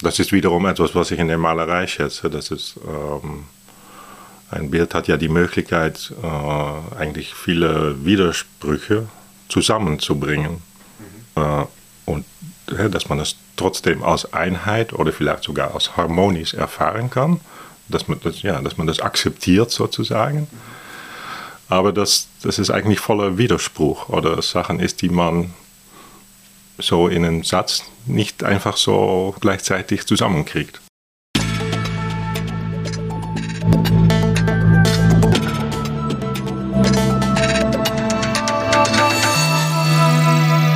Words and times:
das 0.00 0.18
ist 0.18 0.32
wiederum 0.32 0.66
etwas, 0.66 0.94
was 0.94 1.10
ich 1.10 1.18
in 1.18 1.28
der 1.28 1.38
Malerei 1.38 1.86
schätze. 1.86 2.28
Das 2.28 2.50
ist, 2.50 2.76
ähm, 2.86 3.44
ein 4.50 4.70
Bild 4.70 4.94
hat 4.94 5.08
ja 5.08 5.16
die 5.16 5.28
Möglichkeit, 5.28 6.12
äh, 6.22 6.96
eigentlich 6.96 7.34
viele 7.34 8.04
Widersprüche 8.04 9.08
zusammenzubringen. 9.48 10.62
Mhm. 11.34 11.42
Äh, 11.42 11.64
und 12.04 12.24
äh, 12.76 12.90
dass 12.90 13.08
man 13.08 13.20
es 13.20 13.36
trotzdem 13.56 14.02
als 14.02 14.32
Einheit 14.32 14.92
oder 14.92 15.12
vielleicht 15.12 15.44
sogar 15.44 15.74
als 15.74 15.96
harmonisch 15.96 16.54
erfahren 16.54 17.10
kann. 17.10 17.40
Dass 17.88 18.08
man 18.08 18.18
das, 18.22 18.42
ja, 18.42 18.60
dass 18.60 18.76
man 18.76 18.86
das 18.86 19.00
akzeptiert 19.00 19.70
sozusagen. 19.70 20.40
Mhm. 20.40 20.48
Aber 21.68 21.92
dass, 21.92 22.28
dass 22.42 22.58
es 22.58 22.70
eigentlich 22.70 23.00
voller 23.00 23.38
Widerspruch 23.38 24.08
oder 24.08 24.40
Sachen 24.42 24.78
ist, 24.78 25.02
die 25.02 25.08
man 25.08 25.52
so 26.78 27.08
in 27.08 27.24
einem 27.24 27.44
Satz 27.44 27.84
nicht 28.06 28.44
einfach 28.44 28.76
so 28.76 29.34
gleichzeitig 29.40 30.06
zusammenkriegt. 30.06 30.80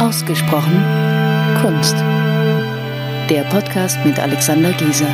Ausgesprochen 0.00 0.84
Kunst. 1.62 1.96
Der 3.28 3.44
Podcast 3.44 3.98
mit 4.04 4.18
Alexander 4.18 4.72
Gieser. 4.72 5.08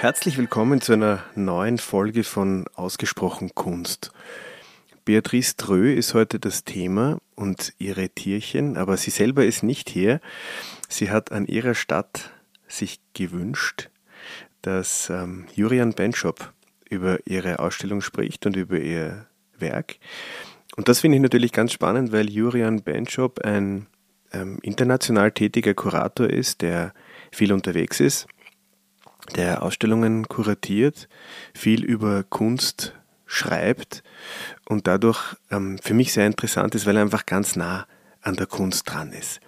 Herzlich 0.00 0.38
willkommen 0.38 0.80
zu 0.80 0.94
einer 0.94 1.22
neuen 1.34 1.76
Folge 1.76 2.24
von 2.24 2.64
Ausgesprochen 2.74 3.54
Kunst. 3.54 4.12
Beatrice 5.04 5.56
Drö 5.58 5.92
ist 5.92 6.14
heute 6.14 6.40
das 6.40 6.64
Thema 6.64 7.18
und 7.34 7.74
ihre 7.76 8.08
Tierchen, 8.08 8.78
aber 8.78 8.96
sie 8.96 9.10
selber 9.10 9.44
ist 9.44 9.62
nicht 9.62 9.90
hier. 9.90 10.22
Sie 10.88 11.10
hat 11.10 11.32
an 11.32 11.44
ihrer 11.44 11.74
Stadt 11.74 12.30
sich 12.66 12.98
gewünscht, 13.12 13.90
dass 14.62 15.10
ähm, 15.10 15.44
Jurian 15.54 15.92
Benschop 15.92 16.50
über 16.88 17.18
ihre 17.26 17.58
Ausstellung 17.58 18.00
spricht 18.00 18.46
und 18.46 18.56
über 18.56 18.78
ihr 18.78 19.26
Werk. 19.58 19.96
Und 20.76 20.88
das 20.88 21.00
finde 21.00 21.16
ich 21.16 21.22
natürlich 21.22 21.52
ganz 21.52 21.74
spannend, 21.74 22.10
weil 22.10 22.30
Jurian 22.30 22.80
Benschop 22.80 23.40
ein 23.40 23.86
ähm, 24.32 24.60
international 24.62 25.30
tätiger 25.30 25.74
Kurator 25.74 26.30
ist, 26.30 26.62
der 26.62 26.94
viel 27.30 27.52
unterwegs 27.52 28.00
ist 28.00 28.26
der 29.36 29.62
Ausstellungen 29.62 30.28
kuratiert, 30.28 31.08
viel 31.54 31.84
über 31.84 32.22
Kunst 32.22 32.94
schreibt 33.26 34.02
und 34.68 34.86
dadurch 34.86 35.36
ähm, 35.50 35.78
für 35.82 35.94
mich 35.94 36.12
sehr 36.12 36.26
interessant 36.26 36.74
ist, 36.74 36.86
weil 36.86 36.96
er 36.96 37.02
einfach 37.02 37.26
ganz 37.26 37.56
nah 37.56 37.86
an 38.22 38.36
der 38.36 38.46
Kunst 38.46 38.90
dran 38.90 39.12
ist. 39.12 39.40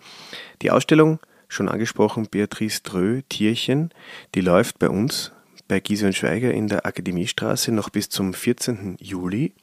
Die 0.63 0.71
Ausstellung, 0.71 1.19
schon 1.49 1.69
angesprochen, 1.69 2.29
Beatrice 2.31 2.83
Drö, 2.83 3.23
Tierchen, 3.29 3.91
die 4.35 4.41
läuft 4.41 4.79
bei 4.79 4.89
uns 4.89 5.33
bei 5.69 5.81
Giese 5.81 6.07
und 6.07 6.15
Schweiger 6.15 6.53
in 6.53 6.69
der 6.69 6.85
Akademiestraße 6.87 7.73
noch 7.73 7.89
bis 7.89 8.09
zum 8.09 8.35
14. 8.35 8.97
Juli. 9.01 9.55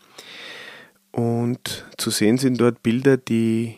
Und 1.12 1.86
zu 1.98 2.10
sehen 2.10 2.38
sind 2.38 2.60
dort 2.60 2.82
Bilder, 2.84 3.18
die 3.18 3.78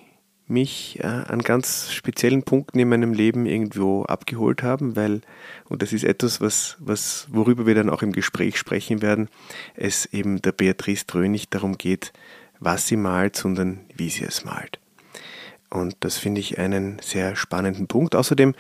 mich 0.52 1.00
äh, 1.00 1.08
an 1.08 1.40
ganz 1.40 1.92
speziellen 1.92 2.44
Punkten 2.44 2.80
in 2.80 2.90
meinem 2.90 3.14
Leben 3.14 3.46
irgendwo 3.46 4.04
abgeholt 4.04 4.62
haben, 4.62 4.96
weil, 4.96 5.22
und 5.70 5.82
das 5.82 5.94
ist 5.94 6.04
etwas, 6.04 6.42
was, 6.42 6.78
was, 6.80 7.28
worüber 7.32 7.66
wir 7.66 7.76
dann 7.76 7.90
auch 7.90 8.02
im 8.02 8.12
Gespräch 8.12 8.58
sprechen 8.58 9.02
werden, 9.02 9.30
es 9.76 10.06
eben 10.06 10.42
der 10.42 10.52
Beatrice 10.52 11.06
Drö 11.08 11.28
nicht 11.28 11.54
darum 11.56 11.78
geht, 11.78 12.14
was 12.60 12.88
sie 12.88 12.98
malt, 12.98 13.36
sondern 13.36 13.80
wie 13.96 14.10
sie 14.10 14.26
es 14.26 14.46
malt. 14.46 14.80
Und 15.70 15.96
das 16.02 16.18
finde 16.18 16.42
ich 16.42 16.60
einen 16.60 17.00
sehr 17.00 17.36
spannenden 17.36 17.88
Punkt. 17.88 18.16
Außerdem 18.16 18.54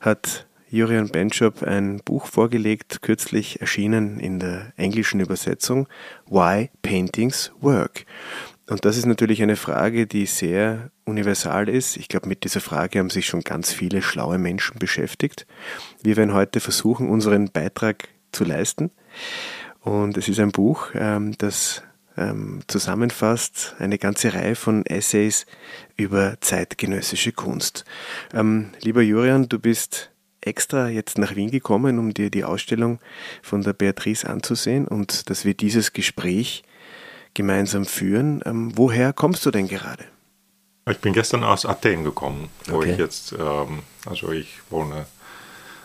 hat 0.00 0.46
Jurian 0.70 1.08
Benchop 1.08 1.62
ein 1.62 2.02
Buch 2.04 2.26
vorgelegt, 2.26 3.00
kürzlich 3.00 3.62
erschienen 3.62 4.20
in 4.20 4.38
der 4.38 4.74
englischen 4.76 5.18
Übersetzung, 5.18 5.88
Why 6.26 6.68
Paintings 6.82 7.52
Work. 7.60 8.04
Und 8.68 8.84
das 8.84 8.98
ist 8.98 9.06
natürlich 9.06 9.42
eine 9.42 9.56
Frage, 9.56 10.06
die 10.06 10.26
sehr 10.26 10.90
universal 11.06 11.68
ist. 11.68 11.96
Ich 11.96 12.08
glaube, 12.08 12.28
mit 12.28 12.44
dieser 12.44 12.60
Frage 12.60 12.98
haben 12.98 13.08
sich 13.08 13.26
schon 13.26 13.40
ganz 13.40 13.72
viele 13.72 14.02
schlaue 14.02 14.38
Menschen 14.38 14.78
beschäftigt. 14.78 15.46
Wir 16.02 16.16
werden 16.16 16.34
heute 16.34 16.60
versuchen, 16.60 17.08
unseren 17.08 17.50
Beitrag 17.50 18.08
zu 18.30 18.44
leisten. 18.44 18.90
Und 19.80 20.18
es 20.18 20.28
ist 20.28 20.38
ein 20.38 20.52
Buch, 20.52 20.88
ähm, 20.94 21.34
das 21.38 21.82
ähm, 22.18 22.60
zusammenfasst 22.66 23.74
eine 23.78 23.96
ganze 23.96 24.34
Reihe 24.34 24.54
von 24.54 24.84
Essays 24.84 25.46
über 25.96 26.36
zeitgenössische 26.40 27.32
Kunst. 27.32 27.86
Ähm, 28.34 28.70
lieber 28.82 29.00
Jurian, 29.00 29.48
du 29.48 29.58
bist 29.58 30.10
extra 30.42 30.88
jetzt 30.88 31.16
nach 31.16 31.36
Wien 31.36 31.50
gekommen, 31.50 31.98
um 31.98 32.12
dir 32.12 32.30
die 32.30 32.44
Ausstellung 32.44 32.98
von 33.42 33.62
der 33.62 33.72
Beatrice 33.72 34.28
anzusehen 34.28 34.86
und 34.86 35.30
dass 35.30 35.44
wir 35.44 35.54
dieses 35.54 35.92
Gespräch 35.94 36.64
gemeinsam 37.34 37.84
führen. 37.84 38.42
Ähm, 38.44 38.72
woher 38.76 39.12
kommst 39.12 39.44
du 39.46 39.50
denn 39.50 39.68
gerade? 39.68 40.04
Ich 40.90 40.98
bin 40.98 41.12
gestern 41.12 41.44
aus 41.44 41.66
Athen 41.66 42.04
gekommen, 42.04 42.48
wo 42.66 42.78
okay. 42.78 42.92
ich 42.92 42.98
jetzt, 42.98 43.32
ähm, 43.32 43.82
also 44.06 44.32
ich 44.32 44.60
wohne 44.70 45.06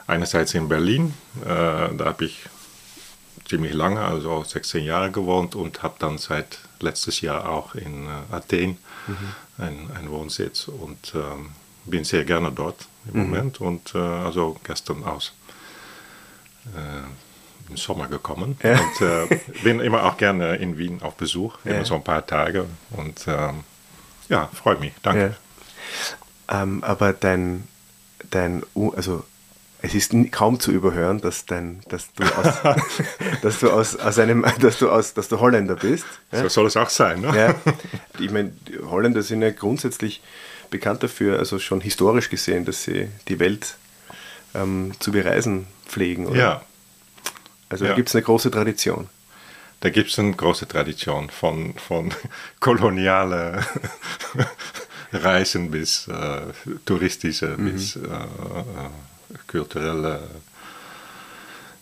einerseits 0.08 0.53
in 0.53 0.70
Berlin, 0.70 1.14
äh, 1.42 1.46
da 1.46 2.06
habe 2.06 2.26
ich 2.26 2.48
ziemlich 3.46 3.74
lange, 3.74 4.02
also 4.02 4.44
16 4.44 4.84
Jahre 4.84 5.12
gewohnt 5.12 5.56
und 5.56 5.84
habe 5.84 5.96
dann 6.00 6.18
seit 6.18 6.59
letztes 6.80 7.22
Jahr 7.22 7.50
auch 7.50 7.76
in 7.76 8.08
äh, 8.08 8.34
Athen 8.34 8.78
mhm. 9.08 9.34
einen 9.92 10.09
Wohnsitz 10.09 10.68
und 10.68 11.14
ähm, 11.16 11.52
bin 11.86 12.03
sehr 12.06 12.24
gerne 12.24 12.52
dort 12.52 12.88
im 13.14 13.20
mhm. 13.20 13.30
Moment 13.30 13.62
und 13.62 13.94
äh, 13.96 13.98
also 13.98 14.58
gestern 14.64 15.03
aus. 15.03 15.34
Im 17.73 17.78
Sommer 17.78 18.07
gekommen 18.07 18.56
ja. 18.61 18.79
und 18.79 19.01
äh, 19.01 19.39
bin 19.63 19.79
immer 19.79 20.03
auch 20.03 20.17
gerne 20.17 20.57
in 20.57 20.78
Wien 20.78 21.01
auf 21.01 21.16
Besuch, 21.16 21.57
immer 21.66 21.78
ja. 21.78 21.85
so 21.85 21.95
ein 21.95 22.03
paar 22.03 22.23
Tage 22.23 22.66
und 22.91 23.25
ähm, 23.28 23.63
ja, 24.29 24.47
freut 24.53 24.79
mich, 24.79 24.94
danke. 25.01 25.35
Ja. 26.50 26.61
Ähm, 26.61 26.84
aber 26.84 27.13
dein, 27.13 27.67
dein, 28.29 28.61
also 28.95 29.23
es 29.81 29.95
ist 29.95 30.13
kaum 30.31 30.59
zu 30.59 30.72
überhören, 30.72 31.19
dass, 31.19 31.47
dein, 31.47 31.81
dass 31.89 32.13
du, 32.13 32.23
aus, 32.23 32.57
dass 33.41 33.59
du 33.59 33.72
aus, 33.72 33.95
aus 33.95 34.19
einem, 34.19 34.45
dass 34.59 34.78
du 34.78 34.91
aus, 34.91 35.16
dass 35.16 35.29
du 35.29 35.40
Holländer 35.40 35.75
bist. 35.75 36.05
So 36.31 36.47
soll 36.50 36.67
es 36.67 36.78
auch 36.78 36.91
sein, 36.91 37.22
ne? 37.22 37.55
Ich 38.19 38.29
meine, 38.29 38.53
Holländer 38.85 39.23
sind 39.23 39.41
ja 39.41 39.50
grundsätzlich 39.50 40.22
bekannt 40.69 41.01
dafür, 41.01 41.40
also 41.40 41.57
schon 41.57 41.81
historisch 41.81 42.29
gesehen, 42.29 42.66
dass 42.66 42.84
sie 42.84 43.09
die 43.28 43.40
Welt 43.40 43.78
ähm, 44.53 44.91
zu 45.00 45.11
bereisen 45.11 45.66
pflegen, 45.88 46.28
oder? 46.28 46.40
Ja, 46.40 46.61
also 47.73 47.85
ja. 47.85 47.91
da 47.91 47.95
gibt 47.95 48.09
es 48.09 48.16
eine 48.16 48.23
große 48.23 48.51
Tradition. 48.51 49.09
Da 49.79 49.89
gibt 49.89 50.11
es 50.11 50.19
eine 50.19 50.31
große 50.31 50.67
Tradition 50.67 51.29
von, 51.29 51.73
von 51.73 52.13
koloniale 52.59 53.66
Reisen 55.11 55.72
bis 55.72 56.07
äh, 56.07 56.41
touristische, 56.85 57.56
mhm. 57.57 57.72
bis 57.72 57.95
äh, 57.95 58.00
äh, 58.00 59.38
kulturelle 59.47 60.22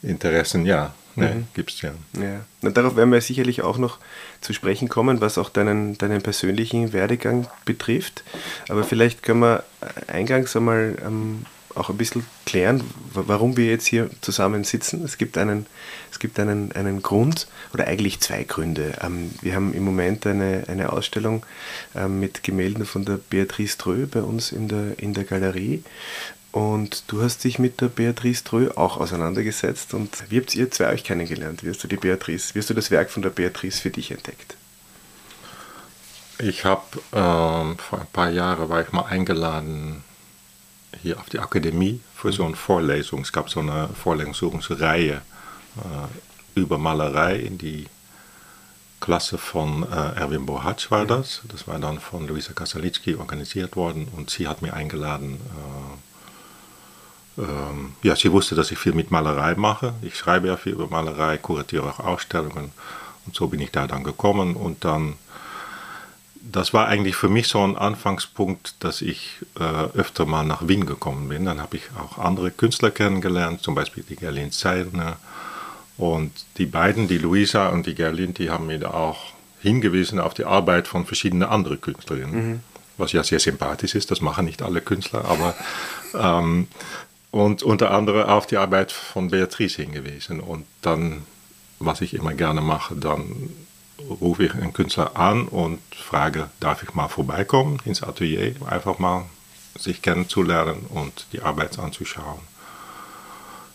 Interessen, 0.01 0.65
ja. 0.65 0.93
Ne, 1.17 1.27
mhm. 1.27 1.47
gibt 1.53 1.71
es 1.71 1.81
ja. 1.81 1.91
ja. 2.13 2.45
Und 2.61 2.77
darauf 2.77 2.95
werden 2.95 3.11
wir 3.11 3.19
sicherlich 3.19 3.61
auch 3.63 3.77
noch 3.77 3.97
zu 4.39 4.53
sprechen 4.53 4.87
kommen, 4.87 5.19
was 5.19 5.37
auch 5.37 5.49
deinen, 5.49 5.97
deinen 5.97 6.21
persönlichen 6.21 6.93
Werdegang 6.93 7.47
betrifft. 7.65 8.23
Aber 8.69 8.85
vielleicht 8.85 9.21
können 9.21 9.41
wir 9.41 9.65
eingangs 10.07 10.55
einmal 10.55 10.95
ähm, 11.05 11.45
auch 11.75 11.89
ein 11.89 11.97
bisschen 11.97 12.25
klären, 12.45 12.83
warum 13.13 13.57
wir 13.57 13.65
jetzt 13.65 13.85
hier 13.85 14.09
zusammen 14.21 14.63
sitzen. 14.63 15.03
Es 15.03 15.17
gibt 15.17 15.37
einen, 15.37 15.65
es 16.11 16.19
gibt 16.19 16.39
einen, 16.39 16.71
einen 16.71 17.01
Grund 17.01 17.47
oder 17.73 17.87
eigentlich 17.87 18.19
zwei 18.19 18.43
Gründe. 18.43 18.93
Ähm, 19.01 19.31
wir 19.41 19.55
haben 19.55 19.73
im 19.73 19.83
Moment 19.83 20.25
eine, 20.27 20.63
eine 20.67 20.91
Ausstellung 20.91 21.45
ähm, 21.95 22.19
mit 22.19 22.43
Gemälden 22.43 22.85
von 22.85 23.05
der 23.05 23.17
Beatrice 23.17 23.77
Drö 23.77 24.05
bei 24.05 24.21
uns 24.21 24.51
in 24.51 24.67
der, 24.67 24.99
in 24.99 25.13
der 25.13 25.23
Galerie. 25.23 25.83
Und 26.51 27.05
du 27.07 27.21
hast 27.21 27.45
dich 27.45 27.59
mit 27.59 27.79
der 27.79 27.87
Beatrice 27.87 28.43
Drö 28.43 28.69
auch 28.75 28.97
auseinandergesetzt. 28.97 29.93
Und 29.93 30.29
wie 30.29 30.39
habt 30.39 30.53
ihr 30.53 30.69
zwei 30.69 30.89
euch 30.89 31.03
kennengelernt? 31.03 31.63
Wie 31.63 31.69
hast 31.69 31.83
du 31.83 31.87
die 31.87 31.95
Beatrice, 31.95 32.53
wie 32.53 32.59
hast 32.59 32.69
du 32.69 32.73
das 32.73 32.91
Werk 32.91 33.09
von 33.09 33.23
der 33.23 33.29
Beatrice 33.29 33.81
für 33.81 33.89
dich 33.89 34.11
entdeckt? 34.11 34.55
Ich 36.39 36.65
habe 36.65 36.83
ähm, 37.13 37.77
vor 37.77 37.99
ein 37.99 38.07
paar 38.11 38.29
Jahren 38.29 38.67
war 38.67 38.81
ich 38.81 38.91
mal 38.91 39.03
eingeladen 39.03 40.03
hier 41.01 41.19
auf 41.19 41.29
die 41.29 41.39
Akademie 41.39 42.01
für 42.15 42.31
so 42.31 42.45
eine 42.45 42.55
Vorlesung. 42.55 43.21
Es 43.21 43.31
gab 43.31 43.49
so 43.49 43.59
eine 43.59 43.89
Vorlesungsreihe 43.89 45.21
äh, 45.77 46.59
über 46.59 46.77
Malerei 46.77 47.35
in 47.37 47.57
die 47.57 47.87
Klasse 48.99 49.37
von 49.37 49.83
äh, 49.83 50.19
Erwin 50.19 50.45
Bohatsch 50.45 50.91
war 50.91 51.05
das. 51.05 51.41
Das 51.47 51.67
war 51.67 51.79
dann 51.79 51.99
von 51.99 52.27
Luisa 52.27 52.53
Kasalitzki 52.53 53.15
organisiert 53.15 53.75
worden 53.75 54.07
und 54.15 54.29
sie 54.29 54.47
hat 54.47 54.61
mir 54.61 54.73
eingeladen. 54.73 55.39
Äh, 57.37 57.41
ähm, 57.41 57.93
ja, 58.03 58.15
sie 58.15 58.31
wusste, 58.31 58.55
dass 58.55 58.71
ich 58.71 58.77
viel 58.77 58.93
mit 58.93 59.09
Malerei 59.09 59.55
mache. 59.55 59.93
Ich 60.01 60.17
schreibe 60.17 60.47
ja 60.47 60.57
viel 60.57 60.73
über 60.73 60.87
Malerei, 60.87 61.37
kuratiere 61.37 61.89
auch 61.89 61.99
Ausstellungen 61.99 62.71
und 63.25 63.35
so 63.35 63.47
bin 63.47 63.59
ich 63.59 63.71
da 63.71 63.87
dann 63.87 64.03
gekommen 64.03 64.55
und 64.55 64.85
dann 64.85 65.15
das 66.43 66.73
war 66.73 66.87
eigentlich 66.87 67.15
für 67.15 67.29
mich 67.29 67.47
so 67.47 67.63
ein 67.63 67.77
Anfangspunkt, 67.77 68.75
dass 68.79 69.01
ich 69.01 69.37
äh, 69.59 69.63
öfter 69.97 70.25
mal 70.25 70.43
nach 70.43 70.67
Wien 70.67 70.85
gekommen 70.85 71.29
bin. 71.29 71.45
Dann 71.45 71.61
habe 71.61 71.77
ich 71.77 71.83
auch 71.97 72.17
andere 72.17 72.51
Künstler 72.51 72.91
kennengelernt, 72.91 73.61
zum 73.61 73.75
Beispiel 73.75 74.03
die 74.07 74.15
Gerlin 74.15 74.51
Zeilner. 74.51 75.17
Und 75.97 76.31
die 76.57 76.65
beiden, 76.65 77.07
die 77.07 77.19
Luisa 77.19 77.69
und 77.69 77.85
die 77.85 77.95
Gerlin, 77.95 78.33
die 78.33 78.49
haben 78.49 78.67
mir 78.67 78.79
da 78.79 78.91
auch 78.91 79.33
hingewiesen 79.61 80.19
auf 80.19 80.33
die 80.33 80.45
Arbeit 80.45 80.87
von 80.87 81.05
verschiedenen 81.05 81.47
anderen 81.47 81.79
Künstlerinnen. 81.79 82.49
Mhm. 82.49 82.59
Was 82.97 83.11
ja 83.11 83.23
sehr 83.23 83.39
sympathisch 83.39 83.95
ist, 83.95 84.09
das 84.09 84.21
machen 84.21 84.45
nicht 84.45 84.63
alle 84.63 84.81
Künstler, 84.81 85.25
aber 85.25 85.55
ähm, 86.13 86.67
und 87.29 87.63
unter 87.63 87.91
anderem 87.91 88.27
auf 88.27 88.47
die 88.47 88.57
Arbeit 88.57 88.91
von 88.91 89.29
Beatrice 89.29 89.77
hingewiesen. 89.77 90.41
Und 90.41 90.65
dann, 90.81 91.21
was 91.79 92.01
ich 92.01 92.13
immer 92.13 92.33
gerne 92.33 92.61
mache, 92.61 92.95
dann 92.95 93.51
rufe 94.09 94.45
ich 94.45 94.53
einen 94.53 94.73
Künstler 94.73 95.15
an 95.15 95.47
und 95.47 95.79
frage, 95.95 96.49
darf 96.59 96.83
ich 96.83 96.93
mal 96.93 97.07
vorbeikommen 97.07 97.79
ins 97.85 98.03
Atelier, 98.03 98.55
einfach 98.65 98.99
mal 98.99 99.25
sich 99.77 100.01
kennenzulernen 100.01 100.85
und 100.89 101.27
die 101.33 101.41
Arbeit 101.41 101.79
anzuschauen. 101.79 102.39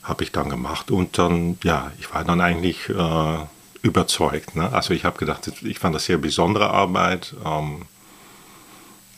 Habe 0.02 0.25
ich 0.25 0.32
dann 0.32 0.50
gemacht 0.50 0.90
und 0.90 1.19
dann, 1.19 1.58
ja, 1.62 1.90
ich 1.99 2.12
war 2.14 2.25
dann 2.25 2.40
eigentlich 2.40 2.88
äh, 2.88 3.38
überzeugt. 3.82 4.55
Ne? 4.56 4.73
Also 4.73 4.94
ich 4.94 5.05
habe 5.05 5.19
gedacht, 5.19 5.50
ich 5.62 5.78
fand 5.78 5.94
das 5.94 6.05
sehr 6.05 6.19
besondere 6.19 6.70
Arbeit. 6.70 7.34
Ähm, 7.44 7.87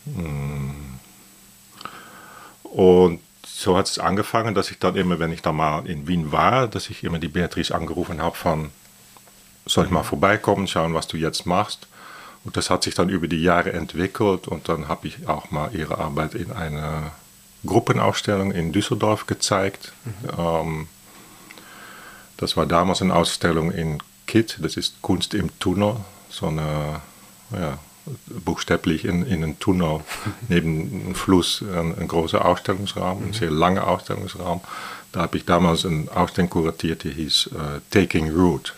mm. 0.06 0.98
und 2.64 3.20
so 3.44 3.76
hat 3.76 3.88
es 3.88 3.98
angefangen, 3.98 4.54
dass 4.54 4.70
ich 4.70 4.78
dann 4.78 4.94
immer, 4.94 5.18
wenn 5.18 5.32
ich 5.32 5.42
da 5.42 5.52
mal 5.52 5.84
in 5.86 6.06
Wien 6.06 6.30
war, 6.30 6.68
dass 6.68 6.90
ich 6.90 7.02
immer 7.02 7.18
die 7.18 7.28
Beatrice 7.28 7.74
angerufen 7.74 8.22
habe 8.22 8.36
von, 8.36 8.70
soll 9.68 9.86
ich 9.86 9.90
mal 9.90 10.02
vorbeikommen, 10.02 10.66
schauen, 10.66 10.94
was 10.94 11.06
du 11.06 11.16
jetzt 11.16 11.46
machst. 11.46 11.86
Und 12.44 12.56
das 12.56 12.70
hat 12.70 12.82
sich 12.82 12.94
dann 12.94 13.08
über 13.08 13.28
die 13.28 13.42
Jahre 13.42 13.72
entwickelt 13.72 14.48
und 14.48 14.68
dann 14.68 14.88
habe 14.88 15.06
ich 15.08 15.28
auch 15.28 15.50
mal 15.50 15.74
ihre 15.74 15.98
Arbeit 15.98 16.34
in 16.34 16.52
einer 16.52 17.12
Gruppenausstellung 17.66 18.52
in 18.52 18.72
Düsseldorf 18.72 19.26
gezeigt. 19.26 19.92
Mhm. 20.04 20.12
Ähm, 20.38 20.88
das 22.36 22.56
war 22.56 22.66
damals 22.66 23.02
eine 23.02 23.14
Ausstellung 23.14 23.72
in 23.72 23.98
KIT, 24.26 24.58
das 24.62 24.76
ist 24.76 25.02
Kunst 25.02 25.34
im 25.34 25.58
Tunnel, 25.58 25.96
so 26.30 26.46
eine, 26.46 27.00
ja, 27.52 27.78
buchstäblich 28.26 29.04
in, 29.04 29.26
in 29.26 29.42
einem 29.42 29.58
Tunnel 29.58 30.00
neben 30.48 31.02
einem 31.04 31.14
Fluss, 31.14 31.62
ein, 31.62 31.98
ein 31.98 32.08
großer 32.08 32.44
Ausstellungsraum, 32.44 33.22
ein 33.22 33.28
mhm. 33.28 33.34
sehr 33.34 33.50
langer 33.50 33.88
Ausstellungsraum. 33.88 34.60
Da 35.12 35.20
habe 35.22 35.36
ich 35.36 35.44
damals 35.44 35.84
eine 35.84 36.06
Ausstellung 36.14 36.50
kuratiert, 36.50 37.04
die 37.04 37.10
hieß 37.10 37.50
uh, 37.52 37.80
Taking 37.90 38.30
Root. 38.30 38.74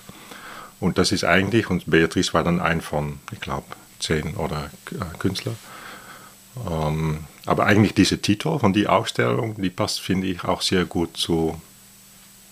Und 0.81 0.97
das 0.97 1.13
ist 1.13 1.25
eigentlich, 1.25 1.69
und 1.69 1.91
Beatrice 1.91 2.33
war 2.33 2.43
dann 2.43 2.61
ein 2.61 2.81
von, 2.81 3.19
ich 3.33 3.41
glaube, 3.41 3.67
zehn 3.99 4.35
oder 4.37 4.71
äh, 4.93 5.19
Künstler. 5.19 5.55
Ähm, 6.69 7.25
aber 7.47 7.67
eigentlich 7.67 7.95
diese 7.95 8.19
Titel 8.19 8.59
von 8.59 8.73
die 8.73 8.87
Ausstellung, 8.87 9.61
die 9.61 9.71
passt, 9.71 10.01
finde 10.01 10.27
ich, 10.27 10.45
auch 10.45 10.63
sehr 10.63 10.87
gut 10.87 11.17
zu, 11.17 11.61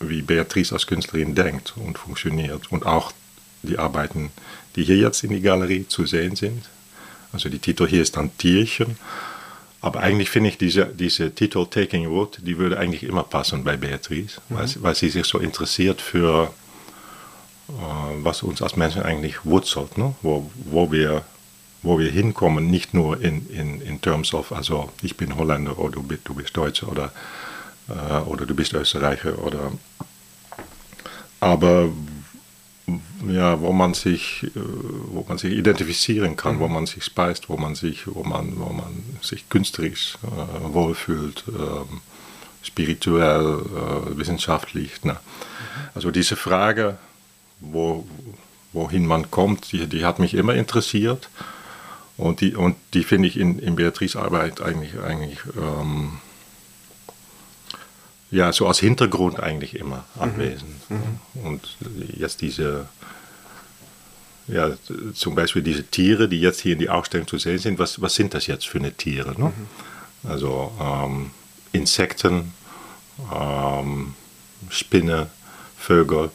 wie 0.01 0.23
Beatrice 0.23 0.73
als 0.73 0.87
Künstlerin 0.87 1.35
denkt 1.35 1.75
und 1.77 1.99
funktioniert. 1.99 2.71
Und 2.71 2.87
auch 2.87 3.13
die 3.63 3.79
Arbeiten, 3.79 4.31
die 4.77 4.85
hier 4.85 4.97
jetzt 4.97 5.25
in 5.25 5.31
die 5.31 5.41
Galerie 5.41 5.87
zu 5.89 6.07
sehen 6.07 6.37
sind. 6.37 6.69
Also 7.33 7.49
die 7.49 7.59
Titel 7.59 7.87
hier 7.87 8.03
ist 8.03 8.17
dann 8.17 8.37
Tierchen. 8.39 8.97
Aber 9.81 10.01
eigentlich 10.01 10.31
finde 10.31 10.51
ich 10.51 10.59
diese, 10.59 10.87
diese 10.87 11.35
Titel 11.35 11.65
Taking 11.67 12.11
Wood, 12.11 12.39
die 12.43 12.59
würde 12.59 12.79
eigentlich 12.79 13.05
immer 13.05 13.23
passen 13.23 13.65
bei 13.65 13.77
Beatrice, 13.77 14.41
mhm. 14.49 14.57
weil, 14.57 14.69
weil 14.81 14.95
sie 14.95 15.09
sich 15.09 15.27
so 15.27 15.39
interessiert 15.39 16.01
für 16.01 16.53
was 18.23 18.43
uns 18.43 18.63
als 18.63 18.77
Menschen 18.77 19.03
eigentlich 19.03 19.45
wurzelt, 19.45 19.99
ne? 19.99 20.15
wo, 20.23 20.51
wo, 20.65 20.91
wir, 20.91 21.23
wo 21.83 21.99
wir 21.99 22.11
hinkommen, 22.11 22.71
nicht 22.71 22.95
nur 22.95 23.21
in, 23.21 23.49
in, 23.51 23.81
in 23.81 24.01
terms 24.01 24.33
of, 24.33 24.53
also 24.53 24.91
ich 25.03 25.17
bin 25.17 25.37
Holländer 25.37 25.79
oder 25.79 25.93
du 25.93 26.03
bist, 26.03 26.23
du 26.25 26.35
bist 26.35 26.57
Deutscher 26.57 26.89
oder, 26.89 27.13
äh, 27.89 28.21
oder 28.27 28.47
du 28.47 28.55
bist 28.55 28.73
Österreicher 28.73 29.39
oder 29.45 29.73
aber 31.41 31.91
ja, 33.29 33.61
wo 33.61 33.73
man 33.73 33.95
sich, 33.95 34.45
äh, 34.45 34.51
wo 34.55 35.25
man 35.29 35.39
sich 35.39 35.53
identifizieren 35.53 36.37
kann, 36.37 36.57
mhm. 36.57 36.61
wo 36.61 36.69
man 36.69 36.87
sich 36.87 37.05
speist, 37.05 37.49
wo 37.49 37.57
man 37.57 37.75
sich, 37.75 38.07
wo 38.07 38.23
man, 38.23 38.59
wo 38.59 38.73
man 38.73 39.05
sich 39.21 39.49
künstlerisch 39.49 40.17
äh, 40.23 40.73
wohlfühlt, 40.73 41.45
äh, 41.49 42.67
spirituell, 42.67 43.61
äh, 43.61 44.19
wissenschaftlich. 44.19 45.05
Ne? 45.05 45.17
Also 45.95 46.11
diese 46.11 46.37
Frage, 46.37 46.99
wo, 47.61 48.07
wohin 48.73 49.07
man 49.07 49.31
kommt, 49.31 49.73
die, 49.73 49.87
die 49.87 50.05
hat 50.05 50.19
mich 50.19 50.35
immer 50.35 50.55
interessiert. 50.55 51.29
Und 52.17 52.41
die, 52.41 52.57
und 52.57 52.77
die 52.95 53.05
finde 53.05 53.29
ich 53.29 53.39
in, 53.39 53.59
in 53.59 53.77
Beatrice 53.77 54.17
Arbeit 54.17 54.61
eigentlich, 54.61 54.99
eigentlich 55.01 55.39
ähm, 55.57 56.19
ja, 58.31 58.53
so 58.53 58.67
als 58.67 58.81
Hintergrund 58.81 59.41
eigentlich 59.41 59.77
immer 59.77 60.05
mhm. 60.17 60.23
anwesend. 60.23 60.91
Mhm. 60.91 61.21
Und 61.45 61.77
jetzt 62.17 62.41
diese, 62.41 62.89
ja, 64.49 64.71
zum 65.15 65.35
Beispiel 65.35 65.63
diese 65.63 65.85
Tiere, 65.85 66.29
die 66.29 66.41
jetzt 66.41 66.61
hier 66.61 66.73
in 66.73 66.81
die 66.81 66.91
Ausstellung 66.91 67.29
zu 67.29 67.39
sehen 67.39 67.59
sind, 67.59 67.79
was, 67.79 68.03
was 68.03 68.15
sind 68.15 68.35
das 68.35 68.47
jetzt 68.47 68.67
für 68.67 68.79
eine 68.79 68.93
Tiere? 68.93 69.41
Ne? 69.41 69.53
Mhm. 69.57 70.29
Also 70.29 70.73
ähm, 70.81 71.31
Insekten, 71.73 72.53
ähm, 73.33 74.15
Spinne, 74.71 75.31
Vögel 75.77 76.31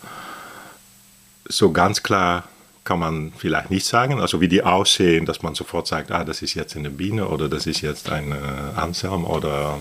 so 1.46 1.72
ganz 1.72 2.04
klar 2.04 2.44
kann 2.84 3.00
man 3.00 3.34
vielleicht 3.38 3.72
nicht 3.72 3.86
sagen. 3.86 4.20
Also 4.20 4.42
wie 4.42 4.48
die 4.48 4.64
aussehen, 4.64 5.26
dass 5.26 5.42
man 5.42 5.56
sofort 5.56 5.88
sagt, 5.88 6.12
ah, 6.12 6.24
das 6.24 6.42
ist 6.42 6.54
jetzt 6.54 6.76
eine 6.76 6.90
Biene 6.90 7.28
oder 7.28 7.48
das 7.48 7.66
ist 7.66 7.82
jetzt 7.82 8.10
ein 8.10 8.32
äh, 8.32 8.36
Anselm 8.76 9.26
oder 9.26 9.80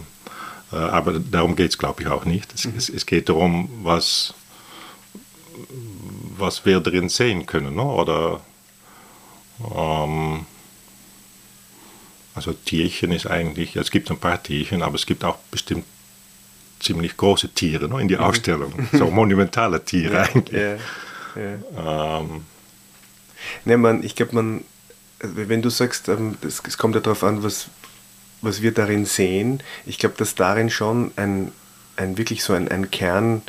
äh, 0.73 0.77
aber 0.77 1.19
darum 1.19 1.57
geht 1.57 1.71
es, 1.71 1.79
glaube 1.79 2.03
ich, 2.03 2.09
auch 2.09 2.25
nicht. 2.25 2.53
Es, 2.55 2.65
mhm. 2.65 2.75
es, 2.77 2.89
es, 2.89 3.07
geht 3.07 3.29
darum, 3.29 3.69
was, 3.83 4.35
was 6.39 6.65
wir 6.65 6.81
drin 6.81 7.09
sehen 7.09 7.47
können. 7.47 7.75
Ne? 7.75 7.85
Oder 7.85 8.41
ähm, 9.77 10.47
also 12.35 12.53
Tierchen 12.53 13.13
ist 13.13 13.27
eigentlich, 13.27 13.77
es 13.77 13.91
gibt 13.91 14.11
ein 14.11 14.19
paar 14.19 14.43
Tierchen, 14.43 14.83
aber 14.83 14.95
es 14.95 15.07
gibt 15.07 15.25
auch 15.25 15.37
bestimmt 15.51 15.85
ziemlich 16.81 17.17
große 17.17 17.51
Tiere 17.51 17.89
ne, 17.89 18.01
in 18.01 18.09
die 18.09 18.17
mhm. 18.17 18.23
Ausstellung. 18.23 18.89
So 18.93 19.11
monumentale 19.11 19.85
Tiere 19.85 20.15
ja, 20.15 20.23
eigentlich. 20.23 20.61
Ja. 20.61 20.77
Ja. 21.37 22.21
Ähm. 22.21 22.45
Ne, 23.65 23.77
man, 23.77 24.03
ich 24.03 24.15
glaube, 24.15 24.35
man, 24.35 24.65
wenn 25.21 25.63
du 25.63 25.71
sagst, 25.71 26.09
ähm, 26.09 26.37
es 26.47 26.79
kommt 26.79 26.95
ja 26.95 27.01
darauf 27.01 27.25
an, 27.25 27.43
was, 27.43 27.69
was 28.41 28.63
wir 28.63 28.73
darin 28.73 29.05
sehen, 29.05 29.63
ich 29.87 29.99
glaube, 29.99 30.17
dass 30.19 30.35
darin 30.35 30.71
schon 30.71 31.13
ein, 31.17 31.53
ein 31.97 32.19
wirklich 32.19 32.43
so 32.45 32.53
ein, 32.53 32.69
ein 32.69 32.91
Kern, 32.91 33.43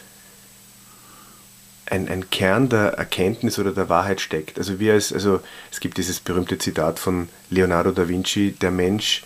ein, 1.88 2.08
ein 2.08 2.30
Kern 2.30 2.70
der 2.70 2.94
Erkenntnis 2.94 3.60
oder 3.60 3.72
der 3.72 3.90
Wahrheit 3.90 4.22
steckt. 4.22 4.58
Also 4.58 4.80
wir 4.80 4.94
als, 4.94 5.12
also 5.14 5.42
es 5.72 5.80
gibt 5.80 5.98
dieses 5.98 6.20
berühmte 6.20 6.58
Zitat 6.58 7.00
von 7.00 7.30
Leonardo 7.50 7.92
da 7.92 8.08
Vinci, 8.08 8.54
der 8.54 8.72
Mensch, 8.72 9.24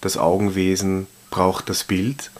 das 0.00 0.16
Augenwesen 0.16 1.06
braucht 1.30 1.68
das 1.68 1.84
Bild. 1.84 2.30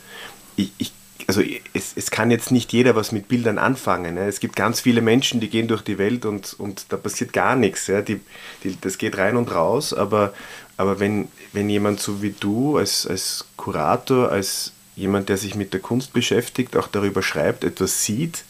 Ich, 0.57 0.73
ich 0.79 0.93
also 1.31 1.43
es, 1.75 1.93
es 1.95 2.11
kann 2.11 2.33
jetzt 2.33 2.51
nicht 2.51 2.73
jeder 2.73 2.97
was 2.97 3.13
mit 3.13 3.29
Bildern 3.29 3.57
anfangen. 3.57 4.17
Ne? 4.17 4.27
Es 4.27 4.41
gibt 4.41 4.57
ganz 4.57 4.81
viele 4.81 5.01
Menschen, 5.01 5.39
die 5.39 5.49
gehen 5.49 5.69
durch 5.69 5.83
die 5.83 5.97
Welt 5.97 6.27
und, 6.27 6.55
und 6.59 6.87
da 6.89 6.97
passiert 6.97 7.33
gar 7.33 7.55
nichts. 7.55 7.87
Ja? 7.87 8.03
Die, 8.03 8.21
die, 8.65 8.77
das 8.81 8.99
geht 8.99 9.17
rein 9.17 9.37
und 9.37 9.55
raus, 9.55 9.95
aber, 9.95 10.35
aber 10.77 10.99
wenn, 10.99 11.29
wenn 11.53 11.71
jemand 11.71 12.01
so 12.01 12.21
wie 12.21 12.35
du 12.41 12.79
als, 12.79 13.07
als 13.07 13.45
Kurator, 13.57 14.33
als 14.33 14.73
jemand, 14.97 15.29
der 15.29 15.37
sich 15.37 15.55
mit 15.55 15.73
der 15.73 15.79
Kunst 15.79 16.13
beschäftigt, 16.13 16.77
auch 16.77 16.89
darüber 16.89 17.23
schreibt, 17.23 17.63
etwas 17.63 18.05
sieht, 18.05 18.43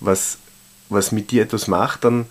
was, 0.00 0.38
was 0.88 1.12
mit 1.12 1.30
dir 1.30 1.44
etwas 1.44 1.68
macht, 1.68 2.02
dann, 2.02 2.26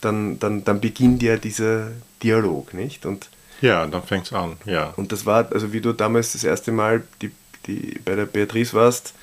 dann, 0.00 0.40
dann, 0.40 0.64
dann 0.64 0.80
beginnt 0.80 1.22
ja 1.22 1.36
dieser 1.36 1.92
Dialog, 2.24 2.74
nicht? 2.74 3.06
Und, 3.06 3.28
ja, 3.60 3.86
dann 3.86 4.02
fängt 4.02 4.26
es 4.26 4.32
an, 4.32 4.56
ja. 4.64 4.92
Und 4.96 5.12
das 5.12 5.26
war, 5.26 5.46
also 5.52 5.72
wie 5.72 5.80
du 5.80 5.92
damals 5.92 6.32
das 6.32 6.42
erste 6.42 6.72
Mal 6.72 7.04
die 7.20 7.30
die 7.66 8.00
bei 8.04 8.14
der 8.14 8.26
Beatrice 8.26 8.74
warst, 8.74 9.14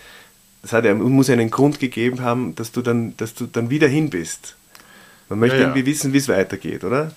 das 0.61 0.73
hat 0.73 0.85
ja, 0.85 0.93
muss 0.93 1.27
ja 1.27 1.33
einen 1.33 1.51
Grund 1.51 1.79
gegeben 1.79 2.21
haben, 2.21 2.55
dass 2.55 2.71
du 2.71 2.81
dann, 2.81 3.15
dass 3.17 3.33
du 3.33 3.45
dann 3.45 3.69
wieder 3.69 3.87
hin 3.87 4.09
bist. 4.09 4.55
Man 5.29 5.39
möchte 5.39 5.57
ja, 5.57 5.61
ja. 5.63 5.67
irgendwie 5.69 5.85
wissen, 5.85 6.11
wie 6.11 6.17
es 6.17 6.27
weitergeht, 6.27 6.83
oder? 6.83 7.11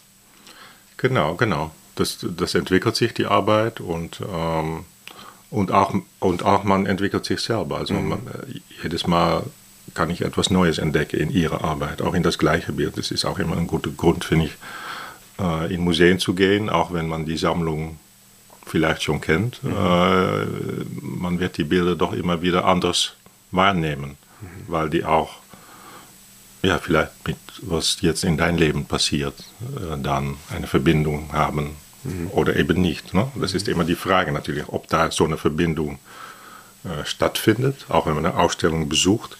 Genau, 0.97 1.35
genau. 1.35 1.73
Das, 1.95 2.25
das 2.37 2.55
entwickelt 2.55 2.97
sich 2.97 3.13
die 3.15 3.27
Arbeit 3.27 3.81
und, 3.81 4.21
ähm, 4.33 4.85
und, 5.51 5.73
auch, 5.73 5.95
und 6.21 6.45
auch 6.45 6.65
man 6.65 6.87
entwickelt 6.87 7.25
sich 7.25 7.41
selber. 7.41 7.79
Also 7.79 7.95
mhm. 7.95 8.09
man, 8.09 8.19
äh, 8.29 8.61
jedes 8.83 9.07
Mal 9.07 9.43
kann 9.95 10.11
ich 10.11 10.23
etwas 10.23 10.51
Neues 10.51 10.79
entdecken 10.79 11.19
in 11.19 11.31
ihrer 11.31 11.65
Arbeit, 11.65 12.03
auch 12.03 12.15
in 12.15 12.23
das 12.23 12.39
gleiche 12.39 12.73
Bild. 12.73 12.97
Das 12.97 13.11
ist 13.11 13.25
auch 13.25 13.39
immer 13.39 13.57
ein 13.57 13.67
guter 13.67 13.91
Grund, 13.91 14.25
finde 14.25 14.47
ich, 14.47 14.53
äh, 15.41 15.75
in 15.75 15.83
Museen 15.83 16.19
zu 16.19 16.35
gehen, 16.35 16.71
auch 16.71 16.93
wenn 16.93 17.09
man 17.09 17.27
die 17.27 17.37
Sammlung 17.37 17.99
vielleicht 18.67 19.03
schon 19.03 19.21
kennt. 19.21 19.63
Mhm. 19.63 19.73
Äh, 19.73 20.45
man 21.03 21.41
wird 21.41 21.59
die 21.59 21.65
Bilder 21.65 21.97
doch 21.97 22.13
immer 22.13 22.43
wieder 22.43 22.65
anders 22.65 23.15
wahrnehmen, 23.51 24.17
mhm. 24.41 24.47
weil 24.67 24.91
die 24.91 25.05
auch 25.05 25.43
ja, 26.63 26.79
vielleicht 26.79 27.27
mit 27.27 27.37
was 27.63 28.01
jetzt 28.01 28.25
in 28.25 28.37
dein 28.37 28.57
Leben 28.57 28.87
passiert, 28.87 29.35
äh, 29.61 29.99
dann 30.01 30.37
eine 30.51 30.67
Verbindung 30.67 31.33
haben 31.33 31.77
mhm. 32.05 32.29
oder 32.31 32.57
eben 32.57 32.81
nicht. 32.81 33.15
Ne? 33.15 33.31
Das 33.35 33.55
ist 33.55 33.69
immer 33.69 33.85
die 33.85 33.97
Frage 33.97 34.33
natürlich, 34.33 34.69
ob 34.69 34.89
da 34.89 35.11
so 35.11 35.25
eine 35.25 35.37
Verbindung 35.37 35.99
äh, 36.85 37.05
stattfindet, 37.05 37.87
auch 37.89 38.07
wenn 38.07 38.15
man 38.15 38.27
eine 38.27 38.37
Ausstellung 38.37 38.89
besucht. 38.89 39.37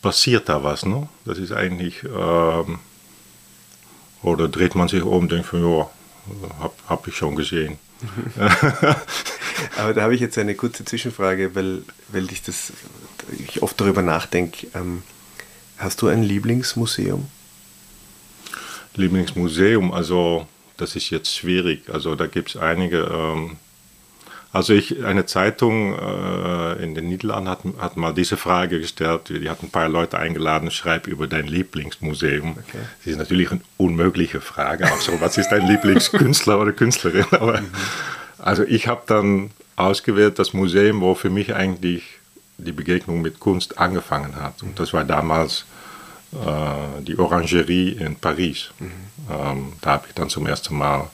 Passiert 0.00 0.48
da 0.48 0.62
was? 0.62 0.86
Ne? 0.86 1.08
Das 1.24 1.38
ist 1.38 1.52
eigentlich, 1.52 2.04
ähm, 2.04 2.78
oder 4.22 4.48
dreht 4.48 4.74
man 4.74 4.88
sich 4.88 5.02
um 5.02 5.22
und 5.22 5.32
denkt 5.32 5.46
von, 5.46 5.60
ja, 5.60 5.90
habe 6.58 6.74
hab 6.88 7.06
ich 7.08 7.16
schon 7.16 7.36
gesehen. 7.36 7.78
Aber 9.76 9.94
da 9.94 10.02
habe 10.02 10.14
ich 10.14 10.20
jetzt 10.20 10.38
eine 10.38 10.54
kurze 10.54 10.84
Zwischenfrage, 10.84 11.54
weil, 11.54 11.82
weil 12.08 12.30
ich, 12.32 12.42
das, 12.42 12.72
ich 13.38 13.62
oft 13.62 13.80
darüber 13.80 14.02
nachdenke. 14.02 14.66
Ähm, 14.74 15.02
hast 15.76 16.00
du 16.02 16.08
ein 16.08 16.22
Lieblingsmuseum? 16.22 17.26
Lieblingsmuseum, 18.94 19.92
also 19.92 20.46
das 20.76 20.96
ist 20.96 21.10
jetzt 21.10 21.34
schwierig. 21.34 21.90
Also 21.90 22.14
da 22.14 22.26
gibt 22.26 22.50
es 22.50 22.56
einige. 22.56 23.02
Ähm, 23.02 23.56
also 24.52 24.72
ich, 24.72 25.04
eine 25.04 25.26
Zeitung 25.26 25.96
äh, 25.96 26.82
in 26.82 26.96
den 26.96 27.08
Niederlanden 27.08 27.48
hat, 27.48 27.60
hat 27.78 27.96
mal 27.96 28.12
diese 28.12 28.36
Frage 28.36 28.80
gestellt. 28.80 29.28
Die 29.28 29.48
hat 29.48 29.62
ein 29.62 29.70
paar 29.70 29.88
Leute 29.88 30.18
eingeladen, 30.18 30.72
schreib 30.72 31.06
über 31.06 31.28
dein 31.28 31.46
Lieblingsmuseum. 31.46 32.52
Okay. 32.52 32.78
Das 32.98 33.06
ist 33.06 33.18
natürlich 33.18 33.52
eine 33.52 33.60
unmögliche 33.76 34.40
Frage. 34.40 34.86
Auch 34.86 35.00
so, 35.00 35.20
was 35.20 35.38
ist 35.38 35.50
dein 35.50 35.68
Lieblingskünstler 35.68 36.60
oder 36.60 36.72
Künstlerin? 36.72 37.26
Aber, 37.30 37.60
mhm. 37.60 37.68
Also 38.38 38.64
ich 38.64 38.88
habe 38.88 39.02
dann 39.06 39.50
ausgewählt 39.76 40.38
das 40.38 40.52
Museum, 40.52 41.00
wo 41.00 41.14
für 41.14 41.30
mich 41.30 41.54
eigentlich 41.54 42.02
die 42.58 42.72
Begegnung 42.72 43.22
mit 43.22 43.38
Kunst 43.38 43.78
angefangen 43.78 44.34
hat. 44.36 44.62
Und 44.62 44.80
das 44.80 44.92
war 44.92 45.04
damals 45.04 45.64
äh, 46.32 47.02
die 47.02 47.18
Orangerie 47.18 47.90
in 47.90 48.16
Paris. 48.16 48.70
Mhm. 48.80 48.90
Ähm, 49.30 49.72
da 49.80 49.90
habe 49.92 50.06
ich 50.08 50.14
dann 50.14 50.28
zum 50.28 50.46
ersten 50.46 50.76
Mal 50.76 51.08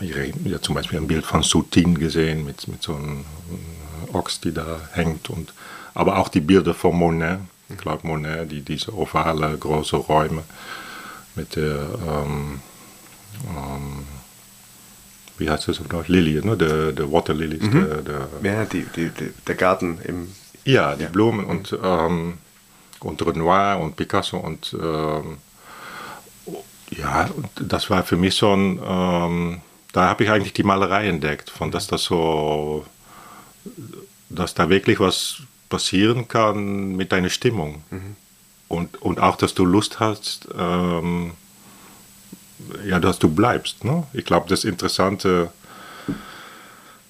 äh, 0.00 0.32
ja, 0.48 0.60
zum 0.60 0.74
Beispiel 0.74 0.98
ein 0.98 1.06
Bild 1.06 1.24
von 1.24 1.42
Soutine 1.42 1.98
gesehen 1.98 2.44
mit, 2.44 2.66
mit 2.68 2.82
so 2.82 2.94
einem 2.94 3.24
Ochs, 4.12 4.40
die 4.40 4.52
da 4.52 4.80
hängt. 4.92 5.30
Und, 5.30 5.52
aber 5.94 6.18
auch 6.18 6.28
die 6.28 6.40
Bilder 6.40 6.74
von 6.74 6.96
Monet, 6.96 7.40
Claude 7.78 8.06
Monet, 8.06 8.50
die, 8.50 8.62
diese 8.62 8.96
ovale, 8.96 9.56
große 9.56 9.96
Räume 9.96 10.42
mit 11.36 11.56
der, 11.56 11.78
ähm, 12.06 12.60
ähm, 13.48 14.04
wie 15.38 15.48
heißt 15.48 15.68
das 15.68 15.80
noch, 15.80 16.08
Lilie, 16.08 16.44
ne? 16.44 16.56
der, 16.56 16.92
der 16.92 17.10
Water 17.10 17.34
Lilies. 17.34 17.62
Mhm. 17.62 17.86
Der, 17.86 18.02
der, 18.02 18.28
ja, 18.42 18.64
die, 18.64 18.84
die, 18.96 19.10
die, 19.10 19.32
der 19.46 19.54
Garten 19.54 19.98
im... 20.04 20.28
Ja, 20.64 20.94
die 20.94 21.04
ja. 21.04 21.08
Blumen 21.08 21.44
und, 21.44 21.76
ähm, 21.82 22.34
und 23.00 23.26
Renoir 23.26 23.80
und 23.80 23.96
Picasso 23.96 24.36
und 24.36 24.76
ähm, 24.78 25.38
ja, 26.90 27.30
das 27.56 27.90
war 27.90 28.02
für 28.02 28.16
mich 28.16 28.34
so 28.34 28.52
ein, 28.52 28.80
ähm, 28.84 29.60
da 29.92 30.08
habe 30.08 30.24
ich 30.24 30.30
eigentlich 30.30 30.52
die 30.52 30.62
Malerei 30.62 31.08
entdeckt, 31.08 31.50
von 31.50 31.70
dass 31.70 31.86
das 31.86 32.04
so, 32.04 32.84
dass 34.28 34.54
da 34.54 34.68
wirklich 34.68 35.00
was 35.00 35.42
passieren 35.68 36.28
kann 36.28 36.96
mit 36.96 37.12
deiner 37.12 37.30
Stimmung. 37.30 37.82
Mhm. 37.90 38.16
Und, 38.68 39.02
und 39.02 39.20
auch, 39.20 39.36
dass 39.36 39.54
du 39.54 39.64
Lust 39.64 39.98
hast, 39.98 40.48
ähm, 40.56 41.32
ja, 42.86 43.00
dass 43.00 43.18
du 43.18 43.28
bleibst. 43.28 43.84
Ne? 43.84 44.06
Ich 44.12 44.24
glaube, 44.24 44.48
das 44.48 44.64
Interessante 44.64 45.52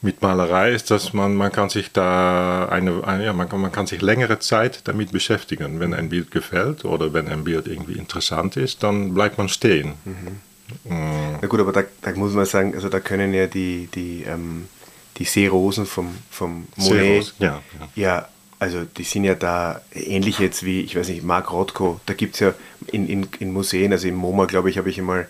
mit 0.02 0.22
Malerei 0.22 0.72
ist, 0.72 0.90
dass 0.90 1.12
man, 1.12 1.34
man 1.34 1.52
kann 1.52 1.68
sich 1.68 1.92
da 1.92 2.66
eine, 2.70 3.04
eine 3.04 3.26
ja, 3.26 3.32
man, 3.32 3.48
kann, 3.48 3.60
man 3.60 3.70
kann 3.70 3.86
sich 3.86 4.00
längere 4.00 4.38
Zeit 4.38 4.88
damit 4.88 5.12
beschäftigen. 5.12 5.78
Wenn 5.78 5.92
ein 5.92 6.08
Bild 6.08 6.30
gefällt 6.30 6.84
oder 6.84 7.12
wenn 7.12 7.28
ein 7.28 7.44
Bild 7.44 7.66
irgendwie 7.66 7.98
interessant 7.98 8.56
ist, 8.56 8.82
dann 8.82 9.12
bleibt 9.12 9.36
man 9.36 9.48
stehen. 9.48 9.94
Mhm. 10.04 10.40
Mhm. 10.84 11.38
Na 11.42 11.48
gut, 11.48 11.60
aber 11.60 11.72
da, 11.72 11.82
da, 12.00 12.12
muss 12.12 12.32
man 12.32 12.46
sagen, 12.46 12.74
also 12.74 12.88
da 12.88 13.00
können 13.00 13.34
ja 13.34 13.46
die, 13.46 13.88
die, 13.94 14.22
ähm, 14.22 14.68
die 15.18 15.24
Seerosen 15.24 15.84
vom, 15.84 16.16
vom 16.30 16.66
Monet, 16.76 17.02
Seerosen, 17.02 17.34
ja, 17.38 17.62
ja. 17.78 17.88
ja, 17.94 18.28
also 18.58 18.84
die 18.84 19.02
sind 19.04 19.24
ja 19.24 19.34
da 19.34 19.80
ähnlich 19.92 20.38
jetzt 20.38 20.64
wie, 20.64 20.80
ich 20.82 20.96
weiß 20.96 21.08
nicht, 21.08 21.24
Mark 21.24 21.52
Rothko, 21.52 22.00
da 22.06 22.14
gibt 22.14 22.34
es 22.34 22.40
ja 22.40 22.54
in, 22.92 23.08
in, 23.08 23.26
in 23.40 23.52
Museen, 23.52 23.92
also 23.92 24.06
im 24.06 24.14
MoMA, 24.14 24.46
glaube 24.46 24.70
ich, 24.70 24.78
habe 24.78 24.88
ich 24.88 24.98
einmal 24.98 25.28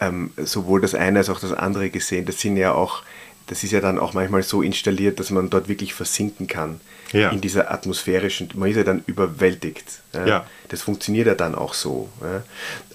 ähm, 0.00 0.30
sowohl 0.36 0.80
das 0.80 0.94
eine 0.94 1.18
als 1.18 1.28
auch 1.28 1.40
das 1.40 1.52
andere 1.52 1.90
gesehen. 1.90 2.24
Das 2.24 2.40
sind 2.40 2.56
ja 2.56 2.72
auch 2.72 3.02
das 3.50 3.64
ist 3.64 3.72
ja 3.72 3.80
dann 3.80 3.98
auch 3.98 4.14
manchmal 4.14 4.44
so 4.44 4.62
installiert, 4.62 5.18
dass 5.18 5.30
man 5.30 5.50
dort 5.50 5.68
wirklich 5.68 5.92
versinken 5.92 6.46
kann 6.46 6.80
ja. 7.12 7.30
in 7.30 7.40
dieser 7.40 7.72
atmosphärischen, 7.72 8.48
man 8.54 8.70
ist 8.70 8.76
ja 8.76 8.84
dann 8.84 9.02
überwältigt. 9.06 10.02
Ja? 10.12 10.26
ja. 10.26 10.46
Das 10.68 10.82
funktioniert 10.82 11.26
ja 11.26 11.34
dann 11.34 11.56
auch 11.56 11.74
so. 11.74 12.08
Ja? 12.22 12.44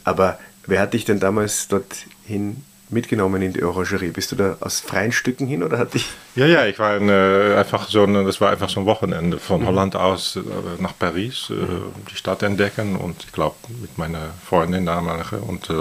Aber 0.05 0.39
wer 0.65 0.79
hat 0.79 0.93
dich 0.93 1.03
denn 1.03 1.19
damals 1.19 1.67
dorthin 1.67 2.63
mitgenommen 2.89 3.41
in 3.41 3.51
die 3.51 3.63
Orangerie? 3.63 4.11
Bist 4.11 4.31
du 4.31 4.37
da 4.37 4.55
aus 4.61 4.79
freien 4.79 5.11
Stücken 5.11 5.45
hin 5.45 5.61
oder 5.61 5.77
hat 5.77 5.93
dich? 5.93 6.07
Ja, 6.37 6.45
ja, 6.45 6.65
ich 6.65 6.79
war 6.79 7.01
äh, 7.01 7.55
einfach 7.55 7.89
so, 7.89 8.05
ein, 8.05 8.13
das 8.13 8.39
war 8.39 8.51
einfach 8.51 8.69
so 8.69 8.79
ein 8.79 8.85
Wochenende 8.85 9.39
von 9.39 9.59
mhm. 9.59 9.65
Holland 9.65 9.97
aus 9.97 10.37
äh, 10.37 10.41
nach 10.81 10.97
Paris, 10.97 11.47
äh, 11.49 11.53
mhm. 11.53 11.91
die 12.09 12.15
Stadt 12.15 12.43
entdecken 12.43 12.95
und 12.95 13.25
ich 13.25 13.33
glaube 13.33 13.57
mit 13.81 13.97
meiner 13.97 14.29
Freundin 14.47 14.85
damalige 14.85 15.35
und 15.39 15.69
äh, 15.69 15.73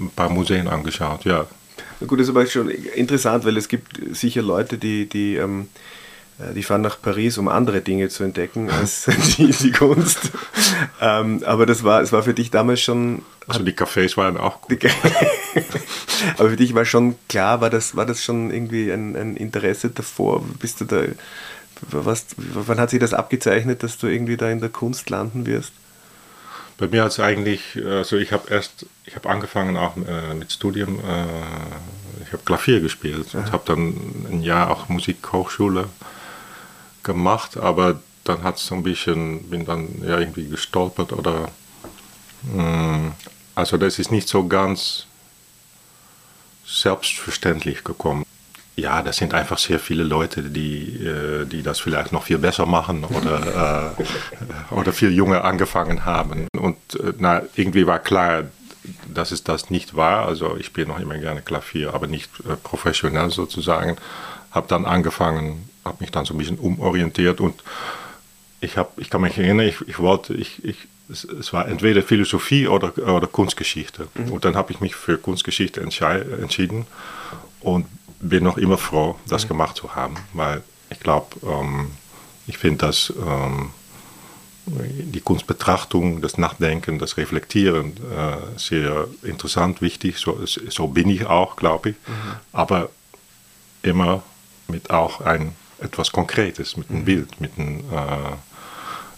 ein 0.00 0.10
paar 0.16 0.30
Museen 0.30 0.66
angeschaut, 0.66 1.26
ja. 1.26 1.44
Gut, 2.06 2.18
das 2.18 2.28
ist 2.28 2.30
aber 2.30 2.46
schon 2.46 2.68
interessant, 2.68 3.44
weil 3.44 3.56
es 3.56 3.68
gibt 3.68 4.00
sicher 4.14 4.42
Leute, 4.42 4.78
die, 4.78 5.08
die, 5.08 5.36
ähm, 5.36 5.68
äh, 6.38 6.52
die 6.54 6.62
fahren 6.62 6.82
nach 6.82 7.00
Paris, 7.00 7.38
um 7.38 7.48
andere 7.48 7.80
Dinge 7.80 8.08
zu 8.08 8.24
entdecken 8.24 8.70
als 8.70 9.06
die, 9.36 9.50
die 9.50 9.70
Kunst. 9.70 10.32
ähm, 11.00 11.42
aber 11.44 11.66
das 11.66 11.84
war, 11.84 12.02
es 12.02 12.12
war 12.12 12.22
für 12.22 12.34
dich 12.34 12.50
damals 12.50 12.80
schon. 12.80 13.22
Also 13.46 13.62
die 13.62 13.72
Cafés 13.72 14.16
waren 14.16 14.36
auch 14.36 14.62
gut. 14.62 14.84
aber 16.38 16.50
für 16.50 16.56
dich 16.56 16.74
war 16.74 16.84
schon 16.84 17.16
klar, 17.28 17.60
war 17.60 17.70
das, 17.70 17.94
war 17.94 18.06
das 18.06 18.24
schon 18.24 18.50
irgendwie 18.50 18.90
ein, 18.90 19.16
ein 19.16 19.36
Interesse 19.36 19.90
davor? 19.90 20.44
Bist 20.60 20.80
du 20.80 20.84
da. 20.84 21.02
Was, 21.90 22.26
wann 22.36 22.78
hat 22.78 22.90
sich 22.90 23.00
das 23.00 23.12
abgezeichnet, 23.12 23.82
dass 23.82 23.98
du 23.98 24.06
irgendwie 24.06 24.36
da 24.36 24.48
in 24.48 24.60
der 24.60 24.70
Kunst 24.70 25.10
landen 25.10 25.44
wirst? 25.44 25.72
Bei 26.76 26.88
mir 26.88 27.04
hat 27.04 27.12
es 27.12 27.20
eigentlich, 27.20 27.80
also 27.84 28.16
ich 28.16 28.32
habe 28.32 28.50
erst, 28.50 28.86
ich 29.06 29.14
habe 29.14 29.28
angefangen 29.28 29.76
auch 29.76 29.96
äh, 29.96 30.34
mit 30.34 30.52
Studium, 30.52 30.98
äh, 30.98 32.24
ich 32.24 32.32
habe 32.32 32.42
Klavier 32.44 32.80
gespielt 32.80 33.32
ja. 33.32 33.40
und 33.40 33.52
habe 33.52 33.62
dann 33.66 34.26
ein 34.30 34.42
Jahr 34.42 34.70
auch 34.70 34.88
Musikhochschule 34.88 35.88
gemacht, 37.04 37.56
aber 37.56 38.00
dann 38.24 38.42
hat 38.42 38.56
es 38.56 38.66
so 38.66 38.74
ein 38.74 38.82
bisschen, 38.82 39.50
bin 39.50 39.66
dann 39.66 40.02
ja 40.02 40.18
irgendwie 40.18 40.48
gestolpert 40.48 41.12
oder, 41.12 41.48
mh, 42.42 42.62
mm, 42.62 43.12
also 43.54 43.76
das 43.76 44.00
ist 44.00 44.10
nicht 44.10 44.28
so 44.28 44.48
ganz 44.48 45.06
selbstverständlich 46.66 47.84
gekommen 47.84 48.24
ja, 48.76 49.02
das 49.02 49.16
sind 49.16 49.34
einfach 49.34 49.58
sehr 49.58 49.78
viele 49.78 50.02
Leute, 50.02 50.42
die, 50.42 50.96
äh, 50.96 51.44
die 51.44 51.62
das 51.62 51.78
vielleicht 51.78 52.12
noch 52.12 52.24
viel 52.24 52.38
besser 52.38 52.66
machen 52.66 53.04
oder, 53.04 53.94
äh, 54.70 54.74
oder 54.74 54.92
viel 54.92 55.12
jünger 55.12 55.44
angefangen 55.44 56.04
haben. 56.04 56.48
Und 56.56 56.76
äh, 56.94 57.12
na, 57.18 57.42
irgendwie 57.54 57.86
war 57.86 58.00
klar, 58.00 58.44
dass 59.12 59.30
es 59.30 59.44
das 59.44 59.70
nicht 59.70 59.94
war. 59.94 60.26
Also 60.26 60.56
ich 60.56 60.66
spiele 60.66 60.88
noch 60.88 60.98
immer 60.98 61.16
gerne 61.18 61.40
Klavier, 61.40 61.94
aber 61.94 62.06
nicht 62.06 62.30
professionell 62.62 63.30
sozusagen. 63.30 63.96
Habe 64.50 64.66
dann 64.68 64.84
angefangen, 64.84 65.68
habe 65.84 65.98
mich 66.00 66.10
dann 66.10 66.24
so 66.24 66.34
ein 66.34 66.38
bisschen 66.38 66.58
umorientiert 66.58 67.40
und 67.40 67.54
ich, 68.60 68.76
hab, 68.76 68.98
ich 68.98 69.08
kann 69.08 69.20
mich 69.20 69.38
erinnern, 69.38 69.66
ich, 69.66 69.80
ich 69.86 69.98
wollte, 69.98 70.34
ich, 70.34 70.64
ich, 70.64 70.76
es, 71.10 71.24
es 71.24 71.52
war 71.52 71.68
entweder 71.68 72.02
Philosophie 72.02 72.66
oder, 72.66 72.92
oder 72.98 73.26
Kunstgeschichte. 73.26 74.08
Mhm. 74.14 74.32
Und 74.32 74.44
dann 74.44 74.56
habe 74.56 74.72
ich 74.72 74.80
mich 74.80 74.96
für 74.96 75.16
Kunstgeschichte 75.16 75.80
entschieden 75.80 76.86
und 77.60 77.86
bin 78.28 78.44
noch 78.44 78.56
immer 78.56 78.78
froh, 78.78 79.16
das 79.28 79.44
mhm. 79.44 79.48
gemacht 79.48 79.76
zu 79.76 79.94
haben, 79.94 80.16
weil 80.32 80.62
ich 80.90 81.00
glaube, 81.00 81.36
ähm, 81.46 81.90
ich 82.46 82.58
finde, 82.58 82.86
dass 82.86 83.12
ähm, 83.16 83.70
die 84.66 85.20
Kunstbetrachtung, 85.20 86.22
das 86.22 86.38
Nachdenken, 86.38 86.98
das 86.98 87.16
Reflektieren 87.16 87.92
äh, 87.96 88.58
sehr 88.58 89.08
interessant, 89.22 89.82
wichtig. 89.82 90.18
So, 90.18 90.40
so 90.46 90.86
bin 90.88 91.08
ich 91.10 91.26
auch, 91.26 91.56
glaube 91.56 91.90
ich. 91.90 91.96
Mhm. 92.06 92.12
Aber 92.52 92.88
immer 93.82 94.22
mit 94.68 94.90
auch 94.90 95.20
ein 95.20 95.54
etwas 95.80 96.12
Konkretes, 96.12 96.76
mit 96.76 96.88
einem 96.88 97.00
mhm. 97.00 97.04
Bild, 97.04 97.40
mit 97.40 97.58
einem, 97.58 97.80
äh, 97.80 98.36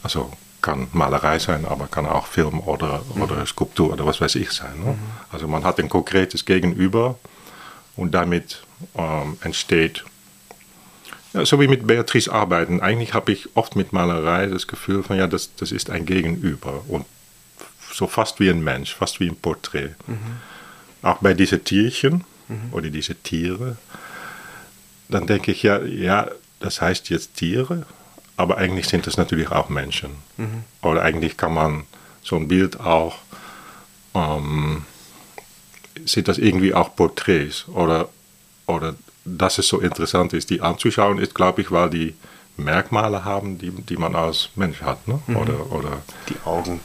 also 0.02 0.32
kann 0.62 0.88
Malerei 0.92 1.38
sein, 1.38 1.64
aber 1.64 1.86
kann 1.86 2.06
auch 2.06 2.26
Film 2.26 2.58
oder, 2.60 3.02
mhm. 3.14 3.22
oder 3.22 3.46
Skulptur 3.46 3.92
oder 3.92 4.04
was 4.04 4.20
weiß 4.20 4.34
ich 4.34 4.50
sein. 4.50 4.80
Ne? 4.80 4.92
Mhm. 4.92 4.98
Also 5.30 5.46
man 5.46 5.62
hat 5.62 5.78
ein 5.78 5.88
konkretes 5.88 6.44
Gegenüber 6.44 7.18
und 7.94 8.12
damit 8.12 8.65
ähm, 8.96 9.38
entsteht. 9.42 10.04
Ja, 11.32 11.44
so 11.44 11.60
wie 11.60 11.68
mit 11.68 11.86
Beatrice 11.86 12.32
arbeiten. 12.32 12.80
Eigentlich 12.80 13.14
habe 13.14 13.32
ich 13.32 13.48
oft 13.54 13.76
mit 13.76 13.92
Malerei 13.92 14.46
das 14.46 14.66
Gefühl 14.66 15.02
von, 15.02 15.16
ja, 15.16 15.26
das, 15.26 15.54
das 15.56 15.72
ist 15.72 15.90
ein 15.90 16.06
Gegenüber. 16.06 16.82
Und 16.88 17.04
so 17.92 18.06
fast 18.06 18.40
wie 18.40 18.50
ein 18.50 18.62
Mensch, 18.62 18.94
fast 18.94 19.20
wie 19.20 19.28
ein 19.28 19.36
Porträt. 19.36 19.94
Mhm. 20.06 20.36
Auch 21.02 21.18
bei 21.18 21.34
diesen 21.34 21.64
Tierchen 21.64 22.24
mhm. 22.48 22.72
oder 22.72 22.90
diese 22.90 23.14
Tiere, 23.14 23.76
dann 25.08 25.26
denke 25.26 25.52
ich, 25.52 25.62
ja, 25.62 25.82
ja, 25.82 26.28
das 26.60 26.80
heißt 26.80 27.10
jetzt 27.10 27.34
Tiere, 27.36 27.86
aber 28.36 28.58
eigentlich 28.58 28.88
sind 28.88 29.06
es 29.06 29.16
natürlich 29.16 29.50
auch 29.50 29.68
Menschen. 29.68 30.10
Mhm. 30.36 30.64
Oder 30.82 31.02
eigentlich 31.02 31.36
kann 31.36 31.54
man 31.54 31.84
so 32.22 32.36
ein 32.36 32.48
Bild 32.48 32.80
auch, 32.80 33.16
ähm, 34.14 34.84
sind 36.04 36.28
das 36.28 36.38
irgendwie 36.38 36.74
auch 36.74 36.94
Porträts 36.94 37.68
oder, 37.68 38.08
oder 38.66 38.94
dass 39.24 39.58
es 39.58 39.68
so 39.68 39.80
interessant 39.80 40.32
ist, 40.32 40.50
die 40.50 40.60
anzuschauen, 40.60 41.18
ist, 41.18 41.34
glaube 41.34 41.62
ich, 41.62 41.70
weil 41.70 41.90
die 41.90 42.14
Merkmale 42.56 43.24
haben, 43.24 43.58
die, 43.58 43.70
die 43.70 43.96
man 43.96 44.14
als 44.14 44.50
Mensch 44.54 44.80
hat. 44.82 45.06
Ne? 45.08 45.20
Mhm. 45.26 45.36
Oder, 45.36 45.72
oder 45.72 46.02
die 46.28 46.36
Augen. 46.44 46.80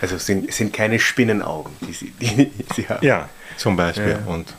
Also 0.00 0.16
es 0.16 0.26
sind, 0.26 0.48
es 0.48 0.56
sind 0.56 0.72
keine 0.72 0.98
Spinnenaugen, 0.98 1.72
die 1.80 1.92
sie, 1.92 2.10
die 2.20 2.50
sie 2.74 2.88
haben. 2.88 3.04
Ja, 3.04 3.28
zum 3.56 3.76
Beispiel. 3.76 4.20
Ja. 4.24 4.32
Und 4.32 4.54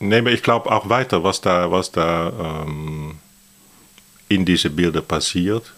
nehme 0.00 0.30
ich 0.30 0.42
glaube 0.42 0.70
auch 0.70 0.88
weiter, 0.88 1.22
was 1.24 1.40
da, 1.40 1.70
was 1.70 1.90
da 1.90 2.64
ähm, 2.66 3.18
in 4.28 4.44
diese 4.44 4.70
Bilder 4.70 5.02
passiert, 5.02 5.72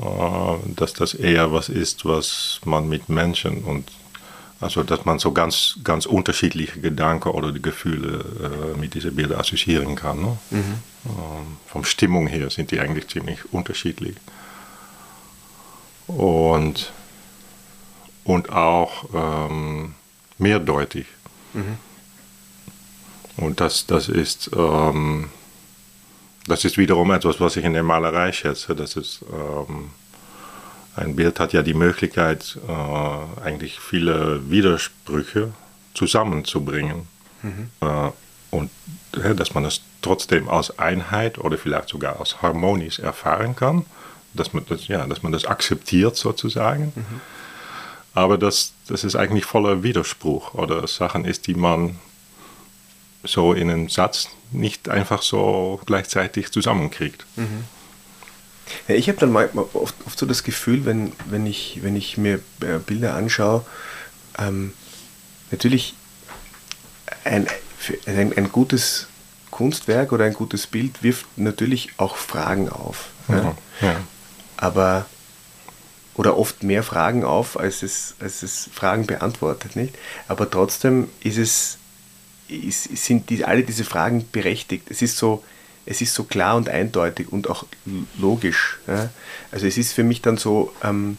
äh, 0.00 0.74
dass 0.74 0.94
das 0.94 1.14
eher 1.14 1.52
was 1.52 1.68
ist, 1.68 2.04
was 2.04 2.60
man 2.64 2.88
mit 2.88 3.08
Menschen 3.08 3.62
und 3.64 3.88
also 4.60 4.82
dass 4.82 5.04
man 5.04 5.18
so 5.18 5.32
ganz, 5.32 5.78
ganz 5.84 6.06
unterschiedliche 6.06 6.80
Gedanken 6.80 7.30
oder 7.30 7.52
die 7.52 7.62
Gefühle 7.62 8.24
äh, 8.74 8.78
mit 8.78 8.94
diesen 8.94 9.14
Bildern 9.14 9.40
assoziieren 9.40 9.96
kann. 9.96 10.20
Ne? 10.20 10.38
Mhm. 10.50 10.58
Ähm, 11.06 11.56
vom 11.66 11.84
Stimmung 11.84 12.26
her 12.26 12.50
sind 12.50 12.70
die 12.70 12.80
eigentlich 12.80 13.08
ziemlich 13.08 13.52
unterschiedlich. 13.52 14.16
Und, 16.06 16.92
und 18.24 18.50
auch 18.50 19.04
ähm, 19.14 19.94
mehrdeutig. 20.38 21.06
Mhm. 21.52 21.78
Und 23.36 23.60
das, 23.60 23.86
das 23.86 24.08
ist 24.08 24.50
ähm, 24.56 25.30
das 26.46 26.64
ist 26.64 26.76
wiederum 26.76 27.10
etwas, 27.10 27.40
was 27.40 27.56
ich 27.56 27.64
in 27.64 27.72
der 27.72 27.82
Malerei 27.82 28.32
schätze. 28.32 28.74
Das 28.74 28.96
ist, 28.96 29.24
ähm, 29.32 29.90
ein 30.96 31.16
Bild 31.16 31.40
hat 31.40 31.52
ja 31.52 31.62
die 31.62 31.74
Möglichkeit, 31.74 32.58
äh, 32.68 33.42
eigentlich 33.42 33.80
viele 33.80 34.48
Widersprüche 34.50 35.52
zusammenzubringen. 35.94 37.08
Mhm. 37.42 37.70
Äh, 37.80 38.10
und 38.50 38.70
äh, 39.22 39.34
dass 39.34 39.54
man 39.54 39.64
es 39.64 39.80
trotzdem 40.02 40.48
als 40.48 40.78
Einheit 40.78 41.38
oder 41.38 41.58
vielleicht 41.58 41.88
sogar 41.88 42.20
als 42.20 42.42
harmonisch 42.42 42.98
erfahren 42.98 43.56
kann. 43.56 43.84
Dass 44.34 44.52
man 44.52 44.64
das, 44.68 44.88
ja, 44.88 45.06
dass 45.06 45.22
man 45.22 45.32
das 45.32 45.44
akzeptiert 45.44 46.16
sozusagen. 46.16 46.92
Mhm. 46.94 47.20
Aber 48.14 48.38
dass, 48.38 48.72
dass 48.86 49.04
es 49.04 49.16
eigentlich 49.16 49.44
voller 49.44 49.82
Widerspruch 49.82 50.54
oder 50.54 50.86
Sachen 50.86 51.24
ist, 51.24 51.46
die 51.46 51.54
man 51.54 51.96
so 53.24 53.52
in 53.52 53.70
einem 53.70 53.88
Satz 53.88 54.28
nicht 54.52 54.88
einfach 54.88 55.22
so 55.22 55.80
gleichzeitig 55.86 56.52
zusammenkriegt. 56.52 57.26
Mhm. 57.36 57.64
Ja, 58.88 58.94
ich 58.94 59.08
habe 59.08 59.18
dann 59.18 59.32
manchmal 59.32 59.66
oft, 59.74 59.94
oft, 60.06 60.18
so 60.18 60.26
das 60.26 60.42
Gefühl, 60.42 60.84
wenn, 60.84 61.12
wenn, 61.26 61.46
ich, 61.46 61.80
wenn 61.82 61.96
ich 61.96 62.16
mir 62.16 62.40
äh, 62.60 62.78
Bilder 62.84 63.14
anschaue, 63.14 63.64
ähm, 64.38 64.72
natürlich 65.50 65.94
ein, 67.24 67.46
ein, 68.06 68.36
ein, 68.36 68.52
gutes 68.52 69.08
Kunstwerk 69.50 70.12
oder 70.12 70.24
ein 70.24 70.32
gutes 70.32 70.66
Bild 70.66 71.02
wirft 71.02 71.26
natürlich 71.36 71.90
auch 71.98 72.16
Fragen 72.16 72.68
auf. 72.68 73.08
Mhm. 73.28 73.34
Ja? 73.34 73.56
Ja. 73.80 73.96
Aber 74.56 75.06
oder 76.14 76.38
oft 76.38 76.62
mehr 76.62 76.84
Fragen 76.84 77.24
auf, 77.24 77.58
als 77.58 77.82
es, 77.82 78.14
als 78.20 78.42
es 78.44 78.70
Fragen 78.72 79.06
beantwortet, 79.06 79.74
nicht? 79.74 79.96
Aber 80.28 80.48
trotzdem 80.48 81.08
ist 81.20 81.38
es 81.38 81.78
ist, 82.48 82.96
sind 82.96 83.30
die, 83.30 83.44
alle 83.44 83.62
diese 83.62 83.84
Fragen 83.84 84.26
berechtigt. 84.30 84.90
Es 84.90 85.02
ist 85.02 85.16
so, 85.16 85.44
es 85.86 86.00
ist 86.00 86.14
so 86.14 86.24
klar 86.24 86.56
und 86.56 86.68
eindeutig 86.68 87.32
und 87.32 87.48
auch 87.48 87.66
logisch. 88.18 88.78
Ja? 88.86 89.10
Also 89.50 89.66
es 89.66 89.76
ist 89.76 89.92
für 89.92 90.04
mich 90.04 90.22
dann 90.22 90.36
so, 90.36 90.72
ähm, 90.82 91.16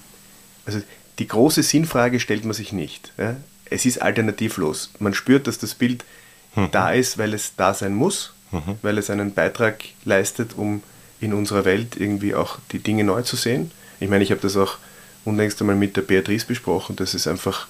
also 0.65 0.81
die 1.19 1.27
große 1.27 1.63
Sinnfrage 1.63 2.19
stellt 2.19 2.45
man 2.45 2.53
sich 2.53 2.73
nicht. 2.73 3.13
Ja? 3.17 3.35
Es 3.65 3.85
ist 3.85 4.01
alternativlos. 4.01 4.91
Man 4.99 5.13
spürt, 5.13 5.47
dass 5.47 5.57
das 5.57 5.75
Bild 5.75 6.03
mhm. 6.55 6.69
da 6.71 6.91
ist, 6.91 7.17
weil 7.17 7.33
es 7.33 7.53
da 7.55 7.73
sein 7.73 7.93
muss, 7.93 8.33
mhm. 8.51 8.77
weil 8.81 8.97
es 8.97 9.09
einen 9.09 9.33
Beitrag 9.33 9.83
leistet, 10.03 10.53
um 10.55 10.81
in 11.19 11.33
unserer 11.33 11.65
Welt 11.65 11.95
irgendwie 11.97 12.35
auch 12.35 12.59
die 12.71 12.79
Dinge 12.79 13.03
neu 13.03 13.21
zu 13.21 13.35
sehen. 13.35 13.71
Ich 13.99 14.09
meine, 14.09 14.23
ich 14.23 14.31
habe 14.31 14.41
das 14.41 14.57
auch 14.57 14.77
unlängst 15.23 15.59
einmal 15.61 15.75
mit 15.75 15.95
der 15.95 16.01
Beatrice 16.01 16.45
besprochen, 16.45 16.95
dass 16.95 17.13
es 17.13 17.27
einfach, 17.27 17.67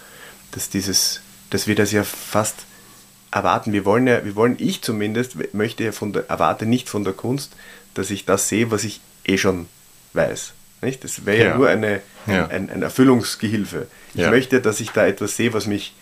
dass 0.52 0.70
dieses, 0.70 1.22
dass 1.50 1.68
wir 1.68 1.76
das 1.76 1.92
ja 1.92 2.04
fast 2.04 2.66
erwarten. 3.36 3.74
Wir 3.74 3.84
wollen 3.84 4.08
ja, 4.08 4.24
wir 4.24 4.36
wollen, 4.36 4.56
ich 4.60 4.82
zumindest, 4.82 5.36
möchte 5.54 5.84
ja 5.84 5.92
von 5.92 6.14
der, 6.14 6.30
erwarte 6.30 6.66
nicht 6.66 6.88
von 6.88 7.04
der 7.04 7.14
Kunst, 7.14 7.52
dass 7.94 8.10
ich 8.10 8.26
das 8.26 8.48
sehe, 8.48 8.72
was 8.72 8.86
ich 8.86 9.02
eh 9.26 9.38
schon 9.38 9.68
weiß. 10.14 10.54
Nicht? 10.82 11.04
Das 11.04 11.26
wäre 11.26 11.38
ja. 11.38 11.50
ja, 11.50 11.58
nur 11.58 11.68
eine, 11.68 12.02
ja. 12.28 12.48
Ein, 12.48 12.70
ein, 12.70 12.82
Erfüllungsgehilfe. 12.82 13.88
Ich 14.14 14.22
ja. 14.22 14.30
möchte, 14.30 14.62
dass 14.62 14.80
ich 14.80 14.92
da 14.92 15.06
etwas 15.06 15.36
sehe, 15.36 15.54
was 15.54 15.68
mich 15.68 15.94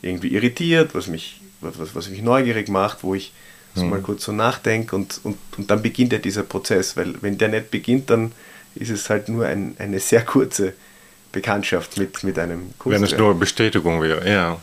irgendwie 0.00 0.28
irritiert, 0.28 0.94
was 0.94 1.08
mich, 1.08 1.40
was, 1.60 1.94
was 1.94 2.08
mich 2.08 2.22
neugierig 2.22 2.68
macht, 2.68 3.02
wo 3.02 3.14
ich 3.14 3.32
so 3.74 3.84
mhm. 3.84 3.90
mal 3.90 4.00
kurz 4.00 4.24
so 4.24 4.32
nachdenke 4.32 4.96
und, 4.96 5.20
und, 5.24 5.36
und 5.58 5.70
dann 5.70 5.82
beginnt 5.82 6.12
ja 6.12 6.18
dieser 6.18 6.42
Prozess, 6.42 6.96
weil 6.96 7.20
wenn 7.20 7.36
der 7.36 7.48
nicht 7.48 7.70
beginnt, 7.70 8.08
dann 8.08 8.32
ist 8.74 8.90
es 8.90 9.10
halt 9.10 9.28
nur 9.28 9.46
ein, 9.46 9.76
eine 9.78 10.00
sehr 10.00 10.24
kurze 10.24 10.72
Bekanntschaft 11.32 11.98
mit, 11.98 12.22
mit 12.24 12.38
einem 12.38 12.72
Kunstwerk. 12.78 13.02
Wenn 13.02 13.14
es 13.14 13.18
nur 13.18 13.38
Bestätigung 13.38 14.00
wäre, 14.00 14.28
ja. 14.28 14.58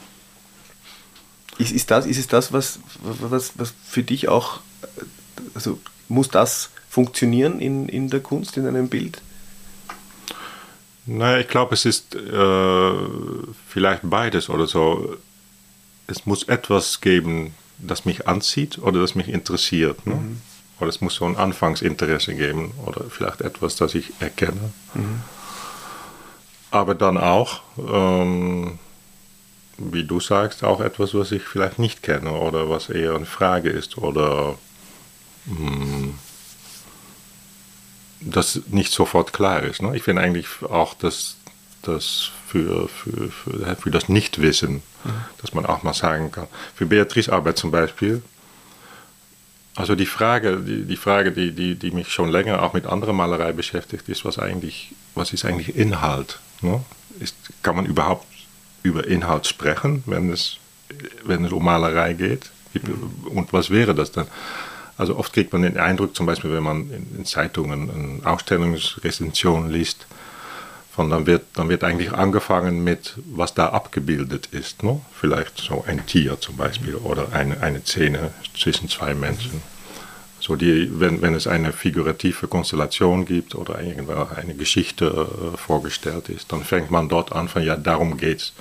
Ist, 1.58 1.72
ist, 1.72 1.92
das, 1.92 2.06
ist 2.06 2.18
es 2.18 2.28
das, 2.28 2.52
was, 2.52 2.80
was, 3.02 3.54
was 3.58 3.74
für 3.88 4.04
dich 4.04 4.28
auch, 4.28 4.60
also 5.54 5.80
muss 6.10 6.30
das 6.30 6.70
funktionieren 6.90 7.60
in, 7.60 7.88
in 7.88 8.10
der 8.10 8.20
Kunst, 8.20 8.58
in 8.58 8.68
einem 8.68 8.90
Bild? 8.90 9.22
Naja, 11.06 11.40
ich 11.40 11.48
glaube, 11.48 11.76
es 11.76 11.86
ist 11.86 12.16
äh, 12.16 12.92
vielleicht 13.68 14.02
beides 14.04 14.50
oder 14.50 14.66
so. 14.66 15.18
Es 16.08 16.26
muss 16.26 16.44
etwas 16.44 17.00
geben, 17.02 17.54
das 17.78 18.06
mich 18.06 18.28
anzieht 18.28 18.80
oder 18.80 19.02
das 19.02 19.16
mich 19.16 19.30
interessiert. 19.30 20.06
Ne? 20.08 20.16
Mhm. 20.16 20.42
Oder 20.80 20.90
es 20.90 21.02
muss 21.02 21.16
so 21.16 21.26
ein 21.26 21.38
Anfangsinteresse 21.38 22.36
geben 22.36 22.74
oder 22.86 23.06
vielleicht 23.10 23.42
etwas, 23.42 23.76
das 23.76 23.96
ich 23.96 24.12
erkenne. 24.20 24.74
Mhm. 24.94 25.22
Aber 26.72 26.96
dann 26.96 27.18
auch, 27.18 27.62
ähm, 27.78 28.80
wie 29.78 30.04
du 30.04 30.20
sagst, 30.20 30.64
auch 30.64 30.82
etwas, 30.82 31.14
was 31.14 31.32
ich 31.32 31.44
vielleicht 31.44 31.80
nicht 31.80 32.04
kenne 32.04 32.32
oder 32.32 32.70
was 32.70 32.90
eher 32.90 33.16
eine 33.16 33.26
Frage 33.26 33.70
ist 33.70 33.98
oder 33.98 34.58
mh, 35.46 35.58
hm, 35.58 36.20
das 38.22 38.62
nicht 38.68 38.92
sofort 38.92 39.34
klar 39.34 39.64
ist. 39.64 39.82
Ne? 39.82 39.96
Ich 39.96 40.04
finde 40.04 40.22
eigentlich 40.22 40.48
auch, 40.64 40.94
dass 40.94 41.38
das 41.82 42.32
für, 42.48 42.88
für, 42.88 43.30
für, 43.30 43.76
für 43.76 43.92
das 43.92 44.10
Nichtwissen, 44.10 44.76
mhm. 45.04 45.12
dass 45.42 45.54
man 45.54 45.66
auch 45.66 45.84
mal 45.84 45.94
sagen 45.94 46.32
kann. 46.32 46.48
Für 46.74 46.86
Beatrice 46.86 47.32
Arbeit 47.32 47.58
zum 47.58 47.72
Beispiel, 47.72 48.24
also 49.76 49.94
die 49.96 50.06
Frage, 50.06 50.58
die, 50.62 50.86
die 50.86 50.96
Frage, 50.96 51.32
die, 51.32 51.52
die, 51.52 51.76
die 51.76 51.92
mich 51.92 52.12
schon 52.12 52.30
länger 52.30 52.64
auch 52.64 52.74
mit 52.74 52.86
anderer 52.86 53.14
Malerei 53.14 53.52
beschäftigt, 53.52 54.08
ist, 54.08 54.24
was 54.24 54.40
eigentlich, 54.40 54.94
was 55.16 55.34
ist 55.34 55.46
eigentlich 55.46 55.76
Inhalt? 55.76 56.40
Ne? 56.62 56.84
Ist, 57.20 57.36
kann 57.62 57.76
man 57.76 57.86
überhaupt 57.86 58.26
über 58.86 59.06
Inhalt 59.08 59.48
sprechen, 59.48 60.04
wenn 60.06 60.32
es, 60.32 60.58
wenn 61.24 61.44
es 61.44 61.52
um 61.52 61.66
Malerei 61.66 62.14
geht? 62.14 62.52
Und 63.26 63.52
was 63.52 63.70
wäre 63.70 63.96
das 63.96 64.12
dann? 64.12 64.28
Also 64.98 65.18
oft 65.18 65.34
kriegt 65.34 65.52
man 65.52 65.64
den 65.64 65.78
Eindruck, 65.78 66.16
zum 66.16 66.26
Beispiel 66.26 66.54
wenn 66.54 66.64
man 66.64 66.90
in, 67.18 67.26
Zeitungen 67.26 67.90
eine 67.90 68.32
Ausstellungsrezension 68.32 69.70
liest, 69.70 70.08
von 70.92 71.10
dann 71.10 71.26
wird, 71.26 71.44
dann 71.56 71.68
wird 71.68 71.84
eigentlich 71.84 72.14
angefangen 72.14 72.84
mit, 72.84 73.16
was 73.26 73.54
da 73.54 73.70
abgebildet 73.70 74.48
ist. 74.52 74.84
Ne? 74.84 75.02
Vielleicht 75.14 75.58
so 75.58 75.84
ein 75.86 76.06
Tier 76.06 76.40
zum 76.40 76.56
Beispiel 76.56 76.96
oder 76.96 77.34
eine, 77.34 77.60
eine 77.62 77.82
Szene 77.82 78.32
zwischen 78.58 78.88
zwei 78.88 79.14
Menschen. 79.14 79.62
So 80.46 80.56
die, 80.56 80.92
wenn, 81.00 81.24
wenn 81.24 81.34
es 81.34 81.48
eine 81.48 81.74
figurative 81.74 82.48
Konstellation 82.48 83.26
gibt 83.26 83.56
oder 83.56 83.78
eine 83.78 84.54
Geschichte 84.54 85.08
äh, 85.08 85.58
vorgestellt 85.58 86.30
ist, 86.30 86.52
dann 86.52 86.64
fängt 86.64 86.92
man 86.92 87.10
dort 87.10 87.32
an 87.32 87.48
von, 87.48 87.64
ja, 87.64 87.76
darum 87.76 88.18
geht's. 88.18 88.54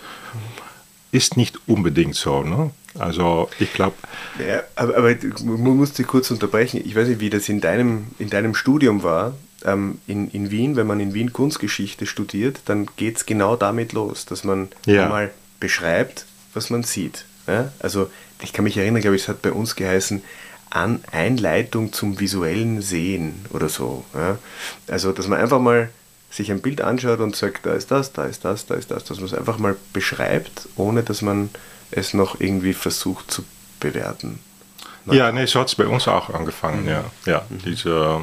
Ist 1.12 1.36
nicht 1.36 1.58
unbedingt 1.66 2.14
so, 2.14 2.42
ne? 2.42 2.70
Also 2.98 3.50
ich 3.60 3.74
glaube. 3.74 3.96
Ja, 4.38 4.62
aber, 4.76 4.96
aber 4.96 5.14
man 5.44 5.76
muss 5.76 5.92
dich 5.92 6.06
kurz 6.06 6.30
unterbrechen. 6.30 6.80
Ich 6.82 6.96
weiß 6.96 7.06
nicht, 7.06 7.20
wie 7.20 7.28
das 7.28 7.50
in 7.50 7.60
deinem, 7.60 8.06
in 8.18 8.30
deinem 8.30 8.54
Studium 8.54 9.02
war. 9.02 9.34
Ähm, 9.62 9.98
in, 10.06 10.30
in 10.30 10.50
Wien, 10.50 10.76
wenn 10.76 10.86
man 10.86 11.00
in 11.00 11.12
Wien 11.12 11.34
Kunstgeschichte 11.34 12.06
studiert, 12.06 12.60
dann 12.64 12.88
geht 12.96 13.18
es 13.18 13.26
genau 13.26 13.56
damit 13.56 13.92
los, 13.92 14.24
dass 14.24 14.42
man 14.42 14.68
ja. 14.86 15.06
mal 15.10 15.30
beschreibt, 15.60 16.24
was 16.54 16.70
man 16.70 16.82
sieht. 16.82 17.26
Ja? 17.46 17.72
Also 17.78 18.10
ich 18.42 18.54
kann 18.54 18.64
mich 18.64 18.78
erinnern, 18.78 19.02
glaube 19.02 19.16
ich, 19.16 19.22
es 19.22 19.28
hat 19.28 19.42
bei 19.42 19.52
uns 19.52 19.76
geheißen, 19.76 20.22
an 20.74 21.02
Einleitung 21.10 21.92
zum 21.92 22.20
visuellen 22.20 22.82
Sehen 22.82 23.46
oder 23.50 23.68
so. 23.68 24.04
Ja? 24.14 24.38
Also, 24.88 25.12
dass 25.12 25.28
man 25.28 25.40
einfach 25.40 25.60
mal 25.60 25.90
sich 26.30 26.50
ein 26.50 26.60
Bild 26.60 26.80
anschaut 26.80 27.20
und 27.20 27.36
sagt, 27.36 27.64
da 27.64 27.74
ist 27.74 27.90
das, 27.90 28.12
da 28.12 28.24
ist 28.24 28.44
das, 28.44 28.66
da 28.66 28.74
ist 28.74 28.90
das, 28.90 29.04
dass 29.04 29.18
man 29.18 29.26
es 29.26 29.34
einfach 29.34 29.58
mal 29.58 29.76
beschreibt, 29.92 30.68
ohne 30.76 31.02
dass 31.02 31.22
man 31.22 31.50
es 31.90 32.12
noch 32.12 32.40
irgendwie 32.40 32.74
versucht 32.74 33.30
zu 33.30 33.44
bewerten. 33.78 34.40
Ja, 35.06 35.30
nee, 35.30 35.46
so 35.46 35.60
hat 35.60 35.68
es 35.68 35.74
bei 35.74 35.86
uns 35.86 36.08
auch 36.08 36.30
angefangen, 36.30 36.82
mhm. 36.82 36.88
ja. 36.88 37.04
ja 37.26 37.46
mhm. 37.48 37.58
diese, 37.64 38.22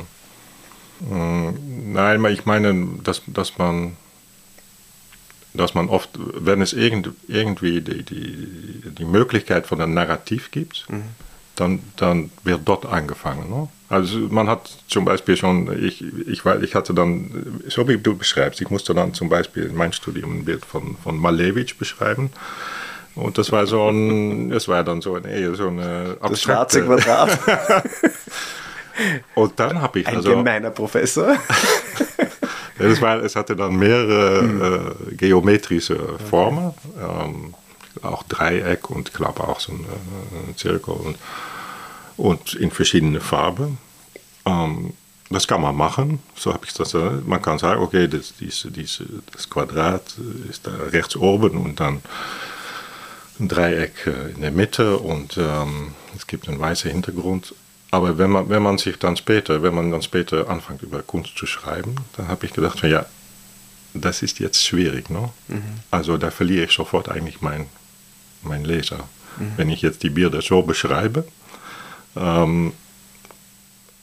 Mm, 1.01 1.93
nein, 1.93 2.23
ich 2.25 2.45
meine, 2.45 2.99
dass, 3.03 3.21
dass 3.27 3.57
man 3.57 3.97
dass 5.53 5.73
man 5.73 5.89
oft, 5.89 6.11
wenn 6.15 6.61
es 6.61 6.71
irgend, 6.71 7.09
irgendwie 7.27 7.81
die, 7.81 8.03
die, 8.03 8.89
die 8.89 9.03
Möglichkeit 9.03 9.67
von 9.67 9.81
einem 9.81 9.93
Narrativ 9.93 10.49
gibt, 10.51 10.85
mhm. 10.89 11.03
Dann, 11.61 11.79
dann 11.95 12.31
wird 12.43 12.61
dort 12.65 12.85
angefangen. 12.85 13.49
Ne? 13.49 13.67
Also 13.87 14.17
man 14.17 14.49
hat 14.49 14.69
zum 14.87 15.05
Beispiel 15.05 15.37
schon, 15.37 15.71
ich, 15.83 16.03
ich, 16.27 16.43
ich 16.45 16.75
hatte 16.75 16.93
dann, 16.93 17.61
so 17.67 17.87
wie 17.87 17.97
du 17.97 18.17
beschreibst, 18.17 18.59
ich 18.61 18.69
musste 18.69 18.93
dann 18.93 19.13
zum 19.13 19.29
Beispiel 19.29 19.63
in 19.65 19.75
meinem 19.75 19.93
Studium 19.93 20.39
ein 20.39 20.45
Bild 20.45 20.65
von, 20.65 20.97
von 21.03 21.17
Malevich 21.17 21.77
beschreiben. 21.77 22.31
Und 23.13 23.37
das 23.37 23.51
war 23.51 23.67
so 23.67 23.89
ein, 23.89 24.49
das 24.51 24.67
war 24.67 24.83
dann 24.83 25.01
so 25.01 25.15
eine, 25.15 25.55
so 25.55 25.67
eine 25.67 26.17
abstrakte... 26.19 26.29
Das 26.29 26.41
schwarze 26.41 26.83
Quadrat. 26.83 27.39
Und 29.35 29.59
dann 29.59 29.81
habe 29.81 29.99
ich 29.99 30.07
ein 30.07 30.17
also... 30.17 30.31
gemeiner 30.31 30.71
Professor. 30.71 31.35
es, 32.77 33.01
war, 33.01 33.23
es 33.23 33.35
hatte 33.35 33.55
dann 33.55 33.75
mehrere 33.75 34.41
mhm. 34.41 34.61
äh, 35.11 35.15
geometrische 35.15 35.97
Formen. 36.29 36.73
Ähm, 36.99 37.53
auch 38.01 38.23
Dreieck 38.23 38.89
und 38.89 39.09
ich 39.09 39.13
glaube 39.13 39.43
auch 39.43 39.59
so 39.59 39.73
ein, 39.73 39.85
ein 40.49 40.57
Zirkel. 40.57 40.93
Und, 40.93 41.17
und 42.21 42.53
in 42.53 42.69
verschiedene 42.69 43.19
Farben. 43.19 43.79
Ähm, 44.45 44.93
das 45.29 45.47
kann 45.47 45.61
man 45.61 45.75
machen, 45.75 46.19
so 46.35 46.53
habe 46.53 46.65
ich 46.65 46.73
das. 46.73 46.93
Äh, 46.93 47.11
man 47.25 47.41
kann 47.41 47.57
sagen, 47.57 47.81
okay, 47.81 48.07
das, 48.07 48.33
diese, 48.39 48.69
diese, 48.69 49.05
das 49.31 49.49
Quadrat 49.49 50.03
ist 50.49 50.67
da 50.67 50.71
rechts 50.91 51.15
oben 51.15 51.57
und 51.57 51.79
dann 51.79 52.01
ein 53.39 53.47
Dreieck 53.47 54.05
äh, 54.05 54.31
in 54.35 54.41
der 54.41 54.51
Mitte 54.51 54.97
und 54.97 55.37
ähm, 55.37 55.95
es 56.15 56.27
gibt 56.27 56.47
einen 56.47 56.59
weißen 56.59 56.91
Hintergrund. 56.91 57.55
Aber 57.89 58.17
wenn 58.17 58.29
man, 58.29 58.49
wenn 58.49 58.61
man 58.61 58.77
sich 58.77 58.99
dann 58.99 59.17
später, 59.17 59.63
wenn 59.63 59.73
man 59.73 59.91
dann 59.91 60.01
später 60.01 60.47
anfängt 60.49 60.83
über 60.83 61.01
Kunst 61.01 61.37
zu 61.37 61.45
schreiben, 61.45 61.95
dann 62.17 62.27
habe 62.27 62.45
ich 62.45 62.53
gedacht, 62.53 62.83
ja, 62.83 63.05
das 63.93 64.21
ist 64.21 64.39
jetzt 64.39 64.63
schwierig. 64.63 65.09
Ne? 65.09 65.29
Mhm. 65.47 65.63
Also 65.89 66.17
da 66.17 66.29
verliere 66.29 66.65
ich 66.65 66.71
sofort 66.71 67.09
eigentlich 67.09 67.41
meinen 67.41 67.65
mein 68.43 68.63
Leser. 68.63 69.07
Mhm. 69.37 69.53
Wenn 69.57 69.69
ich 69.69 69.81
jetzt 69.81 70.03
die 70.03 70.09
Bilder 70.09 70.41
so 70.41 70.61
beschreibe, 70.61 71.25
ähm, 72.15 72.73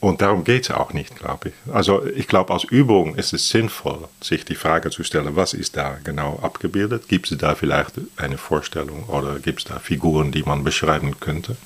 und 0.01 0.21
darum 0.21 0.45
geht 0.45 0.63
es 0.63 0.71
auch 0.71 0.93
nicht, 0.93 1.17
glaube 1.17 1.49
ich. 1.49 1.73
Also 1.73 2.05
ich 2.05 2.27
glaube, 2.27 2.53
als 2.53 2.63
Übung 2.63 3.15
ist 3.15 3.33
es 3.33 3.49
sinnvoll, 3.49 4.07
sich 4.21 4.45
die 4.45 4.55
Frage 4.55 4.91
zu 4.91 5.03
stellen, 5.03 5.35
was 5.35 5.53
ist 5.53 5.75
da 5.75 5.97
genau 6.03 6.39
abgebildet? 6.41 7.09
Gibt 7.09 7.29
es 7.29 7.37
da 7.37 7.53
vielleicht 7.53 7.95
eine 8.15 8.37
Vorstellung 8.37 9.03
oder 9.03 9.39
gibt 9.39 9.59
es 9.59 9.65
da 9.65 9.79
Figuren, 9.79 10.31
die 10.31 10.43
man 10.43 10.63
beschreiben 10.63 11.19
könnte? 11.19 11.57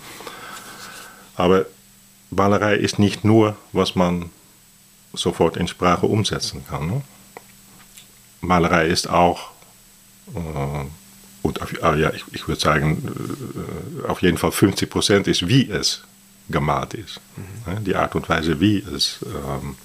Aber 1.36 1.68
Malerei 2.32 2.76
ist 2.76 2.98
nicht 2.98 3.24
nur, 3.24 3.56
was 3.72 3.94
man 3.94 4.32
sofort 5.14 5.56
in 5.58 5.68
Sprache 5.68 6.08
umsetzen 6.08 6.66
kann. 6.68 6.88
Ne? 6.88 7.02
Malerei 8.42 8.88
ist 8.88 9.08
auch, 9.08 9.52
äh, 10.34 10.86
und 11.44 11.62
auf, 11.62 11.72
ah, 11.84 11.96
ja, 11.96 12.12
ich, 12.14 12.24
ich 12.32 12.48
würde 12.48 12.60
sagen, 12.60 14.02
äh, 14.06 14.08
auf 14.08 14.24
jeden 14.24 14.40
Fall 14.40 14.52
50 14.52 14.90
Prozent 14.90 15.28
ist, 15.28 15.48
wie 15.48 15.70
es 15.70 16.02
gemalt 16.50 16.94
ist. 16.94 17.20
Mhm. 17.36 17.84
Die 17.84 17.96
Art 17.96 18.16
und 18.16 18.28
Weise, 18.30 18.60
wie 18.60 18.80
es 18.80 19.20
ähm, 19.24 19.76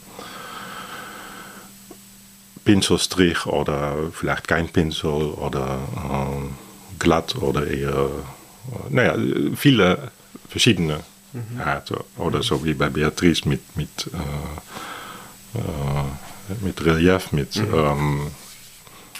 Pinselstrich 2.64 3.46
oder 3.46 3.96
vielleicht 4.12 4.46
kein 4.46 4.68
Pinsel 4.68 5.10
oder 5.10 5.78
ähm, 6.04 6.54
glatt 6.98 7.36
oder 7.36 7.66
eher, 7.66 7.90
äh, 7.90 8.90
naja, 8.90 9.14
viele 9.56 10.10
verschiedene 10.48 11.00
mhm. 11.32 11.60
Arten. 11.60 11.96
Oder 12.16 12.42
so 12.42 12.64
wie 12.64 12.74
bei 12.74 12.88
Beatrice 12.88 13.48
mit, 13.48 13.76
mit, 13.76 14.10
äh, 14.12 15.58
äh, 15.58 16.54
mit 16.60 16.84
Relief, 16.84 17.32
mit 17.32 17.56
mhm. 17.56 17.74
ähm, 17.74 18.30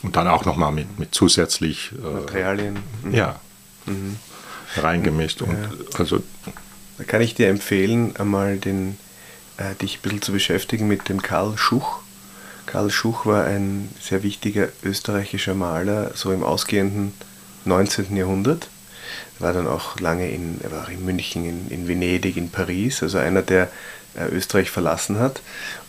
und 0.03 0.15
dann 0.15 0.29
auch 0.29 0.45
nochmal 0.45 0.71
mit, 0.71 0.99
mit 0.99 1.15
zusätzlich 1.15 1.93
äh, 1.93 2.21
Materialien. 2.21 2.79
Mhm. 3.03 3.15
Ja, 3.15 3.41
mhm. 3.87 4.17
reingemischt. 4.77 5.43
Und 5.43 5.51
ja. 5.51 5.71
also 5.99 6.23
da 6.99 7.05
kann 7.05 7.23
ich 7.23 7.35
dir 7.35 7.49
empfehlen, 7.49 8.17
einmal 8.17 8.59
den, 8.59 8.99
äh, 9.57 9.75
dich 9.77 9.99
ein 9.99 10.03
bisschen 10.03 10.23
zu 10.23 10.33
beschäftigen 10.33 10.89
mit 10.89 11.09
dem 11.09 11.23
Karl 11.23 11.57
Schuch. 11.57 12.01
Karl 12.67 12.91
Schuch 12.91 13.25
war 13.25 13.45
ein 13.45 13.89
sehr 14.01 14.23
wichtiger 14.23 14.69
österreichischer 14.83 15.55
Maler, 15.55 16.11
so 16.15 16.33
im 16.33 16.43
ausgehenden 16.43 17.15
19. 17.65 18.17
Jahrhundert. 18.17 18.69
Er 19.39 19.47
war 19.47 19.53
dann 19.53 19.69
auch 19.69 19.99
lange 20.01 20.29
in, 20.29 20.61
er 20.63 20.73
war 20.73 20.89
in 20.91 21.05
München, 21.05 21.45
in, 21.45 21.71
in 21.71 21.89
Venedig, 21.89 22.37
in 22.37 22.51
Paris, 22.51 23.03
also 23.03 23.19
einer, 23.19 23.43
der 23.43 23.71
äh, 24.17 24.27
Österreich 24.27 24.71
verlassen 24.71 25.19
hat. 25.19 25.41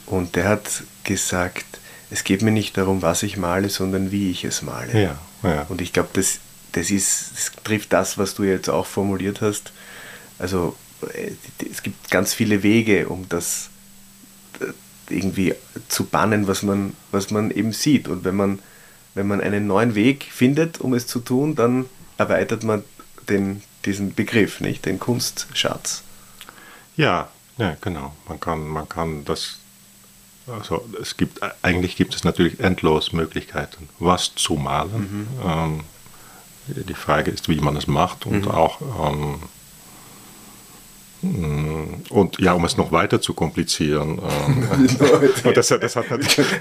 Und 0.06 0.36
der 0.36 0.48
hat 0.48 0.84
gesagt, 1.04 1.66
es 2.12 2.24
geht 2.24 2.42
mir 2.42 2.52
nicht 2.52 2.78
darum, 2.78 3.02
was 3.02 3.24
ich 3.24 3.36
male, 3.36 3.70
sondern 3.70 4.12
wie 4.12 4.32
ich 4.32 4.44
es 4.44 4.62
male. 4.62 4.94
Ja, 4.94 5.18
ja. 5.44 5.66
Und 5.70 5.82
ich 5.82 5.92
glaube, 5.92 6.10
das, 6.14 6.40
das, 6.72 6.88
das 6.88 7.52
trifft 7.64 7.94
das, 7.94 8.18
was 8.18 8.36
du 8.36 8.44
jetzt 8.44 8.70
auch 8.70 8.86
formuliert 8.86 9.42
hast. 9.42 9.72
Also 10.38 10.76
es 11.72 11.84
gibt 11.84 12.12
ganz 12.12 12.34
viele 12.34 12.64
Wege, 12.64 13.10
um 13.10 13.28
das 13.30 13.70
äh, 14.60 14.66
irgendwie 15.14 15.56
zu 15.88 16.06
bannen, 16.06 16.48
was 16.48 16.64
man, 16.64 16.96
was 17.12 17.32
man 17.32 17.52
eben 17.52 17.74
sieht. 17.74 18.08
Und 18.08 18.24
wenn 18.24 18.36
man, 18.36 18.60
wenn 19.16 19.28
man 19.28 19.42
einen 19.42 19.68
neuen 19.68 19.96
Weg 19.96 20.26
findet, 20.32 20.80
um 20.80 20.94
es 20.94 21.08
zu 21.08 21.20
tun, 21.20 21.56
dann 21.56 21.86
erweitert 22.18 22.64
man 22.64 22.84
den, 23.28 23.62
diesen 23.86 24.14
Begriff, 24.14 24.60
nicht? 24.60 24.86
Den 24.86 25.00
Kunstschatz. 25.00 26.04
Ja, 26.96 27.30
ja, 27.58 27.78
genau. 27.82 28.16
Man 28.28 28.40
kann, 28.40 28.68
man 28.68 28.88
kann 28.88 29.26
das, 29.26 29.60
also 30.48 30.88
es 31.02 31.18
gibt, 31.18 31.40
eigentlich 31.62 31.96
gibt 31.96 32.16
es 32.16 32.24
natürlich 32.24 32.60
endlos 32.60 33.14
Möglichkeiten, 33.14 33.90
was 34.00 34.36
zu 34.36 34.56
malen. 34.56 34.92
Mhm. 34.92 35.28
Ähm, 35.46 35.84
die 36.68 36.94
Frage 36.94 37.32
ist, 37.32 37.50
wie 37.50 37.60
man 37.60 37.76
es 37.76 37.88
macht 37.88 38.26
und 38.26 38.46
mhm. 38.46 38.52
auch 38.52 38.82
ähm, 38.82 39.40
und 41.22 42.40
ja, 42.40 42.54
um 42.54 42.64
es 42.66 42.78
noch 42.78 42.92
weiter 42.92 43.22
zu 43.22 43.34
komplizieren. 43.34 44.22
Ähm, 44.40 45.54
das, 45.54 45.68
das, 45.80 45.96
hat 45.96 46.06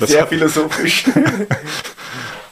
das 0.00 0.10
Sehr 0.10 0.22
hat, 0.22 0.28
philosophisch. 0.28 1.04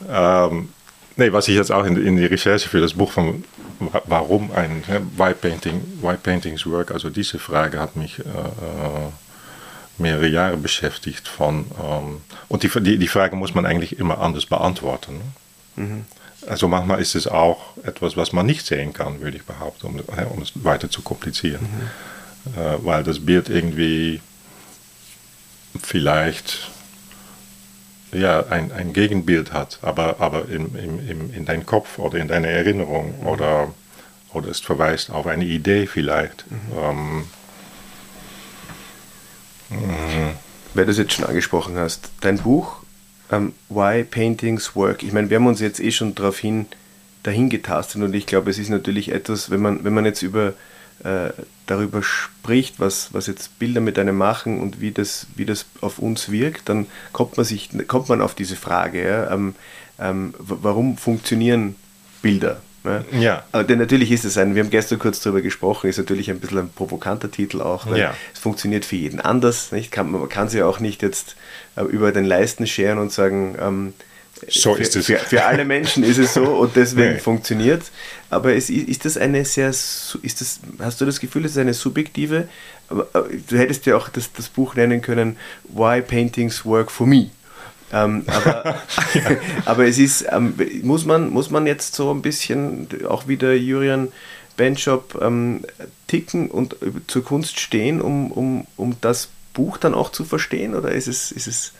ähm, 0.09 0.69
nee, 1.15 1.31
was 1.31 1.47
ich 1.47 1.55
jetzt 1.55 1.71
auch 1.71 1.85
in, 1.85 1.97
in, 1.97 2.17
die 2.17 2.25
Recherche 2.25 2.69
für 2.69 2.79
das 2.79 2.93
Buch 2.93 3.11
von 3.11 3.43
Warum 4.05 4.51
ein 4.51 4.83
Why, 5.17 5.33
Painting, 5.33 5.81
Why 6.01 6.15
Paintings 6.15 6.65
Work, 6.65 6.91
also 6.91 7.09
diese 7.09 7.39
Frage 7.39 7.79
hat 7.79 7.95
mich 7.95 8.19
äh, 8.19 8.23
äh, 8.23 9.11
mehrere 9.97 10.27
Jahre 10.27 10.57
beschäftigt. 10.57 11.27
Von, 11.27 11.65
ähm, 11.83 12.21
und 12.47 12.63
die, 12.63 12.69
die, 12.81 12.97
die, 12.97 13.07
Frage 13.07 13.35
muss 13.35 13.53
man 13.53 13.65
eigentlich 13.65 13.99
immer 13.99 14.19
anders 14.19 14.45
beantworten. 14.45 15.19
Ne? 15.75 15.83
Mhm. 15.83 16.05
Also 16.45 16.67
manchmal 16.67 17.01
ist 17.01 17.15
es 17.15 17.27
auch 17.27 17.75
etwas, 17.83 18.15
was 18.15 18.31
man 18.31 18.45
nicht 18.45 18.65
sehen 18.65 18.93
kann, 18.93 19.21
würde 19.21 19.37
ich 19.37 19.43
behaupten, 19.43 19.87
um, 19.87 19.99
um 20.29 20.41
es 20.41 20.51
weiter 20.55 20.89
zu 20.89 21.01
komplizieren. 21.01 21.61
Mhm. 21.63 22.61
Äh, 22.61 22.85
weil 22.85 23.03
das 23.03 23.25
Bild 23.25 23.49
irgendwie 23.49 24.21
vielleicht 25.81 26.69
ja, 28.11 28.45
ein, 28.47 28.71
ein 28.71 28.93
Gegenbild 28.93 29.51
hat, 29.51 29.79
aber, 29.81 30.17
aber 30.19 30.47
in, 30.47 30.75
in, 30.75 31.33
in 31.33 31.45
deinem 31.45 31.65
Kopf 31.65 31.99
oder 31.99 32.19
in 32.19 32.27
deiner 32.27 32.47
Erinnerung 32.47 33.19
mhm. 33.19 33.27
oder, 33.27 33.73
oder 34.33 34.49
es 34.49 34.59
verweist 34.59 35.09
auf 35.09 35.27
eine 35.27 35.45
Idee 35.45 35.87
vielleicht. 35.87 36.45
Mhm. 36.49 36.59
Ähm, 36.81 37.25
mhm. 39.69 40.31
Weil 40.73 40.85
du 40.85 40.91
es 40.91 40.97
jetzt 40.97 41.13
schon 41.13 41.25
angesprochen 41.25 41.77
hast, 41.77 42.09
dein 42.21 42.37
Buch 42.37 42.77
ähm, 43.31 43.53
Why 43.69 44.03
Paintings 44.03 44.75
Work. 44.75 45.03
Ich 45.03 45.13
meine, 45.13 45.29
wir 45.29 45.37
haben 45.37 45.47
uns 45.47 45.59
jetzt 45.59 45.79
eh 45.79 45.91
schon 45.91 46.15
darauf 46.15 46.37
hin, 46.39 46.65
dahin 47.23 47.49
getastet 47.49 48.01
und 48.01 48.13
ich 48.13 48.25
glaube, 48.25 48.49
es 48.49 48.57
ist 48.57 48.69
natürlich 48.69 49.11
etwas, 49.11 49.49
wenn 49.49 49.61
man, 49.61 49.83
wenn 49.83 49.93
man 49.93 50.05
jetzt 50.05 50.21
über, 50.21 50.53
äh, 51.03 51.29
darüber 51.65 52.01
spricht, 52.01 52.79
was, 52.79 53.13
was 53.13 53.27
jetzt 53.27 53.59
Bilder 53.59 53.81
mit 53.81 53.99
einem 53.99 54.17
machen 54.17 54.61
und 54.61 54.81
wie 54.81 54.91
das, 54.91 55.27
wie 55.35 55.45
das 55.45 55.65
auf 55.81 55.99
uns 55.99 56.31
wirkt, 56.31 56.69
dann 56.69 56.87
kommt 57.11 57.37
man, 57.37 57.45
sich, 57.45 57.69
kommt 57.87 58.09
man 58.09 58.21
auf 58.21 58.35
diese 58.35 58.55
Frage, 58.55 59.07
ja, 59.07 59.31
ähm, 59.31 59.55
ähm, 59.99 60.33
warum 60.37 60.97
funktionieren 60.97 61.75
Bilder? 62.21 62.61
Ne? 62.87 63.05
Ja. 63.11 63.43
Aber 63.51 63.63
denn 63.63 63.79
natürlich 63.79 64.11
ist 64.11 64.25
es 64.25 64.37
ein, 64.37 64.55
wir 64.55 64.63
haben 64.63 64.69
gestern 64.69 64.99
kurz 64.99 65.19
darüber 65.19 65.41
gesprochen, 65.41 65.89
ist 65.89 65.97
natürlich 65.97 66.29
ein 66.29 66.39
bisschen 66.39 66.59
ein 66.59 66.69
provokanter 66.69 67.29
Titel 67.29 67.61
auch. 67.61 67.87
Weil 67.87 67.99
ja. 67.99 68.13
Es 68.33 68.39
funktioniert 68.39 68.85
für 68.85 68.95
jeden 68.95 69.19
anders. 69.19 69.71
Nicht? 69.71 69.91
Kann, 69.91 70.11
man 70.11 70.29
kann 70.29 70.49
sie 70.49 70.63
auch 70.63 70.79
nicht 70.79 71.01
jetzt 71.01 71.35
äh, 71.75 71.83
über 71.83 72.11
den 72.11 72.25
Leisten 72.25 72.67
scheren 72.67 72.97
und 72.97 73.11
sagen, 73.11 73.55
ähm, 73.59 73.93
so 74.47 74.75
für, 74.75 74.81
ist 74.81 74.95
es. 74.95 75.05
Für, 75.07 75.17
für, 75.17 75.45
alle 75.45 75.65
Menschen 75.65 76.03
ist 76.03 76.17
es 76.17 76.33
so 76.33 76.43
und 76.43 76.75
deswegen 76.75 77.13
nee. 77.13 77.19
funktioniert. 77.19 77.83
Aber 78.29 78.53
ist 78.53 79.05
das 79.05 79.17
eine 79.17 79.45
sehr, 79.45 79.69
ist 79.69 80.17
das, 80.21 80.59
hast 80.79 81.01
du 81.01 81.05
das 81.05 81.19
Gefühl, 81.19 81.45
es 81.45 81.51
ist 81.51 81.57
eine 81.57 81.73
subjektive, 81.73 82.47
du 82.89 83.57
hättest 83.57 83.85
ja 83.85 83.95
auch 83.95 84.09
das, 84.09 84.31
das 84.33 84.49
Buch 84.49 84.75
nennen 84.75 85.01
können, 85.01 85.37
Why 85.69 86.01
Paintings 86.01 86.65
Work 86.65 86.91
for 86.91 87.07
Me. 87.07 87.29
Ähm, 87.93 88.23
aber, 88.27 88.75
aber 89.65 89.85
es 89.85 89.97
ist, 89.97 90.25
ähm, 90.31 90.55
muss, 90.83 91.05
man, 91.05 91.29
muss 91.29 91.49
man 91.49 91.65
jetzt 91.67 91.95
so 91.95 92.11
ein 92.11 92.21
bisschen 92.21 92.87
auch 93.07 93.27
wieder 93.27 93.53
Julian 93.53 94.09
Benchop 94.57 95.19
ähm, 95.21 95.63
ticken 96.07 96.49
und 96.49 96.75
zur 97.07 97.23
Kunst 97.23 97.59
stehen, 97.59 98.01
um, 98.01 98.31
um, 98.31 98.67
um 98.75 98.95
das 99.01 99.29
Buch 99.53 99.77
dann 99.77 99.93
auch 99.93 100.11
zu 100.11 100.25
verstehen 100.25 100.75
oder 100.75 100.91
ist 100.91 101.07
es, 101.07 101.31
ist 101.31 101.47
es 101.47 101.73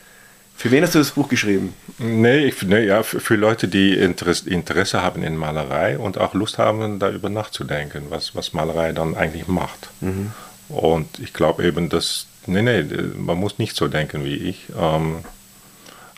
für 0.58 0.72
wen 0.72 0.82
hast 0.82 0.96
du 0.96 1.00
das 1.00 1.12
Buch 1.12 1.30
geschrieben? 1.30 1.76
Nee, 2.00 2.46
ich, 2.46 2.64
nee 2.64 2.84
ja, 2.84 3.04
für, 3.04 3.20
für, 3.20 3.36
Leute, 3.36 3.68
die 3.68 3.94
Interesse, 3.94 4.50
Interesse, 4.50 5.04
haben 5.04 5.22
in 5.22 5.38
Malerei 5.38 6.00
und 6.00 6.18
auch 6.18 6.34
Lust 6.34 6.58
haben, 6.58 6.98
darüber 6.98 7.30
nachzudenken, 7.30 8.06
was, 8.10 8.34
was 8.34 8.54
Malerei 8.54 8.92
dann 8.92 9.14
eigentlich 9.14 9.48
macht. 9.48 9.90
Mhm. 10.02 10.32
Und 10.68 11.20
ich 11.20 11.34
glaube 11.34 11.64
eben, 11.64 11.90
dass, 11.90 12.26
nee, 12.48 12.64
nee, 12.64 12.84
man 13.16 13.38
muss 13.38 13.60
nicht 13.60 13.76
so 13.76 13.88
denken 13.88 14.26
wie 14.26 14.36
ich. 14.36 14.64
Ähm, 14.76 15.18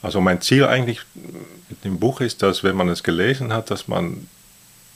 also 0.01 0.21
mein 0.21 0.41
Ziel 0.41 0.65
eigentlich 0.65 1.01
mit 1.69 1.83
dem 1.83 1.99
Buch 1.99 2.21
ist, 2.21 2.41
dass 2.41 2.63
wenn 2.63 2.75
man 2.75 2.89
es 2.89 3.03
gelesen 3.03 3.51
hat, 3.51 3.69
dass 3.69 3.87
man, 3.87 4.27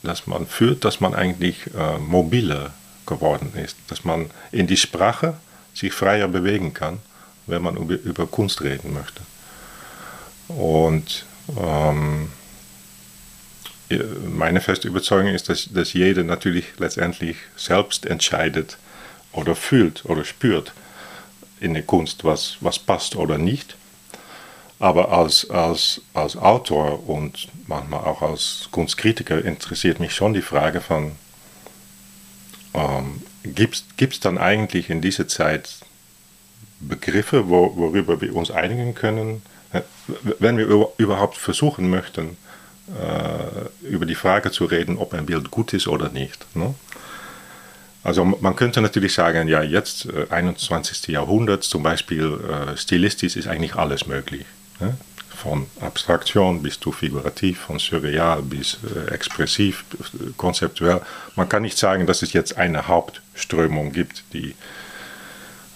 dass 0.02 0.26
man 0.26 0.46
fühlt, 0.46 0.84
dass 0.84 1.00
man 1.00 1.14
eigentlich 1.14 1.66
äh, 1.76 1.98
mobiler 1.98 2.72
geworden 3.06 3.52
ist, 3.54 3.76
dass 3.88 4.04
man 4.04 4.30
in 4.50 4.66
die 4.66 4.76
Sprache 4.76 5.34
sich 5.74 5.92
freier 5.92 6.28
bewegen 6.28 6.72
kann, 6.72 6.98
wenn 7.46 7.62
man 7.62 7.76
über, 7.76 7.94
über 7.94 8.26
Kunst 8.26 8.62
reden 8.62 8.94
möchte. 8.94 9.20
Und 10.48 11.26
ähm, 11.58 12.30
meine 14.26 14.60
feste 14.60 14.88
Überzeugung 14.88 15.34
ist, 15.34 15.48
dass, 15.48 15.68
dass 15.72 15.92
jeder 15.92 16.22
natürlich 16.24 16.64
letztendlich 16.78 17.36
selbst 17.56 18.06
entscheidet 18.06 18.78
oder 19.32 19.54
fühlt 19.54 20.04
oder 20.06 20.24
spürt 20.24 20.72
in 21.60 21.74
der 21.74 21.82
Kunst, 21.82 22.24
was, 22.24 22.56
was 22.60 22.78
passt 22.78 23.16
oder 23.16 23.38
nicht. 23.38 23.76
Aber 24.78 25.12
als, 25.12 25.48
als, 25.50 26.00
als 26.14 26.36
Autor 26.36 27.08
und 27.08 27.48
manchmal 27.66 28.00
auch 28.00 28.22
als 28.22 28.68
Kunstkritiker 28.70 29.44
interessiert 29.44 30.00
mich 30.00 30.14
schon 30.14 30.34
die 30.34 30.42
Frage 30.42 30.80
von, 30.80 31.12
ähm, 32.74 33.22
gibt 33.44 33.84
es 34.00 34.20
dann 34.20 34.38
eigentlich 34.38 34.90
in 34.90 35.00
dieser 35.00 35.28
Zeit 35.28 35.70
Begriffe, 36.80 37.48
wo, 37.48 37.76
worüber 37.76 38.20
wir 38.20 38.34
uns 38.34 38.50
einigen 38.50 38.94
können, 38.94 39.42
wenn 40.38 40.58
wir 40.58 40.88
überhaupt 40.98 41.36
versuchen 41.36 41.88
möchten, 41.88 42.36
äh, 42.88 43.86
über 43.86 44.06
die 44.06 44.14
Frage 44.14 44.50
zu 44.50 44.66
reden, 44.66 44.98
ob 44.98 45.14
ein 45.14 45.26
Bild 45.26 45.50
gut 45.50 45.72
ist 45.72 45.88
oder 45.88 46.10
nicht. 46.10 46.44
Ne? 46.54 46.74
Also 48.02 48.24
man 48.24 48.54
könnte 48.54 48.82
natürlich 48.82 49.14
sagen, 49.14 49.48
ja, 49.48 49.62
jetzt, 49.62 50.06
äh, 50.06 50.26
21. 50.28 51.08
Jahrhundert, 51.08 51.64
zum 51.64 51.82
Beispiel 51.82 52.38
äh, 52.38 52.76
stilistisch 52.76 53.36
ist 53.36 53.48
eigentlich 53.48 53.76
alles 53.76 54.06
möglich. 54.06 54.44
Ne? 54.84 54.96
Von 55.30 55.66
Abstraktion 55.80 56.62
bis 56.62 56.78
zu 56.78 56.92
figurativ, 56.92 57.60
von 57.60 57.78
surreal 57.78 58.40
bis 58.42 58.78
äh, 58.84 59.12
expressiv, 59.12 59.84
konzeptuell. 60.36 61.00
Man 61.36 61.48
kann 61.48 61.62
nicht 61.62 61.76
sagen, 61.76 62.06
dass 62.06 62.22
es 62.22 62.32
jetzt 62.32 62.56
eine 62.56 62.86
Hauptströmung 62.86 63.92
gibt, 63.92 64.24
die, 64.32 64.54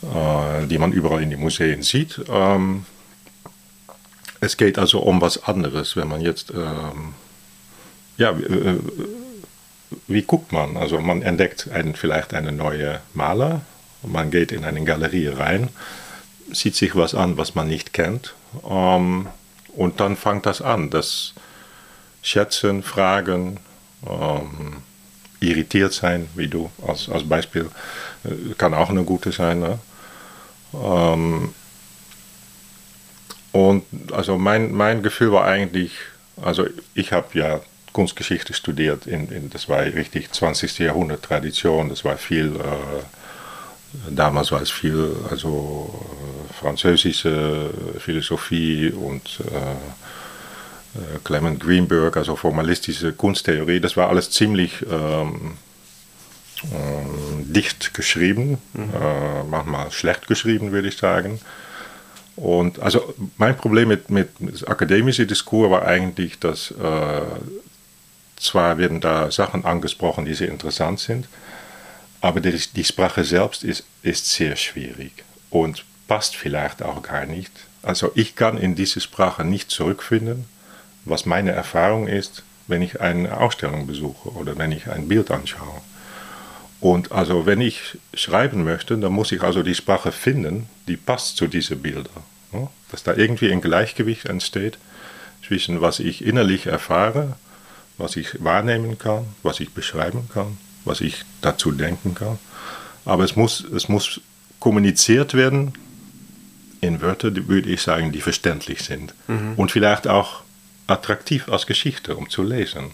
äh, 0.03 0.67
die 0.67 0.79
man 0.79 0.93
überall 0.93 1.23
in 1.23 1.31
den 1.31 1.41
Museen 1.41 1.83
sieht. 1.83 2.21
Ähm, 2.31 2.87
es 4.41 4.57
geht 4.57 4.79
also 4.79 5.01
um 5.01 5.21
was 5.21 5.43
anderes, 5.45 5.97
wenn 5.97 6.09
man 6.09 6.21
jetzt, 6.21 6.51
ähm, 6.51 7.15
ja, 8.17 8.31
äh, 8.31 8.79
wie 10.07 10.23
guckt 10.23 10.53
man? 10.53 10.77
Also 10.77 11.01
man 11.01 11.23
entdeckt 11.23 11.69
einen, 11.73 11.95
vielleicht 11.95 12.33
einen 12.33 12.57
neuen 12.57 12.99
Maler, 13.15 13.63
man 14.03 14.31
geht 14.31 14.53
in 14.53 14.65
eine 14.65 14.85
Galerie 14.85 15.29
rein, 15.29 15.69
sieht 16.53 16.77
sich 16.77 16.95
was 16.95 17.15
an, 17.15 17.37
was 17.37 17.55
man 17.55 17.67
nicht 17.69 17.93
kennt, 17.93 18.35
ähm, 18.69 19.27
und 19.75 20.01
dann 20.01 20.17
fängt 20.17 20.47
das 20.47 20.63
an, 20.63 20.91
das 20.91 21.35
Schätzen, 22.23 22.83
Fragen, 22.83 23.59
ähm, 24.07 24.83
irritiert 25.41 25.93
sein, 25.93 26.29
wie 26.35 26.49
du 26.49 26.71
als, 26.87 27.09
als 27.09 27.29
Beispiel, 27.29 27.71
äh, 28.25 28.55
kann 28.57 28.75
auch 28.75 28.91
eine 28.91 29.05
gute 29.05 29.33
sein. 29.33 29.61
Ne? 29.61 29.79
Ähm, 30.75 31.55
und 33.53 33.85
also 34.13 34.37
mein, 34.37 34.73
mein 34.73 35.03
Gefühl 35.03 35.33
war 35.33 35.45
eigentlich, 35.45 35.93
also 36.43 36.67
ich 36.95 37.13
habe 37.13 37.39
ja 37.39 37.61
Kunstgeschichte 37.93 38.53
studiert, 38.53 39.07
in, 39.07 39.31
in, 39.31 39.51
das 39.51 39.69
war 39.69 39.81
richtig 39.81 40.31
20. 40.33 40.79
Jahrhundert 40.79 41.23
Tradition, 41.23 41.89
das 41.89 42.05
war 42.05 42.17
viel, 42.19 42.57
äh, 42.57 43.18
damals 44.11 44.53
war 44.53 44.61
es 44.63 44.71
viel, 44.71 45.17
also 45.31 45.93
äh, 46.51 46.53
französische 46.55 47.71
Philosophie 47.99 48.91
und 48.91 49.41
äh, 49.41 50.99
äh 50.99 51.19
Clement 51.25 51.61
Greenberg, 51.61 52.17
also 52.17 52.37
formalistische 52.37 53.13
Kunsttheorie, 53.13 53.81
das 53.81 53.97
war 53.97 54.09
alles 54.09 54.31
ziemlich 54.31 54.85
ähm, 54.91 55.57
ähm 56.73 57.53
dicht 57.53 57.95
geschrieben, 57.95 58.59
mhm. 58.75 58.91
Äh, 58.95 59.45
manchmal 59.45 59.91
schlecht 59.91 60.27
geschrieben, 60.27 60.73
würde 60.73 60.89
ich 60.89 60.97
sagen. 60.99 61.41
Und 62.37 62.79
also 62.79 63.15
mein 63.37 63.57
Problem 63.57 63.89
mit, 63.89 64.11
mit, 64.11 64.41
mit 64.41 64.69
akademischen 64.69 65.27
Diskurs 65.27 65.71
war 65.71 65.85
eigentlich, 65.85 66.39
dass 66.39 66.71
äh, 66.71 67.21
zwar 68.37 68.79
werden 68.79 69.01
da 69.01 69.31
Sachen 69.33 69.65
angesprochen, 69.65 70.25
die 70.25 70.35
sehr 70.35 70.49
interessant 70.49 71.01
sind, 71.01 71.29
aber 72.21 72.41
die, 72.41 72.59
die 72.75 72.85
Sprache 72.85 73.25
selbst 73.25 73.65
ist, 73.65 73.85
ist 74.03 74.31
sehr 74.31 74.57
schwierig 74.57 75.13
und 75.51 75.85
passt 76.07 76.37
vielleicht 76.37 76.83
auch 76.83 77.03
gar 77.03 77.27
nicht. 77.27 77.53
Also 77.83 78.11
ich 78.15 78.35
kann 78.35 78.59
in 78.59 78.75
diese 78.75 79.01
Sprache 79.01 79.45
nicht 79.45 79.71
zurückfinden, 79.71 80.47
was 81.05 81.27
meine 81.27 81.53
Erfahrung 81.53 82.09
ist, 82.09 82.43
wenn 82.67 82.83
ich 82.83 83.01
eine 83.01 83.39
Ausstellung 83.39 83.87
besuche 83.87 84.31
oder 84.31 84.59
wenn 84.59 84.73
ich 84.73 84.89
ein 84.89 85.09
Bild 85.09 85.31
anschaue. 85.31 85.81
Und 86.81 87.13
also 87.13 87.47
wenn 87.47 87.61
ich 87.61 87.99
schreiben 88.15 88.63
möchte, 88.63 88.97
dann 88.99 89.13
muss 89.13 89.33
ich 89.33 89.43
also 89.43 89.63
die 89.63 89.75
Sprache 89.75 90.13
finden, 90.13 90.69
die 90.87 90.97
passt 90.97 91.37
zu 91.37 91.47
diesen 91.47 91.83
Bildern. 91.83 92.23
Dass 92.91 93.03
da 93.03 93.15
irgendwie 93.15 93.53
ein 93.53 93.61
Gleichgewicht 93.61 94.27
entsteht 94.27 94.79
zwischen 95.47 95.81
was 95.81 95.99
ich 95.99 96.25
innerlich 96.25 96.67
erfahre, 96.67 97.37
was 97.97 98.17
ich 98.17 98.43
wahrnehmen 98.43 98.99
kann, 98.99 99.27
was 99.43 99.61
ich 99.61 99.73
beschreiben 99.73 100.29
kann, 100.33 100.57
was 100.89 101.01
ich 101.01 101.25
dazu 101.41 101.71
denken 101.71 102.15
kann. 102.15 102.39
Aber 103.05 103.25
es 103.25 103.37
muss, 103.37 103.61
es 103.61 103.89
muss 103.89 104.21
kommuniziert 104.59 105.35
werden 105.35 105.73
in 106.81 107.01
Wörtern, 107.01 107.49
würde 107.49 107.71
ich 107.71 107.83
sagen, 107.83 108.13
die 108.13 108.21
verständlich 108.21 108.83
sind. 108.83 109.15
Mhm. 109.27 109.55
Und 109.57 109.71
vielleicht 109.71 110.07
auch 110.07 110.43
attraktiv 110.87 111.49
als 111.49 111.67
Geschichte, 111.67 112.17
um 112.17 112.29
zu 112.29 112.43
lesen. 112.43 112.91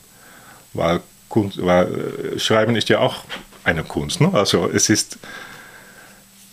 Weil, 0.73 1.01
Kunst, 1.29 1.65
weil 1.65 2.35
äh, 2.35 2.39
Schreiben 2.39 2.77
ist 2.77 2.89
ja 2.89 2.99
auch 2.99 3.25
eine 3.63 3.85
Kunst. 3.85 4.21
Ne? 4.21 4.31
Also 4.33 4.69
es 4.69 4.91
ist. 4.91 5.19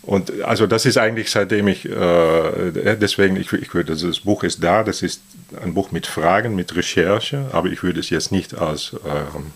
Und 0.04 0.42
also 0.42 0.66
das 0.66 0.88
ist 0.88 0.98
eigentlich 0.98 1.30
seitdem 1.30 1.68
ich, 1.68 1.88
äh, 1.88 2.96
deswegen, 2.96 3.36
ich, 3.36 3.54
ich 3.54 3.72
würde, 3.72 3.92
also 3.92 4.08
das 4.08 4.22
Buch 4.22 4.44
ist 4.44 4.64
da, 4.64 4.84
das 4.84 5.04
ist 5.04 5.22
ein 5.62 5.76
Buch 5.76 5.92
mit 5.92 6.08
Fragen, 6.08 6.56
mit 6.56 6.76
Recherche, 6.76 7.48
aber 7.52 7.70
ich 7.70 7.84
würde 7.84 8.00
es 8.00 8.10
jetzt 8.10 8.32
nicht 8.32 8.56
als 8.56 8.96
ähm, 9.06 9.52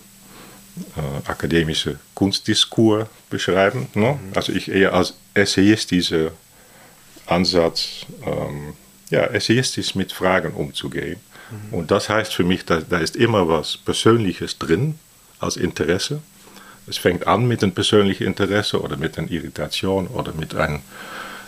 äh, 0.98 1.30
akademische 1.30 2.00
Kunstdiskurs 2.14 3.08
beschreiben. 3.30 3.88
Ne? 3.94 4.14
Mhm. 4.14 4.34
Also 4.36 4.52
ich 4.52 4.70
eher 4.70 4.94
als 4.94 5.16
essayistischer 5.34 6.32
Ansatz, 7.26 8.06
ähm, 8.26 8.74
ja, 9.10 9.26
essayistisch 9.26 9.96
mit 9.96 10.12
Fragen 10.12 10.54
umzugehen. 10.54 11.20
Mhm. 11.52 11.78
Und 11.78 11.92
das 11.92 12.10
heißt 12.10 12.34
für 12.34 12.44
mich, 12.44 12.66
da, 12.66 12.82
da 12.82 12.98
ist 12.98 13.16
immer 13.16 13.48
was 13.48 13.78
Persönliches 13.78 14.58
drin 14.58 15.00
als 15.40 15.58
Interesse 15.58 16.22
es 16.88 16.98
fängt 16.98 17.28
an 17.28 17.48
mit 17.48 17.64
einem 17.64 17.74
persönlichen 17.74 18.28
Interesse 18.28 18.82
oder 18.82 18.98
mit 18.98 19.18
einer 19.18 19.30
Irritation 19.32 20.08
oder 20.08 20.34
mit 20.34 20.56
einem, 20.56 20.82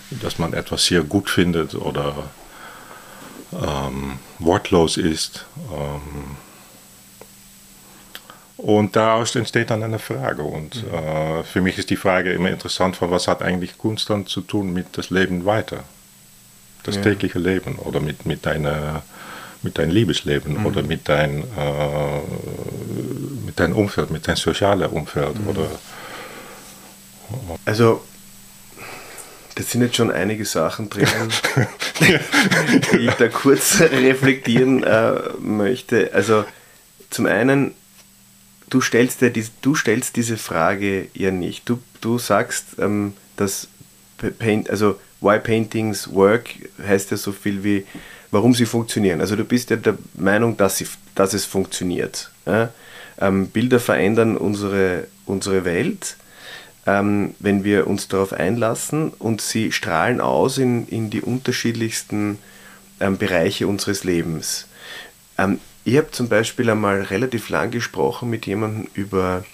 dass 0.10 0.40
man 0.40 0.54
etwas 0.54 0.86
sehr 0.86 1.02
gut 1.04 1.30
findet 1.30 1.76
oder 1.76 2.30
ähm, 3.54 4.20
wortlos 4.40 4.98
ist. 4.98 5.46
Ähm, 5.72 6.38
und 8.58 8.96
daraus 8.96 9.36
entsteht 9.36 9.70
dann 9.70 9.84
eine 9.84 10.00
Frage. 10.00 10.44
Und 10.44 10.84
mhm. 10.84 10.94
äh, 10.94 11.44
für 11.44 11.62
mich 11.62 11.78
ist 11.78 11.90
die 11.90 11.96
Frage 11.96 12.34
immer 12.34 12.50
interessant, 12.50 12.96
von 12.96 13.12
was 13.12 13.28
hat 13.28 13.42
eigentlich 13.42 13.78
Kunst 13.78 14.10
dann 14.10 14.26
zu 14.26 14.42
tun 14.42 14.74
mit 14.74 14.98
das 14.98 15.10
Leben 15.10 15.46
weiter? 15.46 15.84
Das 16.84 16.96
ja. 16.96 17.02
tägliche 17.02 17.40
Leben 17.40 17.76
oder 17.76 18.00
mit, 18.00 18.26
mit 18.26 18.46
deiner 18.46 19.04
mit 19.64 19.80
deinem 19.80 19.90
Liebesleben 19.90 20.60
mhm. 20.60 20.66
oder 20.68 20.84
mit 20.84 21.10
deinem 21.10 21.42
äh, 21.42 22.20
mit 23.46 23.60
deinem 23.60 23.76
Umfeld, 23.76 24.12
mit 24.12 24.28
deinem 24.28 24.38
sozialen 24.38 24.90
Umfeld 24.90 25.40
mhm. 25.40 25.48
oder 25.48 25.70
also 27.66 28.02
das 29.56 29.72
sind 29.72 29.82
jetzt 29.82 29.96
schon 29.96 30.12
einige 30.12 30.46
Sachen 30.46 30.90
drin, 30.90 31.08
die 32.92 32.98
ich 32.98 33.14
da 33.14 33.28
kurz 33.28 33.82
reflektieren 33.92 34.84
äh, 34.84 35.14
möchte. 35.40 36.12
Also 36.14 36.46
zum 37.10 37.26
einen, 37.26 37.74
du 38.70 38.82
stellst, 38.82 39.22
dir 39.22 39.30
die, 39.30 39.46
du 39.62 39.76
stellst 39.76 40.16
diese 40.16 40.38
Frage 40.38 41.08
ja 41.14 41.32
nicht. 41.32 41.68
Du, 41.68 41.80
du 42.02 42.18
sagst, 42.18 42.66
ähm, 42.80 43.14
dass 43.36 43.68
Paint, 44.40 44.70
also 44.70 45.00
Why 45.22 45.40
Paintings 45.40 46.14
Work 46.14 46.50
heißt 46.86 47.12
ja 47.12 47.18
so 47.18 47.32
viel 47.32 47.64
wie 47.64 47.86
warum 48.30 48.54
sie 48.54 48.66
funktionieren. 48.66 49.22
Also 49.22 49.36
du 49.36 49.46
bist 49.46 49.70
ja 49.70 49.78
der 49.78 49.98
Meinung, 50.14 50.58
dass, 50.58 50.78
sie, 50.78 50.88
dass 51.16 51.34
es 51.34 51.46
funktioniert. 51.46 52.30
Ja? 52.46 52.72
Ähm, 53.20 53.48
Bilder 53.48 53.80
verändern 53.80 54.36
unsere, 54.36 55.08
unsere 55.26 55.64
Welt. 55.64 56.18
ähm, 56.88 57.36
wenn 57.40 57.64
wir 57.64 57.86
uns 57.86 58.08
darauf 58.08 58.34
einlassen 58.34 59.10
und 59.20 59.42
sie 59.42 59.72
strahlen 59.72 60.22
aus 60.22 60.58
in, 60.58 60.88
in 60.88 61.10
die 61.10 61.22
unterschiedlichsten 61.22 62.40
ähm, 63.00 63.18
Bereiche 63.18 63.68
unseres 63.68 64.04
Lebens. 64.04 64.68
Ich 65.88 65.96
habe 65.96 66.12
zum 66.12 66.28
Beispiel 66.28 66.70
einmal 66.70 67.02
relativ 67.04 67.48
lang 67.48 67.72
gesprochen 67.72 68.30
mit 68.30 68.46
jemandem 68.46 68.90
über 68.94 69.46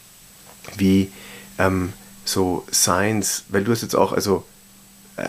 wie 0.77 1.11
ähm, 1.59 1.93
so 2.25 2.65
Science, 2.73 3.43
weil 3.49 3.63
du 3.63 3.71
hast 3.71 3.83
jetzt 3.83 3.95
auch, 3.95 4.13
also 4.13 4.43
äh, 5.15 5.27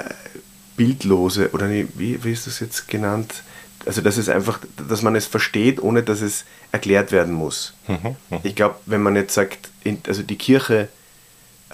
bildlose, 0.78 1.50
oder 1.52 1.68
wie, 1.68 2.24
wie 2.24 2.32
ist 2.32 2.46
das 2.46 2.58
jetzt 2.60 2.88
genannt? 2.88 3.42
Also, 3.84 4.00
dass 4.00 4.16
es 4.16 4.30
einfach, 4.30 4.60
dass 4.88 5.02
man 5.02 5.14
es 5.14 5.26
versteht, 5.26 5.78
ohne 5.78 6.02
dass 6.02 6.22
es 6.22 6.46
erklärt 6.72 7.12
werden 7.12 7.34
muss. 7.34 7.74
Mhm, 7.86 8.16
mhm. 8.30 8.38
ich 8.42 8.54
glaube, 8.54 8.76
wenn 8.86 9.02
man 9.02 9.14
jetzt 9.14 9.34
sagt, 9.34 9.68
in, 9.82 9.98
also 10.06 10.22
die 10.22 10.38
Kirche 10.38 10.88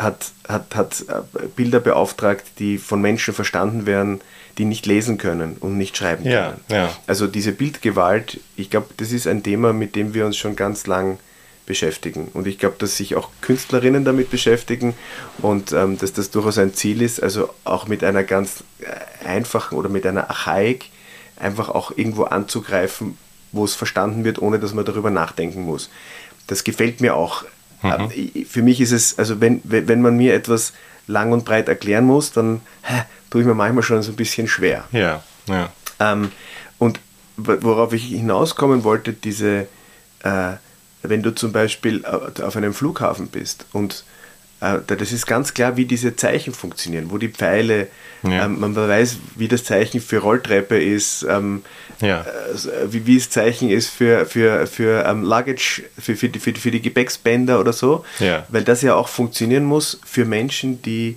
hat, 0.00 0.32
hat, 0.48 0.74
hat 0.74 1.04
äh, 1.08 1.46
Bilder 1.56 1.80
beauftragt, 1.80 2.44
die 2.58 2.78
von 2.78 3.00
Menschen 3.00 3.34
verstanden 3.34 3.86
werden, 3.86 4.20
die 4.58 4.64
nicht 4.64 4.86
lesen 4.86 5.18
können 5.18 5.56
und 5.60 5.78
nicht 5.78 5.96
schreiben 5.96 6.24
können. 6.24 6.60
Ja, 6.68 6.76
ja. 6.76 6.90
Also 7.06 7.26
diese 7.26 7.52
Bildgewalt, 7.52 8.40
ich 8.56 8.70
glaube, 8.70 8.88
das 8.96 9.12
ist 9.12 9.26
ein 9.26 9.42
Thema, 9.42 9.72
mit 9.72 9.94
dem 9.96 10.14
wir 10.14 10.26
uns 10.26 10.36
schon 10.36 10.56
ganz 10.56 10.86
lang 10.86 11.18
beschäftigen. 11.66 12.28
Und 12.34 12.46
ich 12.46 12.58
glaube, 12.58 12.76
dass 12.78 12.96
sich 12.96 13.14
auch 13.14 13.28
Künstlerinnen 13.42 14.04
damit 14.04 14.30
beschäftigen 14.30 14.94
und 15.38 15.72
ähm, 15.72 15.98
dass 15.98 16.12
das 16.12 16.30
durchaus 16.30 16.58
ein 16.58 16.74
Ziel 16.74 17.00
ist, 17.00 17.22
also 17.22 17.50
auch 17.64 17.86
mit 17.86 18.02
einer 18.02 18.24
ganz 18.24 18.64
äh, 18.80 19.26
einfachen 19.26 19.78
oder 19.78 19.88
mit 19.88 20.04
einer 20.04 20.30
Archaik 20.30 20.86
einfach 21.36 21.68
auch 21.68 21.92
irgendwo 21.96 22.24
anzugreifen, 22.24 23.16
wo 23.52 23.64
es 23.64 23.74
verstanden 23.74 24.24
wird, 24.24 24.42
ohne 24.42 24.58
dass 24.58 24.74
man 24.74 24.84
darüber 24.84 25.10
nachdenken 25.10 25.62
muss. 25.62 25.90
Das 26.46 26.64
gefällt 26.64 27.00
mir 27.00 27.14
auch. 27.14 27.44
Mhm. 27.82 28.10
Äh, 28.10 28.44
für 28.44 28.62
mich 28.62 28.80
ist 28.80 28.92
es, 28.92 29.18
also 29.18 29.40
wenn, 29.40 29.60
wenn 29.64 30.02
man 30.02 30.16
mir 30.16 30.34
etwas 30.34 30.72
lang 31.06 31.32
und 31.32 31.44
breit 31.44 31.68
erklären 31.68 32.04
muss, 32.04 32.32
dann 32.32 32.60
hä, 32.82 33.02
tue 33.30 33.42
ich 33.42 33.46
mir 33.46 33.54
manchmal 33.54 33.82
schon 33.82 34.02
so 34.02 34.12
ein 34.12 34.16
bisschen 34.16 34.46
schwer. 34.46 34.84
Ja, 34.92 35.22
ja. 35.46 35.72
Ähm, 35.98 36.30
und 36.78 37.00
worauf 37.36 37.92
ich 37.92 38.04
hinauskommen 38.04 38.84
wollte, 38.84 39.12
diese, 39.12 39.66
äh, 40.22 40.52
wenn 41.02 41.22
du 41.22 41.34
zum 41.34 41.52
Beispiel 41.52 42.04
auf 42.04 42.56
einem 42.56 42.74
Flughafen 42.74 43.28
bist 43.28 43.66
und 43.72 44.04
das 44.60 45.12
ist 45.12 45.26
ganz 45.26 45.54
klar, 45.54 45.76
wie 45.76 45.86
diese 45.86 46.16
Zeichen 46.16 46.52
funktionieren, 46.52 47.10
wo 47.10 47.16
die 47.16 47.28
Pfeile, 47.28 47.88
ja. 48.22 48.44
ähm, 48.44 48.60
man 48.60 48.76
weiß, 48.76 49.16
wie 49.36 49.48
das 49.48 49.64
Zeichen 49.64 50.00
für 50.02 50.18
Rolltreppe 50.18 50.78
ist, 50.78 51.26
ähm, 51.28 51.62
ja. 52.00 52.20
äh, 52.20 52.92
wie, 52.92 53.06
wie 53.06 53.16
das 53.16 53.30
Zeichen 53.30 53.70
ist 53.70 53.88
für, 53.88 54.26
für, 54.26 54.66
für 54.66 55.04
ähm, 55.06 55.22
Luggage, 55.22 55.82
für, 55.98 56.14
für, 56.14 56.28
die, 56.28 56.38
für, 56.38 56.54
für 56.54 56.70
die 56.70 56.82
Gepäcksbänder 56.82 57.58
oder 57.58 57.72
so, 57.72 58.04
ja. 58.18 58.44
weil 58.50 58.62
das 58.62 58.82
ja 58.82 58.94
auch 58.94 59.08
funktionieren 59.08 59.64
muss 59.64 59.98
für 60.04 60.26
Menschen, 60.26 60.82
die 60.82 61.16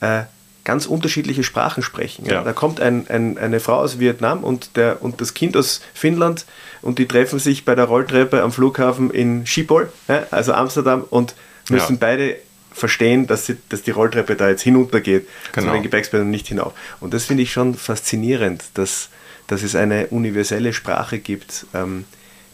äh, 0.00 0.22
ganz 0.64 0.86
unterschiedliche 0.86 1.44
Sprachen 1.44 1.82
sprechen. 1.82 2.26
Da 2.42 2.52
kommt 2.52 2.78
ein, 2.78 3.06
ein, 3.08 3.38
eine 3.38 3.58
Frau 3.58 3.76
aus 3.76 4.00
Vietnam 4.00 4.44
und, 4.44 4.76
der, 4.76 5.02
und 5.02 5.20
das 5.20 5.32
Kind 5.32 5.56
aus 5.56 5.80
Finnland 5.94 6.44
und 6.82 6.98
die 6.98 7.06
treffen 7.06 7.38
sich 7.38 7.64
bei 7.64 7.74
der 7.74 7.86
Rolltreppe 7.86 8.42
am 8.42 8.52
Flughafen 8.52 9.10
in 9.10 9.46
Schiphol, 9.46 9.90
also 10.30 10.52
Amsterdam, 10.52 11.04
und 11.08 11.34
müssen 11.70 11.98
beide 11.98 12.36
verstehen, 12.78 13.26
dass, 13.26 13.46
sie, 13.46 13.56
dass 13.68 13.82
die 13.82 13.90
Rolltreppe 13.90 14.36
da 14.36 14.48
jetzt 14.48 14.62
hinuntergeht, 14.62 15.28
genau. 15.52 15.66
zu 15.66 15.72
den 15.74 15.82
Gepäcksbändern 15.82 16.30
nicht 16.30 16.48
hinauf. 16.48 16.72
Und 17.00 17.14
das 17.14 17.24
finde 17.24 17.42
ich 17.42 17.52
schon 17.52 17.74
faszinierend, 17.74 18.64
dass, 18.74 19.10
dass 19.46 19.62
es 19.62 19.74
eine 19.74 20.08
universelle 20.08 20.72
Sprache 20.72 21.18
gibt, 21.18 21.66
ähm, 21.74 22.04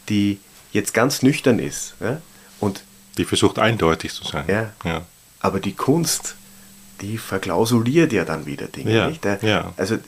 die 0.08 0.38
jetzt 0.72 0.94
ganz 0.94 1.22
nüchtern 1.22 1.58
ist. 1.58 1.94
Ja? 2.00 2.20
Und 2.60 2.82
die 3.16 3.24
versucht 3.24 3.58
eindeutig 3.58 4.12
zu 4.12 4.24
sein. 4.24 4.44
Ja. 4.48 4.72
ja. 4.84 5.02
Aber 5.40 5.60
die 5.60 5.74
Kunst 5.74 6.34
die 7.00 7.18
verklausuliert 7.18 8.12
ja 8.12 8.24
dann 8.24 8.46
wieder 8.46 8.66
Dinge. 8.66 8.94
Ja, 8.94 9.08
nicht? 9.08 9.24
Ja. 9.42 9.72
Also 9.76 9.98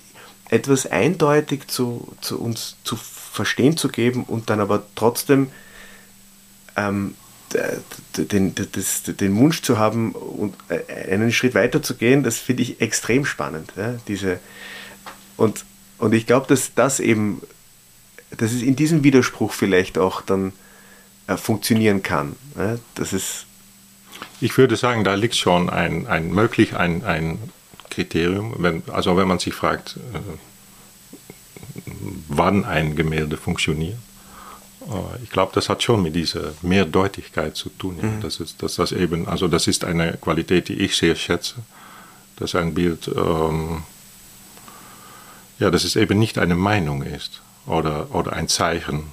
etwas 0.48 0.87
eindeutig 0.87 1.66
zu, 1.68 2.12
zu 2.20 2.40
uns 2.40 2.76
zu 2.85 2.96
verstehen 2.96 3.76
zu 3.76 3.88
geben 3.88 4.24
und 4.24 4.48
dann 4.50 4.61
aber 4.61 4.85
trotzdem 4.94 5.50
ähm, 6.76 7.14
den, 8.16 8.54
das, 8.72 9.02
den 9.04 9.37
Wunsch 9.37 9.62
zu 9.62 9.78
haben 9.78 10.12
und 10.12 10.54
äh, 10.68 11.12
einen 11.12 11.32
Schritt 11.32 11.54
weiter 11.54 11.82
zu 11.82 11.94
gehen, 11.94 12.22
das 12.22 12.38
finde 12.38 12.62
ich 12.62 12.80
extrem 12.80 13.24
spannend. 13.24 13.72
Ja? 13.76 13.94
Diese, 14.09 14.40
und, 15.37 15.64
und 15.98 16.12
ich 16.12 16.26
glaube, 16.26 16.46
dass 16.48 16.74
das 16.74 17.00
eben, 17.00 17.42
dass 18.37 18.52
es 18.52 18.62
in 18.62 18.76
diesem 18.76 19.04
Widerspruch 19.04 19.52
vielleicht 19.52 19.98
auch 19.98 20.22
dann 20.22 20.52
äh, 21.26 21.37
funktionieren 21.37 22.02
kann. 22.02 22.37
Ja? 22.56 22.78
Dass 22.94 23.12
es 23.12 23.46
ich 24.40 24.56
würde 24.59 24.76
sagen, 24.76 25.04
da 25.04 25.14
liegt 25.14 25.37
schon 25.37 25.70
ein, 25.70 26.06
ein 26.06 26.30
möglich 26.30 26.76
ein, 26.76 27.04
ein 27.04 27.38
Kriterium. 27.90 28.54
Wenn, 28.59 28.82
also 28.90 29.16
wenn 29.16 29.28
man 29.28 29.38
sich 29.38 29.54
fragt, 29.54 29.98
äh, 30.14 30.18
wann 32.28 32.64
ein 32.64 32.96
Gemälde 32.96 33.37
funktioniert. 33.37 33.98
Äh, 34.88 35.22
ich 35.22 35.31
glaube, 35.31 35.53
das 35.55 35.68
hat 35.68 35.83
schon 35.83 36.03
mit 36.03 36.14
dieser 36.14 36.53
Mehrdeutigkeit 36.62 37.57
zu 37.57 37.68
tun. 37.70 37.99
Ja. 38.01 38.09
Mhm. 38.09 38.20
Das 38.20 38.40
ist, 38.40 38.62
dass 38.62 38.77
das 38.77 38.92
eben, 38.92 39.29
also 39.29 39.49
das 39.49 39.66
ist 39.66 39.85
eine 39.85 40.14
Qualität, 40.14 40.68
die 40.68 40.81
ich 40.81 40.96
sehr 40.96 41.14
schätze, 41.14 41.57
dass 42.37 42.55
ein 42.55 42.75
Bild, 42.75 43.09
ähm, 43.09 43.83
ja, 45.59 45.70
dass 45.70 45.85
es 45.85 45.96
eben 45.96 46.18
nicht 46.18 46.38
eine 46.38 46.55
Meinung 46.55 47.03
ist 47.03 47.40
oder, 47.66 48.14
oder 48.14 48.33
ein 48.33 48.49
Zeichen, 48.49 49.05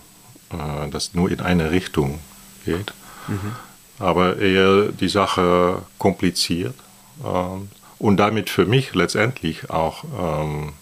äh, 0.51 0.89
das 0.89 1.13
nur 1.13 1.31
in 1.31 1.39
eine 1.39 1.71
Richtung 1.71 2.19
geht. 2.65 2.93
Mhm 3.27 3.55
aber 3.99 4.37
eher 4.37 4.89
die 4.89 5.09
Sache 5.09 5.81
kompliziert 5.97 6.75
ähm, 7.23 7.69
und 7.99 8.17
damit 8.17 8.49
für 8.49 8.65
mich 8.65 8.93
letztendlich 8.95 9.69
auch 9.69 10.03
ähm, 10.19 10.73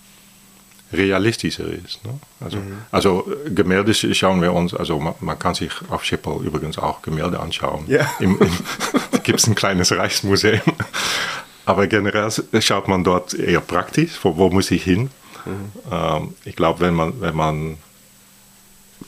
realistischer 0.93 1.65
ist. 1.65 2.03
Ne? 2.05 2.19
Also, 2.39 2.57
mhm. 2.57 2.77
also 2.91 3.31
Gemälde 3.45 3.93
schauen 3.93 4.41
wir 4.41 4.53
uns, 4.53 4.73
also 4.73 4.99
man, 4.99 5.13
man, 5.19 5.39
kann 5.39 5.55
sich 5.55 5.71
auf 5.89 6.03
Schiphol 6.03 6.45
übrigens 6.45 6.77
auch 6.77 7.01
Gemälde 7.01 7.39
anschauen. 7.39 7.85
Ja. 7.87 8.09
Im, 8.19 8.39
im, 8.39 8.57
gibt 9.23 9.39
es 9.39 9.47
ein 9.47 9.55
kleines 9.55 9.91
Reichsmuseum. 9.91 10.61
Aber 11.65 11.87
generell 11.87 12.29
schaut 12.59 12.87
man 12.87 13.03
dort 13.03 13.33
eher 13.33 13.61
praktisch, 13.61 14.11
wo, 14.23 14.35
wo 14.37 14.49
muss 14.49 14.71
ich 14.71 14.83
hin. 14.83 15.09
Mhm. 15.45 15.71
Ähm, 15.91 16.35
ich 16.43 16.55
glaube, 16.55 16.81
wenn 16.81 16.93
man, 16.93 17.21
wenn 17.21 17.35
man 17.35 17.77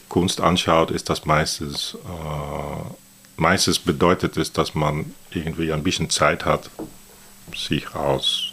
Kunst 0.09 0.41
anschaut, 0.41 0.91
ist 0.91 1.09
das 1.09 1.25
meistens 1.25 1.97
äh, 2.05 2.93
meistens 3.37 3.79
bedeutet 3.79 4.37
es, 4.37 4.51
dass 4.51 4.75
man 4.75 5.13
irgendwie 5.31 5.71
ein 5.73 5.83
bisschen 5.83 6.09
Zeit 6.09 6.45
hat, 6.45 6.69
sich 7.55 7.93
aus 7.95 8.52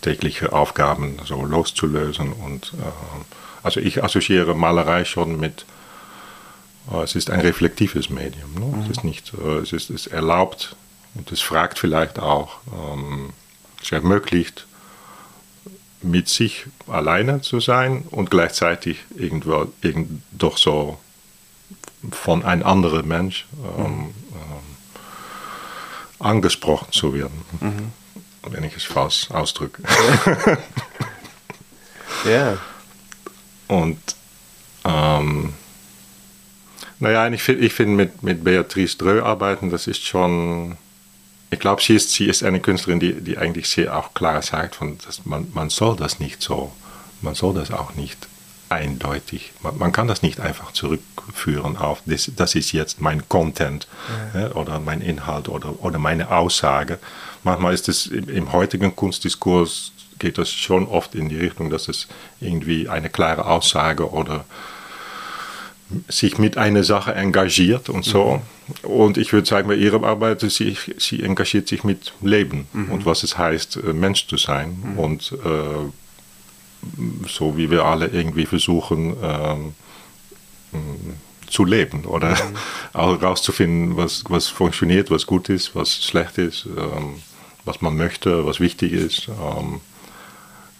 täglichen 0.00 0.48
Aufgaben 0.48 1.18
so 1.24 1.44
loszulösen. 1.44 2.32
Und 2.32 2.72
äh, 2.74 2.86
also 3.62 3.80
ich 3.80 4.02
assoziiere 4.02 4.54
Malerei 4.54 5.04
schon 5.04 5.38
mit, 5.38 5.66
äh, 6.92 7.02
es 7.02 7.14
ist 7.14 7.30
ein 7.30 7.40
reflektives 7.40 8.10
Medium. 8.10 8.54
Ne? 8.54 8.76
Mhm. 8.76 8.82
Es 8.82 8.90
ist 8.90 9.04
nicht, 9.04 9.32
äh, 9.34 9.58
es 9.58 9.72
ist 9.72 9.90
es 9.90 10.06
erlaubt 10.06 10.76
und 11.14 11.30
es 11.32 11.40
fragt 11.40 11.78
vielleicht 11.78 12.18
auch, 12.18 12.58
ähm, 12.72 13.30
es 13.82 13.92
ermöglicht, 13.92 14.66
mit 16.02 16.28
sich 16.28 16.66
alleine 16.86 17.40
zu 17.40 17.60
sein 17.60 18.04
und 18.10 18.30
gleichzeitig 18.30 18.98
irgendwo 19.16 19.72
irgend 19.80 20.22
doch 20.30 20.58
so 20.58 20.98
von 22.10 22.44
einem 22.44 22.64
anderen 22.64 23.08
Mensch 23.08 23.46
ähm, 23.78 23.84
mhm. 23.84 23.98
ähm, 23.98 24.76
angesprochen 26.18 26.92
zu 26.92 27.14
werden. 27.14 27.42
Mhm. 27.60 27.92
Wenn 28.50 28.64
ich 28.64 28.76
es 28.76 28.84
falsch 28.84 29.30
ausdrücke. 29.30 29.82
ja. 32.24 32.58
Und 33.68 33.98
ähm, 34.84 35.54
naja, 36.98 37.28
ich 37.28 37.42
finde 37.42 37.64
ich 37.64 37.72
find 37.74 37.96
mit, 37.96 38.22
mit 38.22 38.44
Beatrice 38.44 38.96
Dreux 38.96 39.22
arbeiten, 39.22 39.70
das 39.70 39.86
ist 39.86 40.04
schon. 40.04 40.76
Ich 41.50 41.60
glaube, 41.60 41.80
sie 41.80 41.94
ist, 41.94 42.12
sie 42.12 42.26
ist 42.26 42.42
eine 42.42 42.60
Künstlerin, 42.60 42.98
die, 42.98 43.20
die 43.20 43.38
eigentlich 43.38 43.68
sehr 43.68 43.96
auch 43.96 44.14
klar 44.14 44.42
sagt, 44.42 44.74
von, 44.74 44.98
dass 45.06 45.24
man, 45.26 45.48
man 45.54 45.70
soll 45.70 45.94
das 45.94 46.18
nicht 46.18 46.42
so, 46.42 46.72
man 47.20 47.36
soll 47.36 47.54
das 47.54 47.70
auch 47.70 47.94
nicht 47.94 48.26
eindeutig. 48.68 49.52
Man, 49.62 49.78
man, 49.78 49.92
kann 49.92 50.08
das 50.08 50.22
nicht 50.22 50.40
einfach 50.40 50.72
zurückführen 50.72 51.76
auf, 51.76 52.02
das, 52.04 52.32
das 52.34 52.56
ist 52.56 52.72
jetzt 52.72 53.00
mein 53.00 53.28
Content 53.28 53.86
ja. 54.34 54.40
Ja, 54.40 54.52
oder 54.52 54.80
mein 54.80 55.00
Inhalt 55.00 55.48
oder, 55.48 55.82
oder 55.84 56.00
meine 56.00 56.30
Aussage. 56.32 56.98
Manchmal 57.46 57.74
ist 57.74 57.88
es 57.88 58.06
im, 58.08 58.28
im, 58.28 58.52
heutigen 58.52 58.96
Kunstdiskurs 58.96 59.92
geht 60.18 60.36
das 60.36 60.50
schon 60.50 60.88
oft 60.88 61.14
in 61.14 61.28
die 61.28 61.36
Richtung, 61.36 61.70
dass 61.70 61.86
es 61.86 62.08
irgendwie 62.40 62.88
eine 62.88 63.08
klare 63.08 63.46
Aussage 63.46 64.10
oder 64.10 64.44
sich 66.08 66.38
mit 66.38 66.58
einer 66.58 66.82
Sache 66.82 67.14
engagiert 67.14 67.88
und 67.88 68.04
so. 68.04 68.42
Mhm. 68.82 68.90
Und 68.90 69.16
ich 69.16 69.32
würde 69.32 69.46
sagen, 69.46 69.68
bei 69.68 69.76
ihrer 69.76 70.02
Arbeit, 70.02 70.40
sie, 70.40 70.76
sie 70.98 71.22
engagiert 71.22 71.68
sich 71.68 71.84
mit 71.84 72.14
Leben 72.20 72.66
mhm. 72.72 72.90
und 72.90 73.06
was 73.06 73.22
es 73.22 73.38
heißt, 73.38 73.76
äh, 73.76 73.92
Mensch 73.92 74.26
zu 74.26 74.38
sein. 74.38 74.82
Mhm. 74.82 74.98
Und 74.98 75.32
äh, 75.44 77.28
so 77.28 77.56
wie 77.56 77.70
wir 77.70 77.84
alle 77.84 78.08
irgendwie 78.08 78.46
versuchen, 78.46 79.14
ähm, 79.22 79.74
zu 81.48 81.64
leben 81.64 82.06
oder 82.06 82.30
mhm. 82.30 82.56
auch 82.92 83.20
herauszufinden, 83.20 83.96
was, 83.96 84.24
was 84.28 84.48
funktioniert, 84.48 85.12
was 85.12 85.26
gut 85.26 85.48
ist, 85.48 85.76
was 85.76 86.02
schlecht 86.04 86.38
ist, 86.38 86.66
ähm, 86.66 87.22
was 87.66 87.82
man 87.82 87.96
möchte, 87.96 88.46
was 88.46 88.60
wichtig 88.60 88.92
ist. 88.92 89.28
Ähm, 89.28 89.80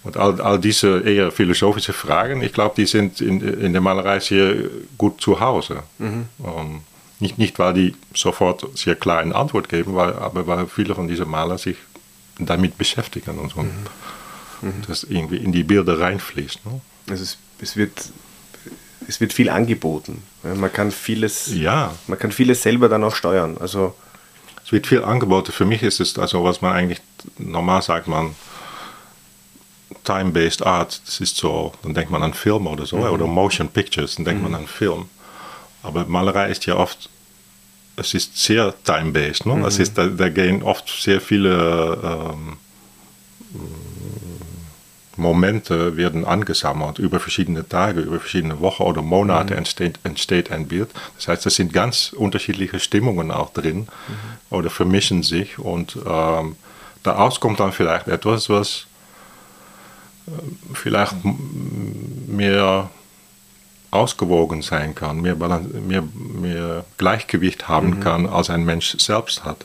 und 0.05 0.17
all, 0.17 0.41
all 0.41 0.61
diese 0.61 1.01
eher 1.01 1.33
philosophische 1.33 1.93
Fragen, 1.93 2.41
ich 2.41 2.53
glaube, 2.53 2.77
die 2.77 2.87
sind 2.87 3.21
in, 3.21 3.41
in 3.41 3.73
der 3.73 3.83
Malerei 3.83 4.21
sehr 4.21 4.55
gut 4.97 5.21
zu 5.21 5.41
Hause. 5.41 5.83
Mhm. 5.99 6.27
Ähm, 6.45 6.81
nicht, 7.19 7.39
nicht, 7.39 7.59
weil 7.59 7.75
die 7.75 7.95
sofort 8.15 8.67
sehr 8.79 8.95
klar 8.95 9.19
eine 9.19 9.35
Antwort 9.35 9.69
geben, 9.69 9.95
weil, 9.95 10.13
aber 10.15 10.47
weil 10.47 10.69
viele 10.69 10.95
von 10.95 11.09
diesen 11.09 11.29
Malern 11.29 11.59
sich 11.59 11.77
damit 12.39 12.79
beschäftigen 12.79 13.39
und, 13.39 13.57
und 13.57 13.73
mhm. 14.63 14.83
das 14.87 15.03
irgendwie 15.05 15.39
in 15.39 15.51
die 15.51 15.65
Bilder 15.65 15.99
reinfließt. 15.99 16.65
Ne? 16.67 16.81
Also 17.09 17.23
es, 17.25 17.39
es, 17.61 17.77
wird, 17.77 18.11
es 19.09 19.21
wird 19.21 19.33
viel 19.33 19.49
angeboten. 19.49 20.23
Man 20.43 20.73
kann 20.73 20.93
vieles, 20.93 21.53
ja. 21.53 21.95
man 22.07 22.19
kann 22.19 22.31
vieles 22.31 22.63
selber 22.63 22.89
dann 22.89 23.03
auch 23.03 23.15
steuern. 23.15 23.57
Also 23.59 23.97
es 24.67 24.73
wird 24.73 24.89
viel 24.89 25.05
angeboten. 25.05 25.53
Für 25.53 25.65
mich 25.65 25.85
ist 25.85 26.01
es 26.01 26.19
also, 26.19 26.43
was 26.43 26.61
man 26.61 26.73
eigentlich 26.73 27.01
normal 27.39 27.83
sagt, 27.83 28.09
man 28.09 28.35
time-based 30.03 30.67
art, 30.67 31.01
das 31.07 31.21
ist 31.21 31.37
so, 31.37 31.73
dann 31.85 31.95
denkt 31.95 32.11
man 32.11 32.21
an 32.25 32.35
Film 32.35 32.67
oder 32.67 32.85
so, 32.85 32.97
mhm. 32.97 33.05
oder 33.05 33.27
Motion 33.29 33.69
Pictures, 33.69 34.17
dann 34.17 34.25
denkt 34.25 34.43
mhm. 34.43 34.51
man 34.51 34.63
an 34.63 34.67
Film. 34.67 35.09
Aber 35.85 36.05
Malerei 36.07 36.51
ist 36.51 36.67
ja 36.67 36.75
oft, 36.75 37.09
es 37.95 38.13
ist 38.13 38.37
sehr 38.37 38.75
time-based. 38.83 39.47
Ne? 39.47 39.55
Mhm. 39.55 39.65
Es 39.67 39.79
ist, 39.79 39.97
da, 39.99 40.09
da, 40.09 40.29
gehen 40.31 40.65
oft 40.65 40.89
sehr 40.89 41.21
viele 41.21 42.33
ähm, 42.35 42.57
Momente 45.17 45.97
werden 45.97 46.25
angesammelt 46.25 46.99
über 46.99 47.21
verschiedene 47.21 47.69
Tage, 47.69 48.01
über 48.01 48.21
verschiedene 48.21 48.61
Wochen 48.61 48.83
oder 48.83 49.03
Monate 49.03 49.55
mhm. 49.55 49.59
entsteht, 49.59 49.99
entsteht 50.05 50.51
ein 50.51 50.69
Bild. 50.69 50.91
Das 51.17 51.29
heißt, 51.29 51.47
es 51.47 51.57
sind 51.57 51.73
ganz 51.73 52.13
unterschiedliche 52.13 52.81
Stimmungen 52.81 53.31
auch 53.31 53.53
drin 53.53 53.81
mhm. 53.81 53.89
oder 54.51 54.71
vermischen 54.71 55.23
sich 55.23 55.59
und 55.59 55.97
ähm, 56.07 56.57
daraus 57.03 57.41
kommt 57.41 57.61
dann 57.61 57.73
vielleicht 57.73 58.09
etwas, 58.09 58.49
was 58.49 58.87
äh, 60.27 60.31
vielleicht 60.75 61.15
mehr 62.27 62.91
ausgewogen 63.91 64.63
sein 64.63 64.95
kann, 64.95 65.21
mehr, 65.21 65.37
mehr, 65.37 66.03
mehr 66.13 66.85
Gleichgewicht 66.99 67.69
haben 67.69 67.91
mhm. 67.91 68.01
kann, 68.01 68.27
als 68.27 68.51
ein 68.51 68.65
Mensch 68.65 68.97
selbst 68.99 69.45
hat. 69.45 69.65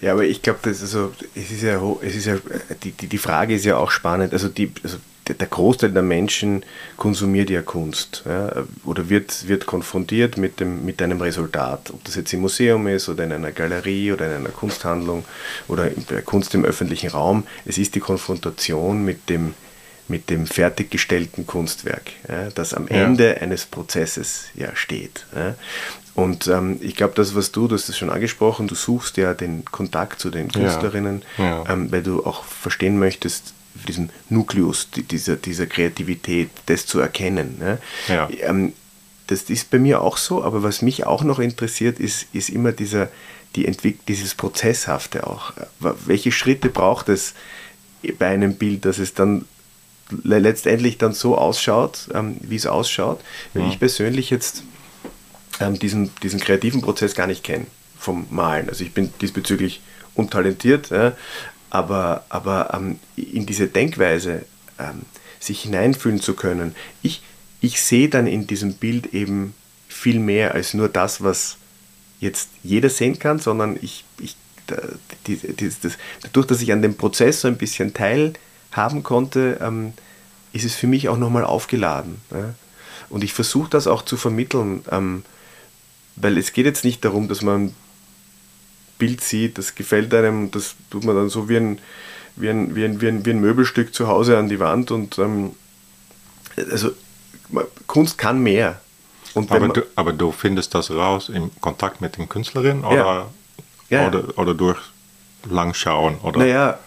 Ja, 0.00 0.12
aber 0.12 0.24
ich 0.24 0.42
glaube, 0.42 0.58
das 0.62 0.82
also, 0.82 1.12
es 1.34 1.50
ist 1.50 1.62
ja, 1.62 1.80
es 2.02 2.14
ist 2.14 2.26
ja 2.26 2.36
die, 2.82 2.92
die, 2.92 3.06
die 3.06 3.18
Frage 3.18 3.54
ist 3.54 3.64
ja 3.64 3.76
auch 3.76 3.90
spannend. 3.90 4.32
Also, 4.32 4.48
die, 4.48 4.70
also 4.82 4.98
der 5.34 5.46
Großteil 5.46 5.90
der 5.90 6.02
Menschen 6.02 6.64
konsumiert 6.96 7.50
ja 7.50 7.62
Kunst 7.62 8.22
ja, 8.26 8.64
oder 8.84 9.08
wird, 9.08 9.48
wird 9.48 9.66
konfrontiert 9.66 10.36
mit, 10.36 10.60
dem, 10.60 10.84
mit 10.84 11.02
einem 11.02 11.20
Resultat. 11.20 11.90
Ob 11.90 12.04
das 12.04 12.14
jetzt 12.14 12.32
im 12.32 12.40
Museum 12.40 12.86
ist 12.86 13.08
oder 13.08 13.24
in 13.24 13.32
einer 13.32 13.52
Galerie 13.52 14.12
oder 14.12 14.26
in 14.26 14.32
einer 14.36 14.50
Kunsthandlung 14.50 15.24
oder 15.68 15.90
Kunst 16.24 16.54
im 16.54 16.64
öffentlichen 16.64 17.10
Raum. 17.10 17.44
Es 17.64 17.78
ist 17.78 17.94
die 17.94 18.00
Konfrontation 18.00 19.04
mit 19.04 19.28
dem, 19.28 19.54
mit 20.08 20.30
dem 20.30 20.46
fertiggestellten 20.46 21.46
Kunstwerk, 21.46 22.12
ja, 22.28 22.50
das 22.50 22.74
am 22.74 22.86
Ende 22.86 23.34
ja. 23.34 23.40
eines 23.40 23.66
Prozesses 23.66 24.46
ja 24.54 24.74
steht. 24.76 25.26
Ja. 25.34 25.54
Und 26.16 26.48
ähm, 26.48 26.78
ich 26.80 26.96
glaube, 26.96 27.12
das, 27.14 27.34
was 27.34 27.52
du, 27.52 27.68
du 27.68 27.74
hast 27.74 27.90
es 27.90 27.98
schon 27.98 28.08
angesprochen, 28.08 28.68
du 28.68 28.74
suchst 28.74 29.18
ja 29.18 29.34
den 29.34 29.66
Kontakt 29.66 30.18
zu 30.18 30.30
den 30.30 30.50
Künstlerinnen, 30.50 31.22
ähm, 31.38 31.92
weil 31.92 32.02
du 32.02 32.24
auch 32.24 32.42
verstehen 32.44 32.98
möchtest, 32.98 33.52
diesen 33.86 34.08
Nukleus 34.30 34.88
dieser, 34.90 35.36
dieser 35.36 35.66
Kreativität, 35.66 36.48
das 36.64 36.86
zu 36.86 37.00
erkennen. 37.00 37.60
Ähm, 38.40 38.72
das 39.26 39.42
ist 39.42 39.70
bei 39.70 39.78
mir 39.78 40.00
auch 40.00 40.16
so, 40.16 40.42
aber 40.42 40.62
was 40.62 40.80
mich 40.80 41.04
auch 41.04 41.22
noch 41.22 41.38
interessiert, 41.38 42.00
ist, 42.00 42.26
ist 42.32 42.48
immer 42.48 42.72
dieser, 42.72 43.10
die 43.54 43.66
Entwick 43.66 44.06
dieses 44.06 44.34
Prozesshafte 44.34 45.26
auch. 45.26 45.52
Welche 45.80 46.32
Schritte 46.32 46.70
braucht 46.70 47.10
es 47.10 47.34
bei 48.18 48.28
einem 48.28 48.54
Bild, 48.54 48.86
dass 48.86 48.98
es 48.98 49.12
dann 49.12 49.44
letztendlich 50.22 50.96
dann 50.96 51.12
so 51.12 51.36
ausschaut, 51.36 52.08
ähm, 52.14 52.38
wie 52.40 52.56
es 52.56 52.66
ausschaut. 52.66 53.20
Weil 53.52 53.64
ja. 53.64 53.68
ich 53.68 53.78
persönlich 53.78 54.30
jetzt 54.30 54.62
ähm, 55.60 55.78
diesen, 55.78 56.10
diesen 56.22 56.40
kreativen 56.40 56.82
Prozess 56.82 57.14
gar 57.14 57.26
nicht 57.26 57.44
kenne 57.44 57.66
vom 57.98 58.26
Malen. 58.30 58.68
Also 58.68 58.84
ich 58.84 58.92
bin 58.92 59.12
diesbezüglich 59.20 59.80
untalentiert, 60.14 60.90
ja, 60.90 61.12
aber, 61.70 62.24
aber 62.28 62.72
ähm, 62.74 62.98
in 63.16 63.46
diese 63.46 63.66
Denkweise 63.66 64.44
ähm, 64.78 65.02
sich 65.40 65.62
hineinfühlen 65.62 66.20
zu 66.20 66.34
können, 66.34 66.74
ich, 67.02 67.22
ich 67.60 67.80
sehe 67.80 68.08
dann 68.08 68.26
in 68.26 68.46
diesem 68.46 68.74
Bild 68.74 69.12
eben 69.14 69.54
viel 69.88 70.18
mehr 70.18 70.54
als 70.54 70.74
nur 70.74 70.88
das, 70.88 71.22
was 71.22 71.56
jetzt 72.20 72.50
jeder 72.62 72.88
sehen 72.88 73.18
kann, 73.18 73.38
sondern 73.38 73.76
ich, 73.80 74.04
ich 74.20 74.36
die, 75.26 75.36
die, 75.36 75.70
das, 75.82 75.92
dadurch, 76.22 76.46
dass 76.46 76.62
ich 76.62 76.72
an 76.72 76.82
dem 76.82 76.96
Prozess 76.96 77.40
so 77.40 77.48
ein 77.48 77.56
bisschen 77.56 77.94
teil 77.94 78.32
haben 78.72 79.02
konnte, 79.02 79.58
ähm, 79.60 79.92
ist 80.52 80.64
es 80.64 80.74
für 80.74 80.86
mich 80.86 81.08
auch 81.08 81.18
nochmal 81.18 81.44
aufgeladen. 81.44 82.20
Ja? 82.32 82.54
Und 83.08 83.22
ich 83.22 83.32
versuche 83.32 83.70
das 83.70 83.86
auch 83.86 84.04
zu 84.04 84.16
vermitteln, 84.16 84.84
ähm, 84.90 85.24
weil 86.16 86.38
es 86.38 86.52
geht 86.52 86.66
jetzt 86.66 86.84
nicht 86.84 87.04
darum, 87.04 87.28
dass 87.28 87.42
man 87.42 87.66
ein 87.66 87.74
Bild 88.98 89.20
sieht, 89.20 89.58
das 89.58 89.74
gefällt 89.74 90.12
einem, 90.14 90.50
das 90.50 90.74
tut 90.90 91.04
man 91.04 91.14
dann 91.14 91.28
so 91.28 91.48
wie 91.48 91.56
ein, 91.56 91.78
wie 92.36 92.48
ein, 92.48 92.74
wie 92.74 92.84
ein, 92.84 93.00
wie 93.00 93.08
ein, 93.08 93.24
wie 93.24 93.30
ein 93.30 93.40
Möbelstück 93.40 93.94
zu 93.94 94.08
Hause 94.08 94.38
an 94.38 94.48
die 94.48 94.58
Wand 94.58 94.90
und 94.90 95.18
ähm, 95.18 95.54
also 96.70 96.90
Kunst 97.86 98.18
kann 98.18 98.42
mehr. 98.42 98.80
Aber 99.34 99.68
du, 99.68 99.82
aber, 99.96 100.12
du, 100.14 100.32
findest 100.32 100.74
das 100.74 100.90
raus 100.90 101.28
im 101.28 101.50
Kontakt 101.60 102.00
mit 102.00 102.16
den 102.16 102.26
Künstlerinnen 102.26 102.84
oder, 102.84 103.28
ja. 103.90 103.98
Ja. 103.98 104.08
oder, 104.08 104.38
oder 104.38 104.54
durch 104.54 104.78
Langschauen? 105.48 106.16
Oder? 106.22 106.38
Naja, 106.38 106.78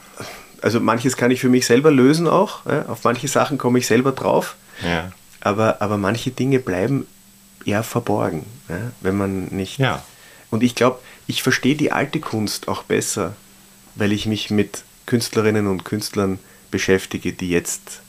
also 0.61 0.79
manches 0.79 1.15
kann 1.15 1.29
ich 1.29 1.41
für 1.41 1.49
mich 1.49 1.67
selber 1.67 1.91
lösen 1.91 2.27
auch. 2.27 2.65
Ja? 2.65 2.85
Auf 2.87 3.03
manche 3.03 3.27
Sachen 3.27 3.59
komme 3.59 3.77
ich 3.77 3.85
selber 3.85 4.13
drauf. 4.13 4.55
Ja. 4.83 5.11
Aber, 5.41 5.81
aber 5.81 5.97
manche 5.97 6.31
Dinge 6.31 6.59
bleiben 6.59 7.05
eher 7.65 7.83
verborgen, 7.83 8.45
ja? 8.67 8.91
wenn 9.01 9.17
man 9.17 9.45
nicht. 9.45 9.79
Ja. 9.79 10.03
Und 10.51 10.63
ich 10.63 10.75
glaube, 10.75 10.99
ich 11.27 11.43
verstehe 11.43 11.75
die 11.75 11.91
alte 11.91 12.19
Kunst 12.19 12.67
auch 12.67 12.83
besser, 12.83 13.35
weil 13.95 14.11
ich 14.11 14.25
mich 14.25 14.49
mit 14.49 14.83
Künstlerinnen 15.05 15.67
und 15.67 15.85
Künstlern 15.85 16.39
beschäftige, 16.71 17.33
die 17.33 17.49
jetzt 17.49 18.01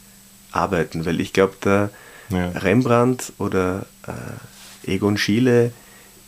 arbeiten. 0.52 1.04
Weil 1.06 1.20
ich 1.20 1.32
glaube, 1.32 1.54
der 1.62 1.90
ja. 2.30 2.50
Rembrandt 2.50 3.32
oder 3.38 3.86
äh, 4.06 4.92
Egon 4.92 5.18
Schiele, 5.18 5.72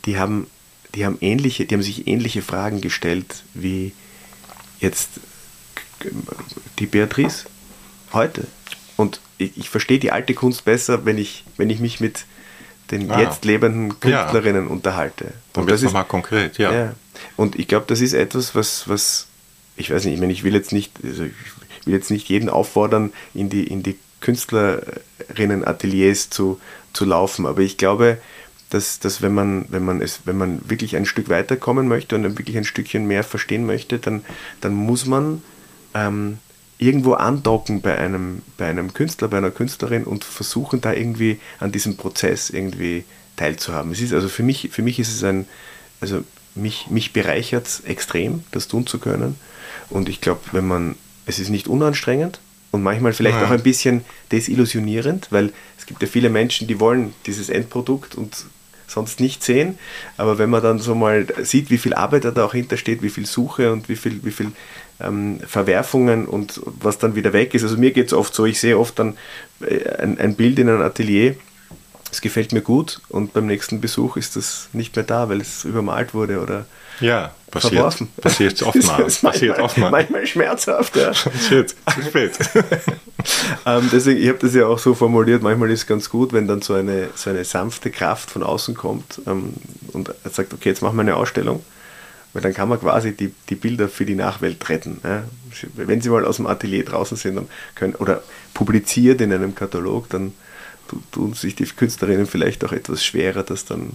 die 0.05 0.17
haben, 0.17 0.47
die 0.95 1.05
haben 1.05 1.17
ähnliche, 1.21 1.65
die 1.65 1.75
haben 1.75 1.83
sich 1.83 2.07
ähnliche 2.07 2.41
Fragen 2.41 2.81
gestellt 2.81 3.43
wie 3.53 3.93
jetzt 4.79 5.09
die 6.79 6.85
Beatrice 6.85 7.45
heute. 8.11 8.47
Und 8.97 9.21
ich, 9.37 9.57
ich 9.57 9.69
verstehe 9.69 9.99
die 9.99 10.11
alte 10.11 10.33
Kunst 10.33 10.65
besser, 10.65 11.05
wenn 11.05 11.17
ich, 11.17 11.43
wenn 11.57 11.69
ich 11.69 11.79
mich 11.79 11.99
mit 11.99 12.25
den 12.91 13.09
ah, 13.11 13.21
jetzt 13.21 13.45
lebenden 13.45 13.99
Künstlerinnen 13.99 14.65
ja. 14.65 14.71
unterhalte. 14.71 15.33
Dann 15.53 15.67
wird 15.67 15.77
es 15.77 15.83
nochmal 15.83 16.05
konkret, 16.05 16.57
ja. 16.57 16.73
ja. 16.73 16.93
Und 17.37 17.57
ich 17.57 17.67
glaube, 17.67 17.85
das 17.87 18.01
ist 18.01 18.13
etwas, 18.13 18.55
was, 18.55 18.87
was, 18.87 19.27
ich 19.75 19.91
weiß 19.91 20.05
nicht, 20.05 20.15
ich 20.15 20.19
meine, 20.19 20.33
ich 20.33 20.43
will 20.43 20.53
jetzt 20.53 20.71
nicht, 20.71 20.91
also 21.03 21.23
ich 21.23 21.85
will 21.85 21.93
jetzt 21.93 22.11
nicht 22.11 22.29
jeden 22.29 22.49
auffordern, 22.49 23.13
in 23.33 23.49
die, 23.49 23.65
in 23.65 23.83
die 23.83 23.97
Künstlerinnen-Ateliers 24.21 26.29
zu, 26.29 26.59
zu 26.93 27.05
laufen, 27.05 27.45
aber 27.45 27.61
ich 27.61 27.77
glaube, 27.77 28.17
dass, 28.69 28.99
dass 28.99 29.21
wenn 29.21 29.33
man, 29.33 29.65
wenn 29.69 29.85
man 29.85 30.01
es, 30.01 30.21
wenn 30.25 30.37
man 30.37 30.67
wirklich 30.69 30.95
ein 30.95 31.05
Stück 31.05 31.29
weiterkommen 31.29 31.87
möchte 31.87 32.15
und 32.15 32.37
wirklich 32.37 32.57
ein 32.57 32.63
Stückchen 32.63 33.05
mehr 33.05 33.23
verstehen 33.23 33.65
möchte, 33.65 33.99
dann, 33.99 34.23
dann 34.61 34.73
muss 34.73 35.05
man 35.05 35.43
ähm, 35.93 36.39
irgendwo 36.77 37.13
andocken 37.13 37.81
bei 37.81 37.97
einem, 37.97 38.41
bei 38.57 38.67
einem 38.67 38.93
Künstler, 38.93 39.27
bei 39.27 39.37
einer 39.37 39.51
Künstlerin 39.51 40.03
und 40.03 40.23
versuchen 40.23 40.81
da 40.81 40.93
irgendwie 40.93 41.39
an 41.59 41.71
diesem 41.71 41.97
Prozess 41.97 42.49
irgendwie 42.49 43.05
teilzuhaben. 43.35 43.91
Es 43.91 44.01
ist 44.01 44.13
also 44.13 44.27
für 44.27 44.43
mich, 44.43 44.69
für 44.71 44.81
mich 44.81 44.99
ist 44.99 45.13
es 45.13 45.23
ein, 45.23 45.47
also 46.01 46.23
mich, 46.55 46.87
mich 46.89 47.13
bereichert 47.13 47.67
es 47.67 47.79
extrem, 47.81 48.43
das 48.51 48.67
tun 48.67 48.87
zu 48.87 48.99
können. 48.99 49.35
Und 49.89 50.09
ich 50.09 50.21
glaube, 50.21 50.41
wenn 50.51 50.67
man, 50.67 50.95
es 51.25 51.39
ist 51.39 51.49
nicht 51.49 51.67
unanstrengend 51.67 52.39
und 52.71 52.83
manchmal 52.83 53.13
vielleicht 53.13 53.37
ja. 53.37 53.45
auch 53.45 53.51
ein 53.51 53.63
bisschen 53.63 54.03
desillusionierend, 54.31 55.27
weil 55.31 55.51
es 55.77 55.85
gibt 55.85 56.01
ja 56.01 56.07
viele 56.07 56.29
Menschen, 56.29 56.67
die 56.67 56.79
wollen 56.79 57.13
dieses 57.25 57.49
Endprodukt 57.49 58.15
und 58.15 58.45
sonst 58.87 59.19
nicht 59.19 59.43
sehen. 59.43 59.77
Aber 60.17 60.37
wenn 60.37 60.49
man 60.49 60.61
dann 60.61 60.79
so 60.79 60.95
mal 60.95 61.27
sieht, 61.43 61.69
wie 61.69 61.77
viel 61.77 61.93
Arbeit 61.93 62.25
da 62.25 62.45
auch 62.45 62.53
hintersteht, 62.53 63.01
wie 63.01 63.09
viel 63.09 63.25
Suche 63.25 63.71
und 63.71 63.89
wie 63.89 63.95
viel, 63.95 64.23
wie 64.23 64.31
viel 64.31 64.51
ähm, 64.99 65.39
Verwerfungen 65.45 66.27
und 66.27 66.61
was 66.65 66.97
dann 66.97 67.15
wieder 67.15 67.33
weg 67.33 67.53
ist. 67.53 67.63
Also 67.63 67.77
mir 67.77 67.91
geht 67.91 68.07
es 68.07 68.13
oft 68.13 68.33
so, 68.33 68.45
ich 68.45 68.59
sehe 68.59 68.77
oft 68.77 68.97
dann 68.99 69.17
äh, 69.61 69.87
ein, 70.01 70.19
ein, 70.19 70.35
Bild 70.35 70.59
in 70.59 70.69
einem 70.69 70.81
Atelier 70.81 71.35
es 72.13 72.21
gefällt 72.21 72.53
mir 72.53 72.61
gut 72.61 73.01
und 73.09 73.33
beim 73.33 73.47
nächsten 73.47 73.81
Besuch 73.81 74.17
ist 74.17 74.35
das 74.35 74.69
nicht 74.71 74.95
mehr 74.95 75.03
da, 75.03 75.29
weil 75.29 75.41
es 75.41 75.65
übermalt 75.65 76.13
wurde 76.13 76.39
oder 76.39 76.65
ja, 76.99 77.33
passiert, 77.49 77.73
verworfen. 77.73 78.09
Passiert 78.21 78.61
oftmals. 78.63 79.19
passiert 79.19 79.59
oftmals. 79.59 79.91
Manchmal 79.91 80.27
schmerzhaft, 80.27 80.95
ja. 80.95 81.13
Shit, 81.13 81.75
zu 81.93 82.01
spät. 82.03 82.37
ähm, 83.65 83.89
deswegen, 83.91 84.21
ich 84.21 84.29
habe 84.29 84.37
das 84.37 84.53
ja 84.53 84.67
auch 84.67 84.77
so 84.77 84.93
formuliert, 84.93 85.41
manchmal 85.41 85.71
ist 85.71 85.81
es 85.81 85.87
ganz 85.87 86.09
gut, 86.09 86.33
wenn 86.33 86.47
dann 86.47 86.61
so 86.61 86.75
eine, 86.75 87.09
so 87.15 87.31
eine 87.31 87.43
sanfte 87.43 87.89
Kraft 87.89 88.29
von 88.29 88.43
außen 88.43 88.75
kommt 88.75 89.21
ähm, 89.25 89.53
und 89.93 90.13
sagt, 90.31 90.53
okay, 90.53 90.69
jetzt 90.69 90.83
machen 90.83 90.95
wir 90.95 91.01
eine 91.01 91.15
Ausstellung. 91.15 91.63
Weil 92.33 92.41
dann 92.41 92.53
kann 92.53 92.67
man 92.67 92.79
quasi 92.79 93.15
die, 93.15 93.33
die 93.49 93.55
Bilder 93.55 93.87
für 93.87 94.05
die 94.05 94.15
Nachwelt 94.15 94.67
retten. 94.67 94.99
Ja. 95.03 95.23
Wenn 95.75 96.01
sie 96.01 96.09
mal 96.09 96.25
aus 96.25 96.37
dem 96.37 96.47
Atelier 96.47 96.83
draußen 96.83 97.15
sind 97.15 97.35
dann 97.35 97.47
können, 97.75 97.95
oder 97.95 98.23
publiziert 98.53 99.21
in 99.21 99.31
einem 99.31 99.53
Katalog, 99.53 100.09
dann 100.09 100.33
tun 101.11 101.33
sich 101.33 101.55
die 101.55 101.65
Künstlerinnen 101.65 102.25
vielleicht 102.25 102.63
auch 102.65 102.71
etwas 102.71 103.03
schwerer, 103.03 103.43
das 103.43 103.65
dann 103.65 103.91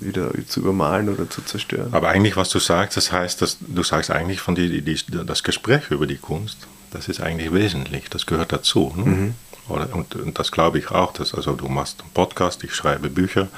wieder 0.00 0.30
zu 0.46 0.60
übermalen 0.60 1.08
oder 1.08 1.28
zu 1.28 1.42
zerstören. 1.42 1.92
Aber 1.92 2.08
eigentlich, 2.08 2.36
was 2.36 2.48
du 2.50 2.58
sagst, 2.58 2.96
das 2.96 3.10
heißt, 3.10 3.42
dass 3.42 3.58
du 3.60 3.82
sagst 3.82 4.10
eigentlich 4.10 4.40
von 4.40 4.54
die, 4.54 4.82
die, 4.82 4.96
das 5.26 5.42
Gespräch 5.42 5.90
über 5.90 6.06
die 6.06 6.16
Kunst, 6.16 6.58
das 6.92 7.08
ist 7.08 7.20
eigentlich 7.20 7.52
wesentlich, 7.52 8.08
das 8.08 8.26
gehört 8.26 8.52
dazu. 8.52 8.92
Ne? 8.96 9.04
Mhm. 9.04 9.34
Oder, 9.68 9.94
und, 9.94 10.14
und, 10.16 10.38
das 10.38 10.50
glaube 10.50 10.78
ich 10.78 10.90
auch, 10.90 11.12
dass 11.12 11.34
also 11.34 11.52
du 11.52 11.68
machst 11.68 12.00
einen 12.00 12.10
Podcast, 12.10 12.64
ich 12.64 12.74
schreibe 12.74 13.08
Bücher, 13.08 13.48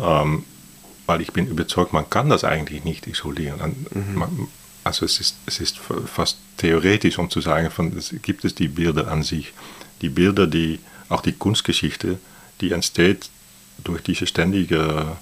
ähm, 0.00 0.44
weil 1.10 1.20
ich 1.22 1.32
bin 1.32 1.48
überzeugt, 1.48 1.92
man 1.92 2.08
kann 2.08 2.28
das 2.28 2.44
eigentlich 2.44 2.84
nicht 2.84 3.08
isolieren. 3.08 3.84
Mhm. 3.92 4.46
Also 4.84 5.04
es 5.04 5.18
ist, 5.18 5.34
es 5.44 5.58
ist 5.58 5.80
fast 6.06 6.38
theoretisch, 6.56 7.18
um 7.18 7.28
zu 7.28 7.40
sagen, 7.40 7.68
von, 7.72 7.98
es 7.98 8.14
gibt 8.22 8.44
es 8.44 8.54
die 8.54 8.68
Bilder 8.68 9.08
an 9.08 9.24
sich, 9.24 9.52
die 10.02 10.08
Bilder, 10.08 10.46
die 10.46 10.78
auch 11.08 11.20
die 11.20 11.32
Kunstgeschichte, 11.32 12.20
die 12.60 12.70
entsteht 12.70 13.28
durch 13.82 14.02
diese 14.04 14.28
ständige 14.28 15.16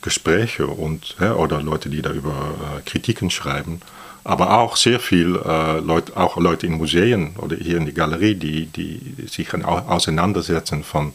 Gespräche 0.00 0.66
und 0.66 1.16
ja, 1.20 1.34
oder 1.34 1.60
Leute, 1.60 1.90
die 1.90 2.00
da 2.00 2.10
über 2.10 2.54
äh, 2.78 2.80
Kritiken 2.88 3.30
schreiben, 3.30 3.82
aber 4.24 4.58
auch 4.58 4.74
sehr 4.76 5.00
viel 5.00 5.36
äh, 5.36 5.80
Leute, 5.80 6.16
auch 6.16 6.38
Leute 6.38 6.66
in 6.66 6.78
Museen 6.78 7.36
oder 7.36 7.56
hier 7.56 7.76
in 7.76 7.84
der 7.84 7.94
Galerie, 7.94 8.36
die, 8.36 8.66
die 8.66 9.26
sich 9.26 9.52
auseinandersetzen 9.52 10.82
von, 10.82 11.14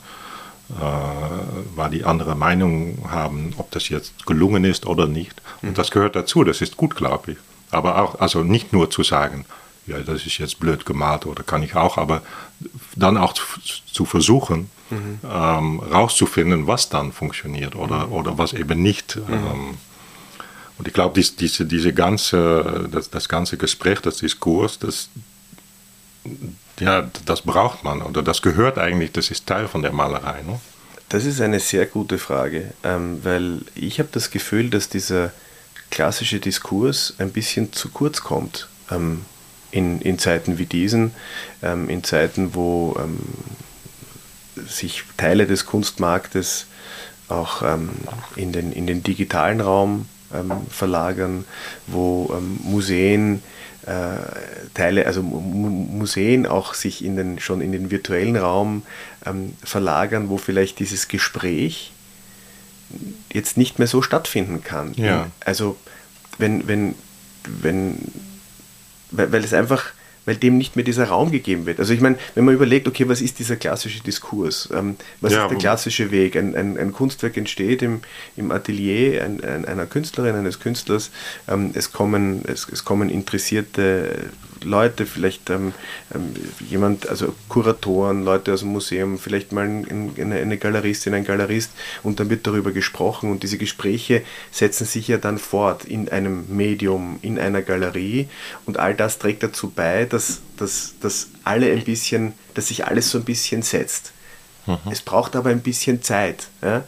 weil 1.75 1.89
die 1.89 2.03
andere 2.03 2.35
Meinung 2.35 2.99
haben, 3.09 3.53
ob 3.57 3.71
das 3.71 3.89
jetzt 3.89 4.25
gelungen 4.25 4.63
ist 4.63 4.85
oder 4.85 5.07
nicht. 5.07 5.41
Und 5.61 5.77
das 5.77 5.89
gehört 5.89 6.15
dazu, 6.15 6.43
das 6.43 6.61
ist 6.61 6.77
gut, 6.77 6.95
glaube 6.95 7.31
ich. 7.31 7.37
Aber 7.71 8.01
auch, 8.01 8.19
also 8.19 8.43
nicht 8.43 8.71
nur 8.71 8.89
zu 8.89 9.03
sagen, 9.03 9.45
ja, 9.87 9.99
das 9.99 10.25
ist 10.25 10.37
jetzt 10.37 10.59
blöd 10.59 10.85
gemalt 10.85 11.25
oder 11.25 11.43
kann 11.43 11.63
ich 11.63 11.75
auch, 11.75 11.97
aber 11.97 12.21
dann 12.95 13.17
auch 13.17 13.33
zu, 13.33 13.43
zu 13.91 14.05
versuchen, 14.05 14.69
mhm. 14.89 15.19
ähm, 15.23 15.79
rauszufinden, 15.79 16.67
was 16.67 16.89
dann 16.89 17.11
funktioniert 17.11 17.75
oder, 17.75 18.07
mhm. 18.07 18.13
oder 18.13 18.37
was 18.37 18.53
eben 18.53 18.81
nicht. 18.81 19.15
Mhm. 19.15 19.33
Ähm, 19.33 19.77
und 20.77 20.87
ich 20.87 20.93
glaube, 20.93 21.15
dies, 21.15 21.35
diese, 21.35 21.65
diese 21.65 21.93
ganze, 21.93 22.87
das, 22.91 23.09
das 23.09 23.27
ganze 23.27 23.57
Gespräch, 23.57 23.99
das 24.01 24.17
Diskurs, 24.17 24.79
das, 24.79 25.09
ja, 26.79 27.09
das 27.25 27.41
braucht 27.41 27.83
man 27.83 28.01
oder 28.01 28.21
das 28.21 28.41
gehört 28.41 28.77
eigentlich, 28.77 29.11
das 29.11 29.31
ist 29.31 29.47
Teil 29.47 29.67
von 29.67 29.81
der 29.81 29.91
Malerei. 29.91 30.41
Ne? 30.41 30.59
Das 31.09 31.25
ist 31.25 31.41
eine 31.41 31.59
sehr 31.59 31.85
gute 31.85 32.17
Frage, 32.19 32.73
ähm, 32.83 33.19
weil 33.23 33.61
ich 33.75 33.99
habe 33.99 34.09
das 34.11 34.31
Gefühl, 34.31 34.69
dass 34.69 34.89
dieser 34.89 35.31
klassische 35.89 36.39
Diskurs 36.39 37.15
ein 37.17 37.31
bisschen 37.31 37.73
zu 37.73 37.89
kurz 37.89 38.21
kommt. 38.21 38.67
Ähm, 38.91 39.25
in, 39.71 40.01
in 40.01 40.17
Zeiten 40.17 40.57
wie 40.57 40.65
diesen, 40.65 41.13
ähm, 41.61 41.89
in 41.89 42.03
Zeiten, 42.03 42.55
wo 42.55 42.99
sich 44.67 45.03
Teile 45.15 45.45
des 45.45 45.67
Kunstmarktes 45.67 46.65
auch 47.27 47.61
in, 48.35 48.51
den, 48.51 48.71
in 48.73 48.87
den 48.87 49.03
digitalen 49.03 49.61
Raum 49.61 50.07
verlagern, 50.71 51.45
wo 51.85 52.35
Museen 52.63 53.43
Teile, 54.73 55.05
also 55.07 55.23
Museen 55.23 56.45
auch 56.45 56.73
sich 56.73 57.03
in 57.03 57.15
den, 57.15 57.39
schon 57.39 57.61
in 57.61 57.71
den 57.71 57.89
virtuellen 57.89 58.35
Raum 58.35 58.83
ähm, 59.25 59.53
verlagern, 59.63 60.29
wo 60.29 60.37
vielleicht 60.37 60.79
dieses 60.79 61.07
Gespräch 61.07 61.91
jetzt 63.31 63.57
nicht 63.57 63.79
mehr 63.79 63.87
so 63.87 64.01
stattfinden 64.01 64.63
kann. 64.63 64.93
Ja. 64.95 65.31
Also 65.45 65.77
wenn, 66.37 66.67
wenn, 66.67 66.95
wenn 67.43 67.97
weil, 69.11 69.31
weil 69.31 69.43
es 69.43 69.53
einfach, 69.53 69.85
weil 70.25 70.35
dem 70.35 70.57
nicht 70.57 70.75
mehr 70.75 70.85
dieser 70.85 71.05
Raum 71.05 71.31
gegeben 71.31 71.65
wird. 71.65 71.79
Also 71.79 71.93
ich 71.93 72.01
meine, 72.01 72.17
wenn 72.35 72.45
man 72.45 72.53
überlegt, 72.53 72.87
okay, 72.87 73.07
was 73.07 73.21
ist 73.21 73.39
dieser 73.39 73.55
klassische 73.55 74.01
Diskurs? 74.03 74.69
Ähm, 74.73 74.95
was 75.21 75.33
ja, 75.33 75.43
ist 75.43 75.51
der 75.51 75.57
klassische 75.57 76.11
Weg? 76.11 76.35
Ein, 76.35 76.55
ein, 76.55 76.77
ein, 76.77 76.93
Kunstwerk 76.93 77.37
entsteht 77.37 77.81
im, 77.81 78.01
im 78.35 78.51
Atelier 78.51 79.23
ein, 79.23 79.43
einer 79.43 79.85
Künstlerin, 79.85 80.35
eines 80.35 80.59
Künstlers. 80.59 81.11
Ähm, 81.47 81.71
es, 81.73 81.91
kommen, 81.91 82.43
es, 82.45 82.67
es 82.69 82.85
kommen 82.85 83.09
interessierte 83.09 84.29
Leute, 84.63 85.05
vielleicht 85.05 85.49
ähm, 85.49 85.73
ähm, 86.13 86.33
jemand, 86.69 87.07
also 87.09 87.33
Kuratoren, 87.47 88.23
Leute 88.23 88.53
aus 88.53 88.61
dem 88.61 88.69
Museum, 88.69 89.17
vielleicht 89.17 89.51
mal 89.51 89.65
ein, 89.65 90.11
eine, 90.17 90.35
eine 90.35 90.57
Galeristin, 90.57 91.13
ein 91.13 91.23
Galerist 91.23 91.71
und 92.03 92.19
dann 92.19 92.29
wird 92.29 92.45
darüber 92.45 92.71
gesprochen 92.71 93.31
und 93.31 93.43
diese 93.43 93.57
Gespräche 93.57 94.23
setzen 94.51 94.85
sich 94.85 95.07
ja 95.07 95.17
dann 95.17 95.37
fort 95.37 95.85
in 95.85 96.09
einem 96.09 96.45
Medium, 96.49 97.19
in 97.21 97.39
einer 97.39 97.61
Galerie 97.61 98.27
und 98.65 98.79
all 98.79 98.93
das 98.93 99.19
trägt 99.19 99.43
dazu 99.43 99.69
bei, 99.69 100.05
dass, 100.05 100.18
dass, 100.57 100.93
dass 100.99 101.29
alle 101.43 101.71
ein 101.71 101.83
bisschen, 101.83 102.33
dass 102.53 102.67
sich 102.67 102.85
alles 102.85 103.09
so 103.09 103.17
ein 103.17 103.25
bisschen 103.25 103.61
setzt. 103.61 104.11
Mhm. 104.65 104.77
Es 104.91 105.01
braucht 105.01 105.35
aber 105.35 105.49
ein 105.49 105.61
bisschen 105.61 106.01
Zeit. 106.01 106.47
Ja? 106.61 106.83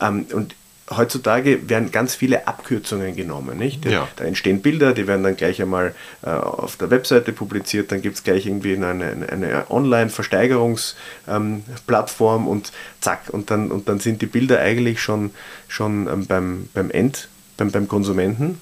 Ähm, 0.00 0.26
und 0.32 0.54
heutzutage 0.90 1.66
werden 1.68 1.90
ganz 1.90 2.14
viele 2.14 2.46
Abkürzungen 2.46 3.16
genommen. 3.16 3.58
Nicht? 3.58 3.84
Ja. 3.86 4.06
Da 4.16 4.24
entstehen 4.24 4.62
Bilder, 4.62 4.92
die 4.92 5.06
werden 5.06 5.22
dann 5.22 5.36
gleich 5.36 5.62
einmal 5.62 5.94
äh, 6.22 6.30
auf 6.30 6.76
der 6.76 6.90
Webseite 6.90 7.32
publiziert, 7.32 7.92
dann 7.92 8.02
gibt 8.02 8.16
es 8.16 8.22
gleich 8.22 8.44
irgendwie 8.46 8.74
eine, 8.74 8.88
eine, 8.88 9.30
eine 9.30 9.70
Online-Versteigerungsplattform 9.70 12.42
ähm, 12.42 12.48
und 12.48 12.72
zack, 13.00 13.30
und 13.30 13.50
dann, 13.50 13.70
und 13.70 13.88
dann 13.88 14.00
sind 14.00 14.20
die 14.20 14.26
Bilder 14.26 14.60
eigentlich 14.60 15.00
schon, 15.00 15.30
schon 15.68 16.06
ähm, 16.06 16.26
beim, 16.26 16.68
beim 16.74 16.90
End, 16.90 17.28
beim, 17.56 17.70
beim 17.70 17.88
Konsumenten. 17.88 18.60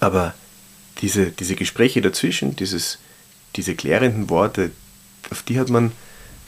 Aber 0.00 0.34
diese, 1.00 1.26
diese 1.26 1.54
Gespräche 1.54 2.00
dazwischen, 2.00 2.56
dieses, 2.56 2.98
diese 3.58 3.74
klärenden 3.74 4.30
Worte, 4.30 4.70
auf 5.30 5.42
die 5.42 5.58
hat 5.60 5.68
man 5.68 5.92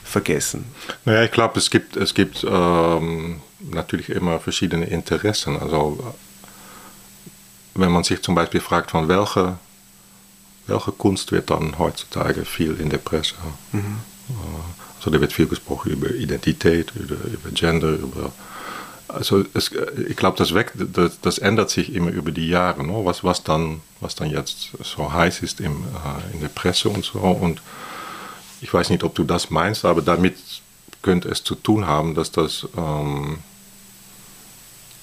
vergessen. 0.03 0.65
Naja, 1.05 1.23
ich 1.23 1.31
glaube, 1.31 1.59
es 1.59 1.69
gibt, 1.69 1.95
es 1.95 2.13
gibt 2.13 2.43
ähm, 2.49 3.41
natürlich 3.59 4.09
immer 4.09 4.39
verschiedene 4.39 4.85
Interessen. 4.85 5.59
Also 5.59 6.15
wenn 7.75 7.91
man 7.91 8.03
sich 8.03 8.21
zum 8.21 8.33
Beispiel 8.33 8.61
fragt, 8.61 8.91
von 8.91 9.07
welcher 9.07 9.59
welche 10.67 10.91
Kunst 10.91 11.31
wird 11.31 11.49
dann 11.49 11.77
heutzutage 11.77 12.45
viel 12.45 12.79
in 12.79 12.89
der 12.89 12.99
Presse? 12.99 13.35
Mhm. 13.71 13.99
Also 14.97 15.09
da 15.09 15.19
wird 15.19 15.33
viel 15.33 15.47
gesprochen 15.47 15.91
über 15.91 16.11
Identität, 16.11 16.93
über, 16.95 17.15
über 17.25 17.49
Gender, 17.53 17.89
über 17.89 18.31
also 19.13 19.43
es, 19.53 19.71
ich 20.07 20.15
glaube, 20.15 20.37
das, 20.37 20.53
das, 20.75 21.19
das, 21.21 21.37
ändert 21.37 21.69
sich 21.69 21.93
immer 21.93 22.11
über 22.11 22.31
die 22.31 22.47
Jahre, 22.47 22.85
ne? 22.85 22.93
was, 23.03 23.23
was, 23.23 23.43
dann, 23.43 23.81
was 23.99 24.15
dann 24.15 24.29
jetzt 24.29 24.69
so 24.81 25.11
heiß 25.11 25.41
ist 25.41 25.59
im, 25.59 25.83
äh, 25.83 26.33
in 26.33 26.41
der 26.41 26.47
Presse 26.49 26.89
und 26.89 27.03
so. 27.05 27.19
Und 27.19 27.61
ich 28.61 28.73
weiß 28.73 28.89
nicht, 28.89 29.03
ob 29.03 29.15
du 29.15 29.23
das 29.23 29.49
meinst, 29.49 29.85
aber 29.85 30.01
damit 30.01 30.35
könnte 31.01 31.29
es 31.29 31.43
zu 31.43 31.55
tun 31.55 31.87
haben, 31.87 32.15
dass 32.15 32.31
das, 32.31 32.67
ähm, 32.77 33.39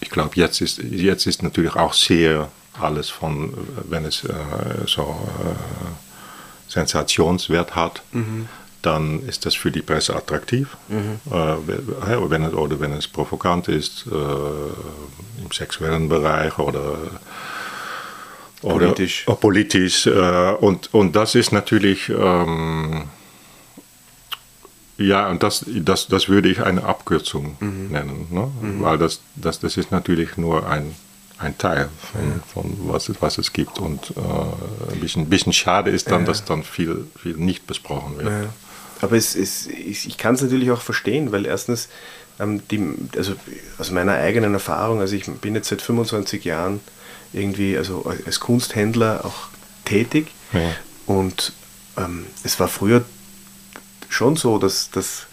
ich 0.00 0.10
glaube, 0.10 0.32
jetzt 0.36 0.60
ist, 0.60 0.78
jetzt 0.78 1.26
ist 1.26 1.42
natürlich 1.42 1.74
auch 1.74 1.92
sehr 1.92 2.50
alles 2.80 3.10
von, 3.10 3.52
wenn 3.88 4.04
es 4.04 4.24
äh, 4.24 4.34
so 4.86 5.02
äh, 5.02 6.70
Sensationswert 6.70 7.74
hat, 7.74 8.02
mhm. 8.12 8.48
Dann 8.82 9.26
ist 9.26 9.46
das 9.46 9.54
für 9.54 9.70
die 9.70 9.82
Presse 9.82 10.14
attraktiv. 10.14 10.76
Mhm. 10.88 11.20
Äh, 11.30 12.30
wenn 12.30 12.42
es, 12.42 12.52
oder 12.54 12.80
wenn 12.80 12.92
es 12.92 13.08
provokant 13.08 13.68
ist, 13.68 14.06
äh, 14.06 15.42
im 15.42 15.50
sexuellen 15.52 16.08
Bereich 16.08 16.58
oder 16.58 16.98
politisch. 18.60 19.26
Oder, 19.26 19.36
politisch. 19.36 20.06
Äh, 20.06 20.52
und, 20.60 20.92
und 20.94 21.16
das 21.16 21.34
ist 21.34 21.52
natürlich 21.52 22.08
ähm, 22.08 23.04
ja, 24.98 25.28
und 25.28 25.44
das, 25.44 25.64
das, 25.64 26.08
das 26.08 26.28
würde 26.28 26.48
ich 26.48 26.60
eine 26.60 26.82
Abkürzung 26.82 27.56
mhm. 27.60 27.88
nennen, 27.90 28.26
ne? 28.30 28.50
Mhm. 28.60 28.82
weil 28.82 28.98
das, 28.98 29.20
das, 29.36 29.60
das 29.60 29.76
ist 29.76 29.92
natürlich 29.92 30.36
nur 30.36 30.68
ein, 30.68 30.92
ein 31.38 31.56
Teil 31.56 31.88
von, 32.12 32.42
von 32.52 32.92
was, 32.92 33.08
es, 33.08 33.22
was 33.22 33.38
es 33.38 33.52
gibt. 33.52 33.78
Und 33.78 34.12
äh, 34.16 34.92
ein 34.92 35.00
bisschen, 35.00 35.28
bisschen 35.28 35.52
schade 35.52 35.92
ist 35.92 36.10
dann, 36.10 36.22
ja. 36.22 36.26
dass 36.26 36.44
dann 36.44 36.64
viel, 36.64 37.06
viel 37.16 37.36
nicht 37.36 37.68
besprochen 37.68 38.18
wird. 38.18 38.28
Ja. 38.28 38.48
Aber 39.00 39.16
es, 39.16 39.34
es, 39.36 39.66
ich 39.66 40.18
kann 40.18 40.34
es 40.34 40.42
natürlich 40.42 40.70
auch 40.70 40.80
verstehen, 40.80 41.32
weil 41.32 41.46
erstens, 41.46 41.88
ähm, 42.40 42.62
die, 42.70 42.94
also 43.16 43.34
aus 43.78 43.90
meiner 43.90 44.14
eigenen 44.14 44.54
Erfahrung, 44.54 45.00
also 45.00 45.14
ich 45.14 45.26
bin 45.26 45.54
jetzt 45.54 45.68
seit 45.68 45.82
25 45.82 46.44
Jahren 46.44 46.80
irgendwie 47.32 47.76
also 47.76 48.04
als 48.24 48.40
Kunsthändler 48.40 49.24
auch 49.24 49.48
tätig 49.84 50.28
ja. 50.52 50.74
und 51.06 51.52
ähm, 51.96 52.26
es 52.42 52.58
war 52.58 52.68
früher 52.68 53.04
schon 54.08 54.36
so, 54.36 54.58
dass, 54.58 54.90
dass 54.90 55.26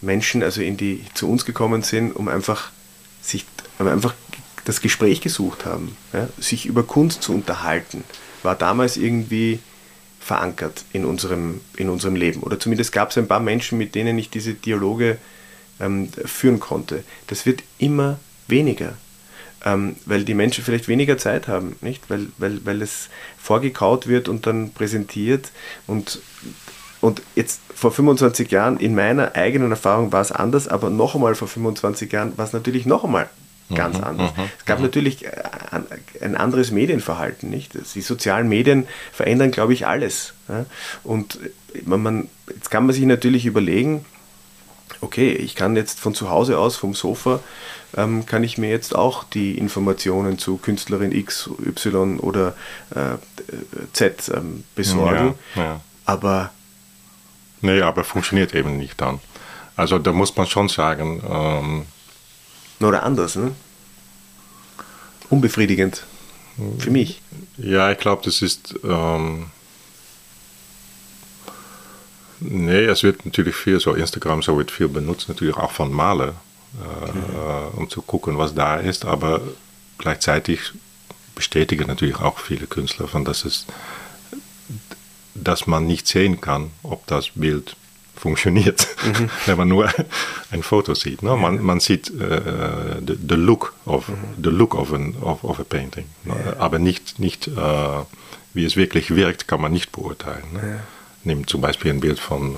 Menschen 0.00 0.42
also 0.42 0.62
in 0.62 0.76
die, 0.76 1.04
zu 1.14 1.28
uns 1.28 1.44
gekommen 1.44 1.82
sind, 1.82 2.12
um 2.12 2.28
einfach 2.28 2.70
sich 3.20 3.44
einfach 3.78 4.14
das 4.64 4.80
Gespräch 4.80 5.20
gesucht 5.20 5.66
haben, 5.66 5.96
ja, 6.12 6.28
sich 6.38 6.66
über 6.66 6.82
Kunst 6.82 7.22
zu 7.22 7.32
unterhalten, 7.34 8.04
war 8.42 8.54
damals 8.54 8.96
irgendwie 8.96 9.60
verankert 10.24 10.84
in 10.92 11.04
unserem, 11.04 11.60
in 11.76 11.88
unserem 11.88 12.14
Leben. 12.14 12.42
Oder 12.42 12.58
zumindest 12.58 12.92
gab 12.92 13.10
es 13.10 13.18
ein 13.18 13.28
paar 13.28 13.40
Menschen, 13.40 13.78
mit 13.78 13.94
denen 13.94 14.18
ich 14.18 14.30
diese 14.30 14.54
Dialoge 14.54 15.18
ähm, 15.80 16.08
führen 16.24 16.60
konnte. 16.60 17.02
Das 17.26 17.44
wird 17.44 17.62
immer 17.78 18.18
weniger, 18.46 18.94
ähm, 19.64 19.96
weil 20.06 20.24
die 20.24 20.34
Menschen 20.34 20.64
vielleicht 20.64 20.88
weniger 20.88 21.18
Zeit 21.18 21.48
haben, 21.48 21.76
nicht? 21.80 22.08
Weil, 22.08 22.28
weil, 22.38 22.64
weil 22.64 22.82
es 22.82 23.08
vorgekaut 23.36 24.06
wird 24.06 24.28
und 24.28 24.46
dann 24.46 24.72
präsentiert 24.72 25.50
und 25.86 26.20
und 27.00 27.20
jetzt 27.34 27.60
vor 27.74 27.90
25 27.90 28.48
Jahren, 28.52 28.78
in 28.78 28.94
meiner 28.94 29.34
eigenen 29.34 29.72
Erfahrung 29.72 30.12
war 30.12 30.20
es 30.20 30.30
anders, 30.30 30.68
aber 30.68 30.88
noch 30.88 31.16
einmal 31.16 31.34
vor 31.34 31.48
25 31.48 32.12
Jahren 32.12 32.38
war 32.38 32.44
es 32.44 32.52
natürlich 32.52 32.86
noch 32.86 33.02
einmal 33.02 33.28
ganz 33.74 33.98
mhm, 33.98 34.04
anders. 34.04 34.36
Mhm, 34.36 34.44
es 34.58 34.64
gab 34.64 34.78
mhm. 34.78 34.84
natürlich 34.84 35.24
äh, 35.24 35.30
ein 36.20 36.36
anderes 36.36 36.70
Medienverhalten, 36.70 37.50
nicht? 37.50 37.72
Die 37.94 38.00
sozialen 38.00 38.48
Medien 38.48 38.86
verändern, 39.12 39.50
glaube 39.50 39.72
ich, 39.72 39.86
alles. 39.86 40.34
Und 41.02 41.38
man, 41.84 42.02
man, 42.02 42.28
jetzt 42.54 42.70
kann 42.70 42.86
man 42.86 42.94
sich 42.94 43.04
natürlich 43.04 43.46
überlegen, 43.46 44.04
okay, 45.00 45.32
ich 45.32 45.54
kann 45.54 45.76
jetzt 45.76 46.00
von 46.00 46.14
zu 46.14 46.30
Hause 46.30 46.58
aus, 46.58 46.76
vom 46.76 46.94
Sofa, 46.94 47.40
ähm, 47.96 48.24
kann 48.24 48.44
ich 48.44 48.56
mir 48.56 48.70
jetzt 48.70 48.94
auch 48.94 49.24
die 49.24 49.58
Informationen 49.58 50.38
zu 50.38 50.56
Künstlerin 50.56 51.12
X, 51.12 51.50
Y 51.66 52.18
oder 52.18 52.54
äh, 52.94 53.16
Z 53.92 54.30
ähm, 54.34 54.64
besorgen. 54.74 55.34
Ja, 55.54 55.62
ja. 55.62 55.80
Aber. 56.04 56.50
Nee, 57.60 57.80
aber 57.82 58.04
funktioniert 58.04 58.54
eben 58.54 58.76
nicht 58.76 59.00
dann. 59.00 59.20
Also 59.76 59.98
da 59.98 60.12
muss 60.12 60.34
man 60.36 60.46
schon 60.46 60.68
sagen. 60.68 61.22
Ähm, 61.28 61.86
oder 62.86 63.02
anders, 63.04 63.36
ne? 63.36 63.52
Unbefriedigend. 65.30 66.04
Für 66.78 66.90
mich. 66.90 67.22
Ja, 67.56 67.90
ich 67.90 67.98
glaube, 67.98 68.22
das 68.24 68.42
ist. 68.42 68.74
Ähm, 68.84 69.46
nee, 72.40 72.84
es 72.84 73.02
wird 73.02 73.24
natürlich 73.24 73.56
viel, 73.56 73.80
so 73.80 73.94
Instagram 73.94 74.42
so 74.42 74.58
wird 74.58 74.70
viel 74.70 74.88
benutzt, 74.88 75.28
natürlich 75.28 75.56
auch 75.56 75.72
von 75.72 75.90
Malen, 75.90 76.30
äh, 76.30 77.12
mhm. 77.12 77.78
um 77.78 77.88
zu 77.88 78.02
gucken, 78.02 78.36
was 78.36 78.54
da 78.54 78.76
ist, 78.76 79.06
aber 79.06 79.40
gleichzeitig 79.96 80.60
bestätigen 81.34 81.86
natürlich 81.86 82.16
auch 82.16 82.38
viele 82.38 82.66
Künstler, 82.66 83.08
von 83.08 83.24
dass 83.24 83.44
es 83.44 83.66
dass 85.34 85.66
man 85.66 85.86
nicht 85.86 86.06
sehen 86.06 86.40
kann, 86.40 86.70
ob 86.82 87.06
das 87.06 87.30
Bild 87.34 87.76
funktioniert, 88.22 88.86
mhm. 89.04 89.30
wenn 89.46 89.56
man 89.56 89.68
nur 89.68 89.90
ein 90.52 90.62
Foto 90.62 90.94
sieht. 90.94 91.22
Ne? 91.22 91.36
Man, 91.36 91.60
man 91.60 91.80
sieht 91.80 92.08
äh, 92.08 93.00
the, 93.04 93.16
the, 93.28 93.34
look 93.34 93.74
of 93.84 94.08
mhm. 94.08 94.14
the 94.42 94.50
look 94.50 94.74
of, 94.76 94.92
an, 94.92 95.16
of, 95.20 95.42
of 95.42 95.58
a 95.58 95.64
painting, 95.64 96.06
ne? 96.24 96.56
aber 96.58 96.78
nicht, 96.78 97.18
nicht 97.18 97.48
äh, 97.48 97.50
wie 98.54 98.64
es 98.64 98.76
wirklich 98.76 99.14
wirkt, 99.14 99.48
kann 99.48 99.60
man 99.60 99.72
nicht 99.72 99.90
beurteilen. 99.90 100.44
Ne? 100.52 100.60
Ja. 100.60 100.80
Nimm 101.24 101.46
zum 101.48 101.60
Beispiel 101.60 101.90
ein 101.90 102.00
Bild 102.00 102.20
von, 102.20 102.52
äh, 102.52 102.54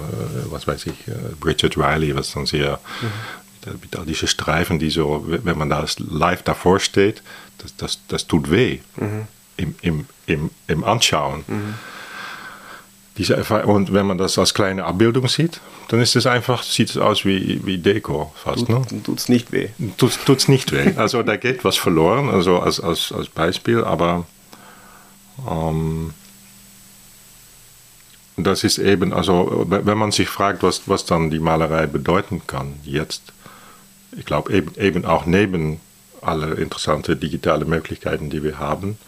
was 0.50 0.66
weiß 0.66 0.86
ich, 0.86 1.08
äh, 1.08 1.12
Bridget 1.40 1.78
Riley, 1.78 2.14
was 2.14 2.32
dann 2.32 2.44
sehr 2.44 2.78
mhm. 3.00 3.80
mit 3.80 3.96
all 3.96 4.04
diese 4.04 4.26
Streifen, 4.26 4.78
die 4.78 4.90
so, 4.90 5.24
wenn 5.26 5.56
man 5.56 5.70
da 5.70 5.86
live 5.96 6.42
davor 6.42 6.78
steht, 6.78 7.22
das, 7.56 7.74
das, 7.76 8.00
das 8.08 8.26
tut 8.26 8.50
weh 8.50 8.80
mhm. 8.96 9.26
im, 9.56 9.74
im, 9.80 10.06
im, 10.26 10.50
im 10.66 10.84
Anschauen. 10.84 11.44
Mhm. 11.46 11.74
Diese 13.16 13.36
und 13.64 13.92
wenn 13.92 14.06
man 14.06 14.18
das 14.18 14.38
als 14.38 14.54
kleine 14.54 14.84
Abbildung 14.84 15.28
sieht, 15.28 15.60
dann 15.88 16.00
ist 16.00 16.16
es 16.16 16.26
einfach, 16.26 16.64
sieht 16.64 16.90
es 16.90 16.96
aus 16.96 17.24
wie, 17.24 17.64
wie 17.64 17.78
Deko 17.78 18.32
fast. 18.34 18.66
Tut, 18.66 18.90
ne? 18.90 19.02
Tut's 19.04 19.28
nicht 19.28 19.52
weh. 19.52 19.68
Tut, 19.96 20.18
tut's 20.26 20.48
nicht 20.48 20.72
weh. 20.72 20.94
Also 20.96 21.22
da 21.22 21.36
geht 21.36 21.64
was 21.64 21.76
verloren, 21.76 22.28
also 22.28 22.58
als, 22.58 22.80
als, 22.80 23.12
als 23.12 23.28
Beispiel, 23.28 23.84
aber 23.84 24.26
ähm, 25.48 26.12
das 28.36 28.64
ist 28.64 28.78
eben, 28.78 29.12
also 29.12 29.64
wenn 29.68 29.98
man 29.98 30.10
sich 30.10 30.28
fragt, 30.28 30.64
was, 30.64 30.82
was 30.86 31.04
dann 31.04 31.30
die 31.30 31.38
Malerei 31.38 31.86
bedeuten 31.86 32.42
kann 32.46 32.74
jetzt, 32.82 33.22
ich 34.16 34.24
glaube 34.24 34.52
eben, 34.52 34.74
eben 34.76 35.04
auch 35.04 35.24
neben 35.24 35.80
alle 36.20 36.54
interessante 36.54 37.16
digitale 37.16 37.64
Möglichkeiten, 37.64 38.30
die 38.30 38.42
wir 38.42 38.58
haben, 38.58 38.98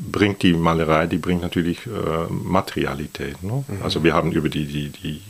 bringt 0.00 0.42
die 0.42 0.52
Malerei, 0.52 1.06
die 1.06 1.18
bringt 1.18 1.42
natürlich 1.42 1.86
äh, 1.86 2.32
Materialität. 2.32 3.42
Ne? 3.42 3.64
Mhm. 3.66 3.82
Also 3.82 4.02
wir 4.02 4.14
haben 4.14 4.32
über 4.32 4.48
die, 4.48 4.66
die, 4.66 4.88
die 4.90 5.22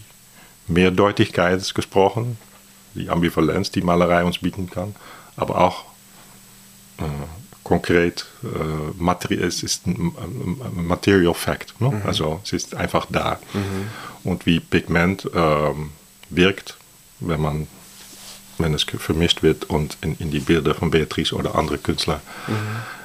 Mehrdeutigkeit 0.66 1.74
gesprochen, 1.74 2.38
die 2.94 3.10
Ambivalenz, 3.10 3.70
die 3.70 3.82
Malerei 3.82 4.24
uns 4.24 4.38
bieten 4.38 4.70
kann, 4.70 4.94
aber 5.36 5.60
auch 5.60 5.84
äh, 6.98 7.04
konkret, 7.62 8.26
äh, 8.42 9.34
es 9.34 9.62
ist 9.62 9.86
ein, 9.86 10.14
Material 10.74 11.34
Fact. 11.34 11.80
Ne? 11.80 11.90
Mhm. 11.90 12.02
Also 12.04 12.40
es 12.44 12.52
ist 12.52 12.74
einfach 12.74 13.06
da. 13.10 13.40
Mhm. 13.52 13.88
Und 14.22 14.46
wie 14.46 14.60
Pigment 14.60 15.28
ähm, 15.34 15.90
wirkt, 16.30 16.76
wenn 17.20 17.40
man 17.40 17.66
wenn 18.56 18.72
es 18.72 18.84
vermischt 18.84 19.42
wird 19.42 19.64
und 19.64 19.98
in, 20.00 20.16
in 20.18 20.30
die 20.30 20.38
Bilder 20.38 20.76
von 20.76 20.92
Beatrice 20.92 21.34
oder 21.34 21.56
andere 21.56 21.76
Künstler 21.76 22.20
mhm 22.46 22.54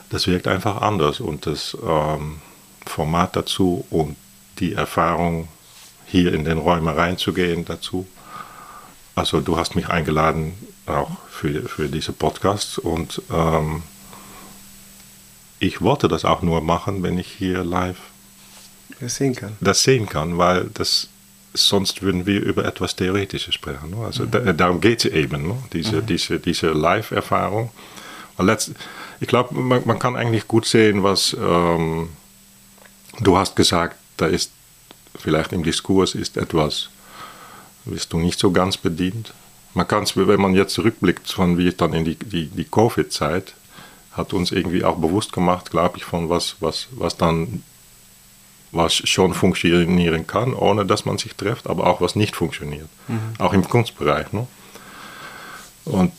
das 0.09 0.27
wirkt 0.27 0.47
einfach 0.47 0.81
anders 0.81 1.19
und 1.19 1.45
das 1.45 1.77
ähm, 1.85 2.37
Format 2.85 3.35
dazu 3.35 3.85
und 3.89 4.15
die 4.59 4.73
Erfahrung, 4.73 5.47
hier 6.05 6.33
in 6.33 6.43
den 6.43 6.57
Räumen 6.57 6.93
reinzugehen 6.93 7.65
dazu. 7.65 8.07
Also 9.13 9.41
du 9.41 9.57
hast 9.57 9.75
mich 9.75 9.89
eingeladen 9.89 10.53
auch 10.87 11.11
für, 11.29 11.69
für 11.69 11.87
diese 11.87 12.13
Podcast 12.13 12.79
und 12.79 13.21
ähm, 13.31 13.83
ich 15.59 15.81
wollte 15.81 16.07
das 16.07 16.25
auch 16.25 16.41
nur 16.41 16.61
machen, 16.61 17.03
wenn 17.03 17.19
ich 17.19 17.27
hier 17.27 17.63
live 17.63 17.99
das 18.99 19.15
sehen 19.15 19.35
kann. 19.35 19.55
Das 19.61 19.83
sehen 19.83 20.07
kann, 20.07 20.37
weil 20.37 20.69
das 20.73 21.09
sonst 21.53 22.01
würden 22.01 22.25
wir 22.25 22.41
über 22.41 22.65
etwas 22.65 22.95
Theoretisches 22.95 23.53
sprechen. 23.53 23.91
Ne? 23.91 24.05
Also 24.05 24.23
mhm. 24.23 24.31
da, 24.31 24.53
darum 24.53 24.81
geht 24.81 25.05
es 25.05 25.11
eben, 25.11 25.47
ne? 25.47 25.57
diese, 25.73 25.97
mhm. 25.97 26.05
diese, 26.05 26.39
diese 26.39 26.69
Live-Erfahrung. 26.69 27.71
Ich 29.19 29.27
glaube, 29.27 29.53
man, 29.53 29.81
man, 29.85 29.99
kann 29.99 30.15
eigentlich 30.15 30.47
gut 30.47 30.65
sehen, 30.65 31.03
was 31.03 31.35
ähm, 31.39 32.09
du 33.19 33.37
hast 33.37 33.55
gesagt, 33.55 33.97
da 34.17 34.27
ist 34.27 34.51
vielleicht 35.17 35.51
im 35.51 35.63
Diskurs 35.63 36.15
ist 36.15 36.37
etwas, 36.37 36.89
bist 37.85 38.13
du 38.13 38.17
nicht 38.17 38.39
so 38.39 38.51
ganz 38.51 38.77
bedient. 38.77 39.33
Man 39.73 39.87
kann 39.87 40.03
es, 40.03 40.15
wenn 40.15 40.41
man 40.41 40.53
jetzt 40.53 40.73
zurückblickt, 40.73 41.29
von 41.29 41.57
wie 41.57 41.71
dann 41.71 41.93
in 41.93 42.05
die, 42.05 42.15
die, 42.15 42.47
die 42.47 42.65
Covid-Zeit, 42.65 43.53
hat 44.13 44.33
uns 44.33 44.51
irgendwie 44.51 44.83
auch 44.83 44.97
bewusst 44.97 45.33
gemacht, 45.33 45.69
glaube 45.71 45.97
ich, 45.97 46.03
von 46.03 46.29
was, 46.29 46.55
was, 46.59 46.87
was 46.91 47.17
dann 47.17 47.63
was 48.71 48.93
schon 48.93 49.33
funktionieren 49.33 50.27
kann, 50.27 50.53
ohne 50.53 50.85
dass 50.85 51.05
man 51.05 51.17
sich 51.17 51.35
trifft, 51.35 51.67
aber 51.67 51.87
auch 51.87 52.01
was 52.01 52.15
nicht 52.15 52.35
funktioniert. 52.35 52.87
Mhm. 53.07 53.33
Auch 53.39 53.53
im 53.53 53.67
Kunstbereich. 53.67 54.31
Ne? 54.31 54.45
Und 55.85 56.11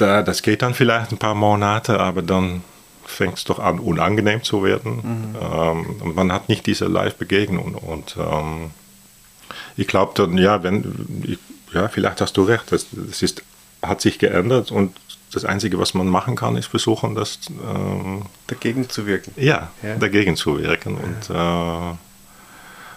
da, 0.00 0.22
das 0.22 0.42
geht 0.42 0.62
dann 0.62 0.74
vielleicht 0.74 1.12
ein 1.12 1.18
paar 1.18 1.34
Monate, 1.34 2.00
aber 2.00 2.22
dann 2.22 2.62
fängt 3.04 3.38
es 3.38 3.44
doch 3.44 3.58
an, 3.58 3.78
unangenehm 3.78 4.42
zu 4.42 4.62
werden. 4.64 4.96
Mhm. 4.96 5.36
Ähm, 5.40 5.86
und 6.00 6.16
man 6.16 6.32
hat 6.32 6.48
nicht 6.48 6.66
diese 6.66 6.86
Live-Begegnung. 6.86 7.74
Und 7.74 8.16
ähm, 8.18 8.70
ich 9.76 9.86
glaube 9.86 10.12
dann, 10.14 10.36
ja, 10.38 10.62
wenn, 10.62 11.24
ich, 11.26 11.38
ja, 11.74 11.88
vielleicht 11.88 12.20
hast 12.20 12.36
du 12.36 12.42
recht, 12.42 12.70
das, 12.70 12.86
das 12.92 13.22
ist, 13.22 13.42
hat 13.82 14.00
sich 14.00 14.18
geändert 14.18 14.70
und 14.70 14.94
das 15.32 15.44
Einzige, 15.44 15.78
was 15.78 15.94
man 15.94 16.08
machen 16.08 16.36
kann, 16.36 16.56
ist 16.56 16.66
versuchen, 16.66 17.14
das 17.14 17.38
ähm, 17.48 18.22
dagegen 18.46 18.88
zu 18.88 19.06
wirken. 19.06 19.32
Ja, 19.36 19.70
ja. 19.82 19.96
dagegen 19.96 20.36
zu 20.36 20.58
wirken. 20.58 20.96
Ja. 21.28 21.88
Und 21.90 21.94
äh, 21.94 21.96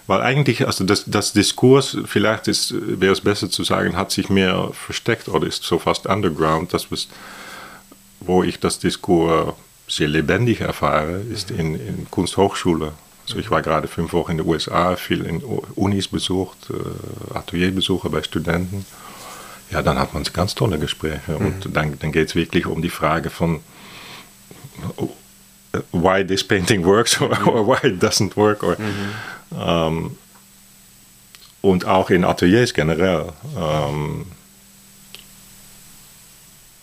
weil 0.07 0.21
eigentlich, 0.21 0.65
also 0.65 0.83
das, 0.83 1.05
das 1.07 1.33
Diskurs, 1.33 1.97
vielleicht 2.05 2.47
wäre 2.47 3.13
es 3.13 3.21
besser 3.21 3.49
zu 3.49 3.63
sagen, 3.63 3.95
hat 3.95 4.11
sich 4.11 4.29
mehr 4.29 4.71
versteckt 4.73 5.29
oder 5.29 5.47
ist 5.47 5.63
so 5.63 5.79
fast 5.79 6.05
underground. 6.07 6.73
Das 6.73 6.91
was, 6.91 7.07
wo 8.19 8.43
ich 8.43 8.59
das 8.59 8.79
Diskurs 8.79 9.53
sehr 9.87 10.07
lebendig 10.07 10.61
erfahre, 10.61 11.21
ist 11.31 11.51
in, 11.51 11.75
in 11.75 12.07
Kunsthochschule. 12.09 12.93
Also 13.27 13.39
ich 13.39 13.51
war 13.51 13.61
gerade 13.61 13.87
fünf 13.87 14.13
Wochen 14.13 14.31
in 14.31 14.37
den 14.37 14.47
USA, 14.47 14.95
viel 14.95 15.25
in 15.25 15.41
Unis 15.41 16.07
besucht, 16.07 16.57
äh, 16.69 17.37
Atelierbesuche 17.37 18.09
bei 18.09 18.23
Studenten. 18.23 18.85
Ja, 19.69 19.81
dann 19.81 19.99
hat 19.99 20.13
man 20.13 20.23
ganz 20.33 20.55
tolle 20.55 20.79
Gespräche. 20.79 21.37
Mhm. 21.39 21.45
Und 21.45 21.75
dann, 21.75 21.99
dann 21.99 22.11
geht 22.11 22.29
es 22.29 22.35
wirklich 22.35 22.65
um 22.65 22.81
die 22.81 22.89
Frage 22.89 23.29
von, 23.29 23.61
why 25.91 26.25
this 26.25 26.43
painting 26.43 26.83
works 26.83 27.19
or, 27.21 27.31
or 27.47 27.65
why 27.65 27.87
it 27.87 28.01
doesn't 28.03 28.35
work. 28.35 28.63
Or, 28.63 28.75
mhm. 28.77 29.13
Ähm, 29.57 30.17
und 31.61 31.85
auch 31.85 32.09
in 32.09 32.23
Ateliers 32.23 32.73
generell. 32.73 33.27
Ähm, 33.57 34.25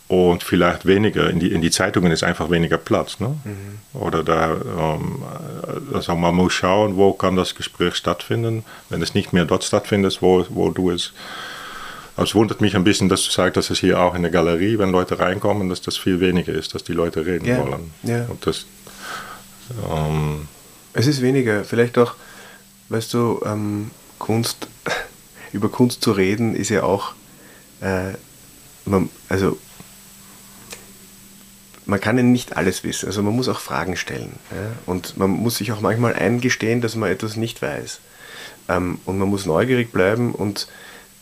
und 0.08 0.42
vielleicht 0.42 0.86
weniger, 0.86 1.28
in 1.28 1.38
die, 1.38 1.52
in 1.52 1.60
die 1.60 1.70
Zeitungen 1.70 2.10
ist 2.12 2.22
einfach 2.22 2.48
weniger 2.50 2.78
Platz. 2.78 3.20
Ne? 3.20 3.36
Mhm. 3.44 4.00
Oder 4.00 4.24
da, 4.24 4.52
ähm, 4.54 5.22
also 5.92 6.14
man 6.16 6.34
muss 6.34 6.54
schauen, 6.54 6.96
wo 6.96 7.12
kann 7.12 7.36
das 7.36 7.54
Gespräch 7.54 7.94
stattfinden. 7.96 8.64
Wenn 8.88 9.02
es 9.02 9.12
nicht 9.12 9.34
mehr 9.34 9.44
dort 9.44 9.64
stattfindet, 9.64 10.18
wo, 10.22 10.46
wo 10.48 10.70
du 10.70 10.90
es 10.90 11.12
Also 12.16 12.30
es 12.30 12.34
wundert 12.34 12.62
mich 12.62 12.74
ein 12.74 12.84
bisschen, 12.84 13.10
dass 13.10 13.22
du 13.24 13.30
sagst, 13.30 13.58
dass 13.58 13.68
es 13.68 13.80
hier 13.80 14.00
auch 14.00 14.14
in 14.14 14.22
der 14.22 14.30
Galerie, 14.30 14.78
wenn 14.78 14.90
Leute 14.92 15.18
reinkommen, 15.18 15.68
dass 15.68 15.82
das 15.82 15.98
viel 15.98 16.20
weniger 16.20 16.54
ist, 16.54 16.74
dass 16.74 16.84
die 16.84 16.94
Leute 16.94 17.26
reden 17.26 17.44
Ja, 17.44 17.58
wollen. 17.58 17.92
ja. 18.02 18.24
Und 18.28 18.46
das, 18.46 18.64
ähm, 19.92 20.48
Es 20.94 21.06
ist 21.06 21.20
weniger. 21.20 21.64
Vielleicht 21.64 21.98
auch, 21.98 22.14
weißt 22.88 23.12
du, 23.14 23.40
ähm, 23.44 23.90
Kunst, 24.18 24.68
über 25.52 25.68
Kunst 25.68 26.02
zu 26.02 26.12
reden, 26.12 26.54
ist 26.54 26.68
ja 26.70 26.82
auch, 26.82 27.12
äh, 27.80 28.12
man, 28.84 29.08
also 29.28 29.58
man 31.86 32.00
kann 32.00 32.16
ja 32.18 32.22
nicht 32.22 32.56
alles 32.56 32.84
wissen. 32.84 33.06
Also 33.06 33.22
man 33.22 33.34
muss 33.34 33.48
auch 33.48 33.60
Fragen 33.60 33.96
stellen. 33.96 34.32
Ja? 34.50 34.72
Und 34.86 35.16
man 35.16 35.30
muss 35.30 35.56
sich 35.56 35.72
auch 35.72 35.80
manchmal 35.80 36.14
eingestehen, 36.14 36.80
dass 36.80 36.96
man 36.96 37.10
etwas 37.10 37.36
nicht 37.36 37.62
weiß. 37.62 38.00
Ähm, 38.68 39.00
und 39.06 39.18
man 39.18 39.28
muss 39.28 39.46
neugierig 39.46 39.90
bleiben 39.92 40.34
und 40.34 40.68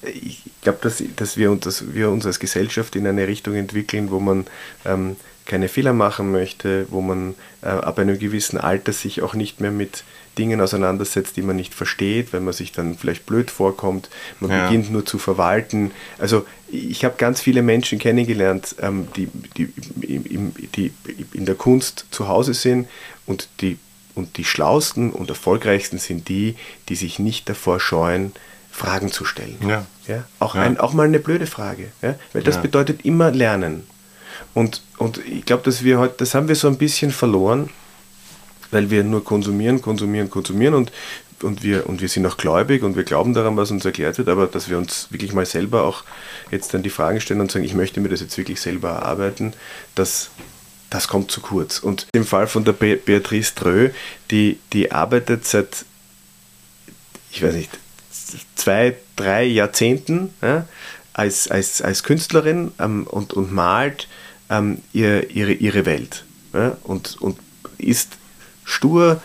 ich 0.02 0.42
glaube, 0.62 0.78
dass, 0.82 1.02
dass, 1.16 1.36
wir, 1.36 1.50
uns- 1.50 1.64
dass 1.64 1.94
wir 1.94 2.10
uns 2.10 2.26
als 2.26 2.38
Gesellschaft 2.38 2.96
in 2.96 3.06
eine 3.06 3.26
Richtung 3.28 3.54
entwickeln, 3.54 4.10
wo 4.10 4.20
man 4.20 4.46
ähm, 4.84 5.16
keine 5.46 5.68
Fehler 5.68 5.92
machen 5.92 6.30
möchte, 6.32 6.86
wo 6.90 7.00
man 7.00 7.34
äh, 7.62 7.66
ab 7.68 7.98
einem 7.98 8.18
gewissen 8.18 8.58
Alter 8.58 8.92
sich 8.92 9.22
auch 9.22 9.34
nicht 9.34 9.60
mehr 9.60 9.70
mit 9.70 10.04
Dingen 10.38 10.60
auseinandersetzt, 10.60 11.36
die 11.38 11.42
man 11.42 11.56
nicht 11.56 11.72
versteht, 11.72 12.32
weil 12.34 12.40
man 12.40 12.52
sich 12.52 12.70
dann 12.72 12.98
vielleicht 12.98 13.24
blöd 13.24 13.50
vorkommt. 13.50 14.10
Man 14.40 14.50
Ja. 14.50 14.66
beginnt 14.66 14.90
nur 14.92 15.06
zu 15.06 15.18
verwalten. 15.18 15.92
Also 16.18 16.44
ich 16.70 17.04
habe 17.06 17.14
ganz 17.16 17.40
viele 17.40 17.62
Menschen 17.62 17.98
kennengelernt, 17.98 18.76
ähm, 18.82 19.08
die, 19.16 19.28
die, 19.56 19.72
im- 20.06 20.52
die 20.74 20.92
in 21.32 21.46
der 21.46 21.54
Kunst 21.54 22.04
zu 22.10 22.28
Hause 22.28 22.52
sind 22.52 22.86
und 23.24 23.48
die, 23.62 23.78
und 24.14 24.36
die 24.36 24.44
schlausten 24.44 25.10
und 25.12 25.30
erfolgreichsten 25.30 25.98
sind 25.98 26.28
die, 26.28 26.56
die 26.90 26.96
sich 26.96 27.18
nicht 27.18 27.48
davor 27.48 27.80
scheuen, 27.80 28.32
Fragen 28.70 29.10
zu 29.10 29.24
stellen. 29.24 29.56
Ja. 29.66 29.86
Ja? 30.06 30.24
Auch, 30.38 30.54
Ja. 30.54 30.62
Ein, 30.62 30.78
auch 30.78 30.92
mal 30.92 31.06
eine 31.06 31.18
blöde 31.18 31.46
Frage. 31.46 31.88
Ja? 32.02 32.14
Weil 32.34 32.42
das 32.42 32.60
bedeutet 32.60 33.06
immer 33.06 33.30
Lernen. 33.30 33.86
Und, 34.54 34.82
und 34.98 35.18
ich 35.18 35.44
glaube, 35.44 35.62
dass 35.64 35.84
wir 35.84 35.98
heute, 35.98 36.14
das 36.18 36.34
haben 36.34 36.48
wir 36.48 36.56
so 36.56 36.68
ein 36.68 36.78
bisschen 36.78 37.10
verloren, 37.10 37.70
weil 38.70 38.90
wir 38.90 39.04
nur 39.04 39.24
konsumieren, 39.24 39.80
konsumieren, 39.80 40.30
konsumieren 40.30 40.74
und, 40.74 40.92
und, 41.42 41.62
wir, 41.62 41.88
und 41.88 42.00
wir 42.00 42.08
sind 42.08 42.26
auch 42.26 42.36
gläubig 42.36 42.82
und 42.82 42.96
wir 42.96 43.04
glauben 43.04 43.34
daran, 43.34 43.56
was 43.56 43.70
uns 43.70 43.84
erklärt 43.84 44.18
wird, 44.18 44.28
aber 44.28 44.46
dass 44.46 44.68
wir 44.68 44.78
uns 44.78 45.08
wirklich 45.10 45.32
mal 45.32 45.46
selber 45.46 45.84
auch 45.84 46.04
jetzt 46.50 46.72
dann 46.74 46.82
die 46.82 46.90
Fragen 46.90 47.20
stellen 47.20 47.40
und 47.40 47.50
sagen, 47.50 47.64
ich 47.64 47.74
möchte 47.74 48.00
mir 48.00 48.08
das 48.08 48.20
jetzt 48.20 48.38
wirklich 48.38 48.60
selber 48.60 48.90
erarbeiten, 48.90 49.52
das, 49.94 50.30
das 50.90 51.08
kommt 51.08 51.30
zu 51.30 51.40
kurz. 51.40 51.78
Und 51.78 52.06
im 52.12 52.24
Fall 52.24 52.46
von 52.46 52.64
der 52.64 52.72
Be 52.72 52.96
Beatrice 52.96 53.54
Drö, 53.54 53.90
die, 54.30 54.58
die 54.72 54.92
arbeitet 54.92 55.46
seit, 55.46 55.84
ich 57.30 57.42
weiß 57.42 57.54
nicht, 57.54 57.70
zwei, 58.54 58.96
drei 59.14 59.44
Jahrzehnten 59.44 60.34
ja, 60.42 60.66
als, 61.12 61.48
als, 61.48 61.82
als 61.82 62.02
Künstlerin 62.02 62.72
ähm, 62.78 63.06
und, 63.06 63.32
und 63.32 63.52
malt 63.52 64.08
ähm, 64.50 64.78
ihr, 64.92 65.30
ihre, 65.30 65.52
ihre 65.52 65.86
Welt 65.86 66.24
ja, 66.52 66.76
und, 66.84 67.20
und 67.20 67.38
ist 67.78 68.16
stur, 68.64 69.20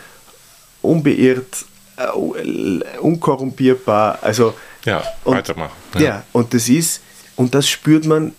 unbeirrt, 0.82 1.64
äh, 1.96 2.98
unkorrumpierbar. 2.98 4.18
Also, 4.22 4.54
ja, 4.84 5.02
und, 5.24 5.36
weitermachen. 5.36 5.76
Ja. 5.98 6.24
und 6.32 6.54
das 6.54 6.68
ist, 6.68 7.02
und 7.36 7.54
das 7.54 7.68
spürt 7.68 8.04
man 8.04 8.32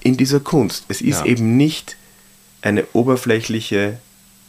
in 0.00 0.16
dieser 0.16 0.40
Kunst. 0.40 0.84
Es 0.88 1.00
ist 1.00 1.20
Ja. 1.20 1.26
eben 1.26 1.56
nicht 1.56 1.96
eine 2.62 2.86
oberflächliche, 2.92 3.98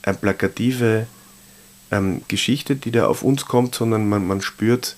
äh, 0.03 0.13
plakative 0.13 1.07
ähm, 1.91 2.21
Geschichte, 2.27 2.75
die 2.75 2.91
da 2.91 3.07
auf 3.07 3.23
uns 3.23 3.45
kommt, 3.45 3.73
sondern 3.75 4.07
man, 4.07 4.27
man 4.27 4.41
spürt 4.41 4.95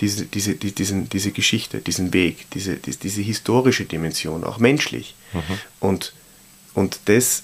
diese, 0.00 0.24
diese, 0.24 0.54
die, 0.54 0.72
diesen, 0.72 1.10
diese 1.10 1.30
Geschichte, 1.30 1.80
diesen 1.80 2.14
Weg, 2.14 2.50
diese, 2.52 2.76
die, 2.76 2.96
diese 2.96 3.20
historische 3.20 3.84
Dimension, 3.84 4.44
auch 4.44 4.58
menschlich. 4.58 5.14
Und, 5.78 6.14
und 6.74 7.00
das, 7.06 7.42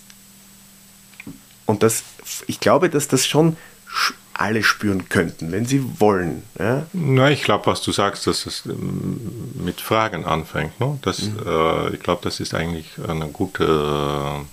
und 1.67 1.83
das, 1.83 2.03
ich 2.47 2.61
glaube, 2.61 2.89
dass 2.91 3.09
das 3.09 3.27
schon 3.27 3.57
sch- 3.89 4.15
alle 4.35 4.63
spüren 4.63 5.09
könnten, 5.09 5.51
wenn 5.53 5.65
sie 5.67 5.83
wollen. 5.99 6.43
Ja? 6.59 6.87
Na, 6.93 7.31
ich 7.31 7.43
glaube, 7.43 7.67
was 7.67 7.81
du 7.83 7.93
sagst, 7.93 8.27
dass 8.27 8.47
es 8.47 8.67
ähm, 8.67 9.53
mit 9.65 9.81
Fragen 9.81 10.25
anfängt. 10.25 10.79
Ne? 10.79 10.99
Das, 11.03 11.21
äh, 11.21 11.95
ich 11.95 12.01
glaube, 12.01 12.21
das 12.23 12.41
ist 12.41 12.55
eigentlich 12.55 12.91
eine 13.09 13.29
gute. 13.29 13.65
Äh, 13.65 14.45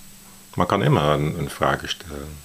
man 0.56 0.68
kann 0.68 0.82
immer 0.82 1.12
eine, 1.12 1.50
Frage 1.50 1.88
stellen. 1.88 2.38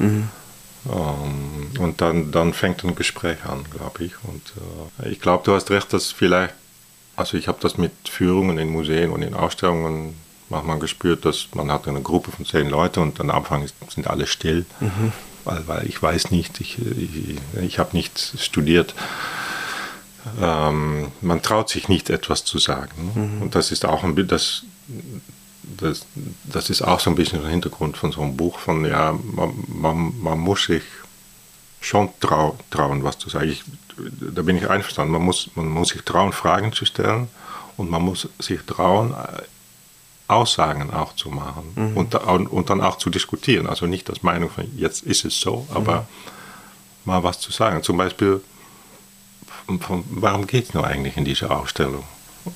Ähm, 0.00 1.70
und 1.78 2.00
dann, 2.00 2.32
dann 2.32 2.54
fängt 2.54 2.82
ein 2.84 2.94
Gespräch 2.96 3.44
an, 3.44 3.64
glaube 3.70 4.04
ich. 4.04 4.12
Und 4.24 4.42
äh, 5.04 5.10
ich 5.10 5.20
glaube, 5.20 5.44
du 5.44 5.54
hast 5.54 5.70
recht, 5.70 5.92
dass 5.92 6.10
vielleicht. 6.10 6.54
Also, 7.16 7.36
ich 7.36 7.48
habe 7.48 7.58
das 7.60 7.76
mit 7.76 7.92
Führungen 8.08 8.56
in 8.58 8.70
Museen 8.70 9.10
und 9.10 9.20
in 9.22 9.34
Ausstellungen 9.34 10.16
manchmal 10.50 10.78
gespürt, 10.78 11.24
dass 11.24 11.48
man 11.54 11.72
hat 11.72 11.88
eine 11.88 12.02
Gruppe 12.02 12.30
von 12.30 12.44
zehn 12.44 12.68
Leuten 12.68 13.00
und 13.00 13.20
am 13.20 13.30
Anfang 13.30 13.66
sind 13.88 14.06
alle 14.06 14.26
still. 14.26 14.66
Weil, 15.44 15.66
weil 15.66 15.86
ich 15.86 16.02
weiß 16.02 16.30
nicht, 16.32 16.60
ich, 16.60 16.78
ich, 16.78 17.38
ich 17.62 17.78
habe 17.78 17.96
nicht 17.96 18.34
studiert 18.38 18.94
ähm, 20.40 21.08
man 21.20 21.42
traut 21.42 21.68
sich 21.68 21.88
nicht 21.88 22.10
etwas 22.10 22.44
zu 22.44 22.58
sagen. 22.58 23.12
Ne? 23.14 23.42
Und 23.42 23.54
das 23.54 23.72
ist 23.72 23.84
auch 23.84 24.04
ein 24.04 24.14
das, 24.26 24.62
das, 25.62 26.06
das 26.44 26.70
ist 26.70 26.82
auch 26.82 27.00
so 27.00 27.10
ein 27.10 27.16
bisschen 27.16 27.40
der 27.40 27.50
Hintergrund 27.50 27.96
von 27.96 28.12
so 28.12 28.20
einem 28.22 28.36
Buch 28.36 28.58
von 28.58 28.84
ja, 28.84 29.12
man, 29.12 29.52
man, 29.68 30.20
man 30.20 30.38
muss 30.38 30.64
sich 30.64 30.82
schon 31.80 32.10
trau, 32.20 32.58
trauen, 32.70 33.04
was 33.04 33.18
zu 33.18 33.30
sagen. 33.30 33.48
Ich, 33.48 33.64
da 34.34 34.42
bin 34.42 34.56
ich 34.56 34.68
einverstanden. 34.68 35.12
Man 35.12 35.22
muss, 35.22 35.50
man 35.54 35.68
muss 35.68 35.90
sich 35.90 36.02
trauen, 36.02 36.32
Fragen 36.32 36.72
zu 36.72 36.84
stellen 36.84 37.28
und 37.76 37.90
man 37.90 38.02
muss 38.02 38.28
sich 38.38 38.60
trauen, 38.66 39.14
Aussagen 40.30 40.90
auch 40.92 41.14
zu 41.14 41.28
machen 41.30 41.92
und, 41.96 42.14
da- 42.14 42.18
und, 42.18 42.46
und 42.46 42.70
dann 42.70 42.80
auch 42.80 42.96
zu 42.98 43.10
diskutieren. 43.10 43.66
Also 43.66 43.86
nicht 43.86 44.08
als 44.08 44.22
Meinung 44.22 44.50
von 44.50 44.64
jetzt 44.76 45.02
ist 45.02 45.24
es 45.24 45.38
so, 45.40 45.66
aber 45.74 46.06
mal 47.04 47.22
was 47.22 47.40
zu 47.40 47.50
sagen. 47.52 47.82
Zum 47.82 47.96
Beispiel, 47.96 48.40
von, 49.80 50.04
warum 50.10 50.46
geht 50.46 50.68
es 50.68 50.74
nur 50.74 50.86
eigentlich 50.86 51.16
in 51.16 51.24
dieser 51.24 51.50
Ausstellung? 51.50 52.04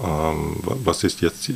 Ähm, 0.00 0.56
wa- 0.62 0.76
was 0.84 1.04
ist 1.04 1.20
jetzt, 1.20 1.50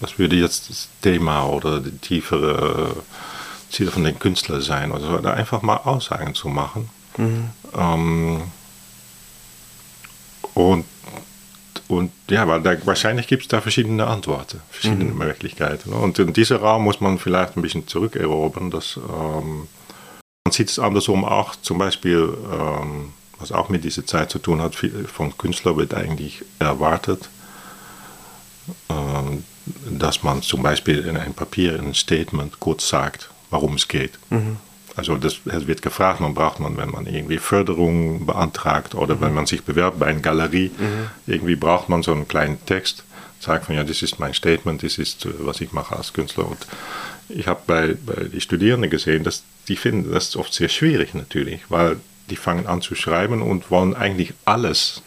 was 0.00 0.18
würde 0.18 0.36
jetzt 0.36 0.70
das 0.70 0.88
Thema 1.02 1.44
oder 1.46 1.80
die 1.80 1.96
tiefere 1.98 2.96
Ziele 3.70 3.90
von 3.90 4.04
den 4.04 4.18
Künstlern 4.18 4.60
sein? 4.62 4.92
Also 4.92 5.18
da 5.18 5.32
einfach 5.32 5.62
mal 5.62 5.76
Aussagen 5.78 6.34
zu 6.34 6.48
machen. 6.48 6.88
Ähm, 7.76 8.42
und, 10.54 10.84
und 11.88 12.10
ja, 12.30 12.48
weil 12.48 12.62
da, 12.62 12.74
wahrscheinlich 12.86 13.26
gibt 13.26 13.42
es 13.42 13.48
da 13.48 13.60
verschiedene 13.60 14.06
Antworten, 14.06 14.60
verschiedene 14.70 15.12
Möglichkeiten. 15.12 15.90
ne? 15.90 15.96
Und 15.96 16.18
in 16.18 16.32
diesem 16.32 16.58
Raum 16.58 16.84
muss 16.84 17.00
man 17.00 17.18
vielleicht 17.18 17.56
ein 17.56 17.62
bisschen 17.62 17.86
zurückerobern. 17.86 18.70
Dass, 18.70 18.96
ähm, 18.96 19.68
man 20.44 20.52
sieht 20.52 20.70
es 20.70 20.78
andersrum 20.78 21.24
auch, 21.24 21.56
zum 21.56 21.78
Beispiel, 21.78 22.36
ähm, 22.52 23.12
was 23.38 23.52
auch 23.52 23.68
mit 23.68 23.84
dieser 23.84 24.06
Zeit 24.06 24.30
zu 24.30 24.38
tun 24.38 24.62
hat, 24.62 24.74
viel 24.74 25.06
von 25.06 25.36
Künstlern 25.36 25.76
wird 25.76 25.92
eigentlich 25.92 26.42
erwartet, 26.58 27.28
ähm, 28.88 29.44
dass 29.90 30.22
man 30.22 30.42
zum 30.42 30.62
Beispiel 30.62 31.00
in 31.00 31.16
einem 31.16 31.34
Papier, 31.34 31.74
in 31.74 31.80
einem 31.80 31.94
Statement 31.94 32.60
kurz 32.60 32.88
sagt, 32.88 33.30
worum 33.50 33.74
es 33.74 33.88
geht. 33.88 34.18
Also 34.96 35.16
das, 35.16 35.40
es 35.44 35.66
wird 35.66 35.82
gefragt, 35.82 36.20
man 36.20 36.34
braucht 36.34 36.60
man, 36.60 36.76
wenn 36.76 36.90
man 36.90 37.06
irgendwie 37.06 37.38
Förderung 37.38 38.26
beantragt 38.26 38.94
oder 38.94 39.20
wenn 39.20 39.34
man 39.34 39.46
sich 39.46 39.64
bewerbt 39.64 39.98
bei 39.98 40.06
einer 40.06 40.20
Galerie, 40.20 40.70
irgendwie 41.26 41.56
braucht 41.56 41.88
man 41.88 42.02
so 42.02 42.12
einen 42.12 42.28
kleinen 42.28 42.64
Text, 42.66 43.04
sagt 43.40 43.68
man, 43.68 43.78
ja, 43.78 43.84
das 43.84 44.02
ist 44.02 44.18
mein 44.18 44.34
Statement, 44.34 44.82
das 44.82 44.98
ist, 44.98 45.26
äh, 45.26 45.30
was 45.40 45.60
ich 45.60 45.72
mache 45.72 45.96
als 45.96 46.12
Künstler. 46.12 46.48
Und 46.48 46.58
ich 47.28 47.46
habe 47.46 47.60
bei, 47.66 47.96
bei 48.06 48.24
den 48.24 48.40
Studierenden 48.40 48.90
gesehen, 48.90 49.24
dass 49.24 49.42
die 49.68 49.76
finden 49.76 50.12
das 50.12 50.36
oft 50.36 50.52
sehr 50.52 50.68
schwierig 50.68 51.14
natürlich, 51.14 51.60
weil 51.68 51.96
die 52.30 52.36
fangen 52.36 52.66
an 52.66 52.80
zu 52.80 52.94
schreiben 52.94 53.42
und 53.42 53.70
wollen 53.70 53.94
eigentlich 53.94 54.32
alles, 54.44 55.02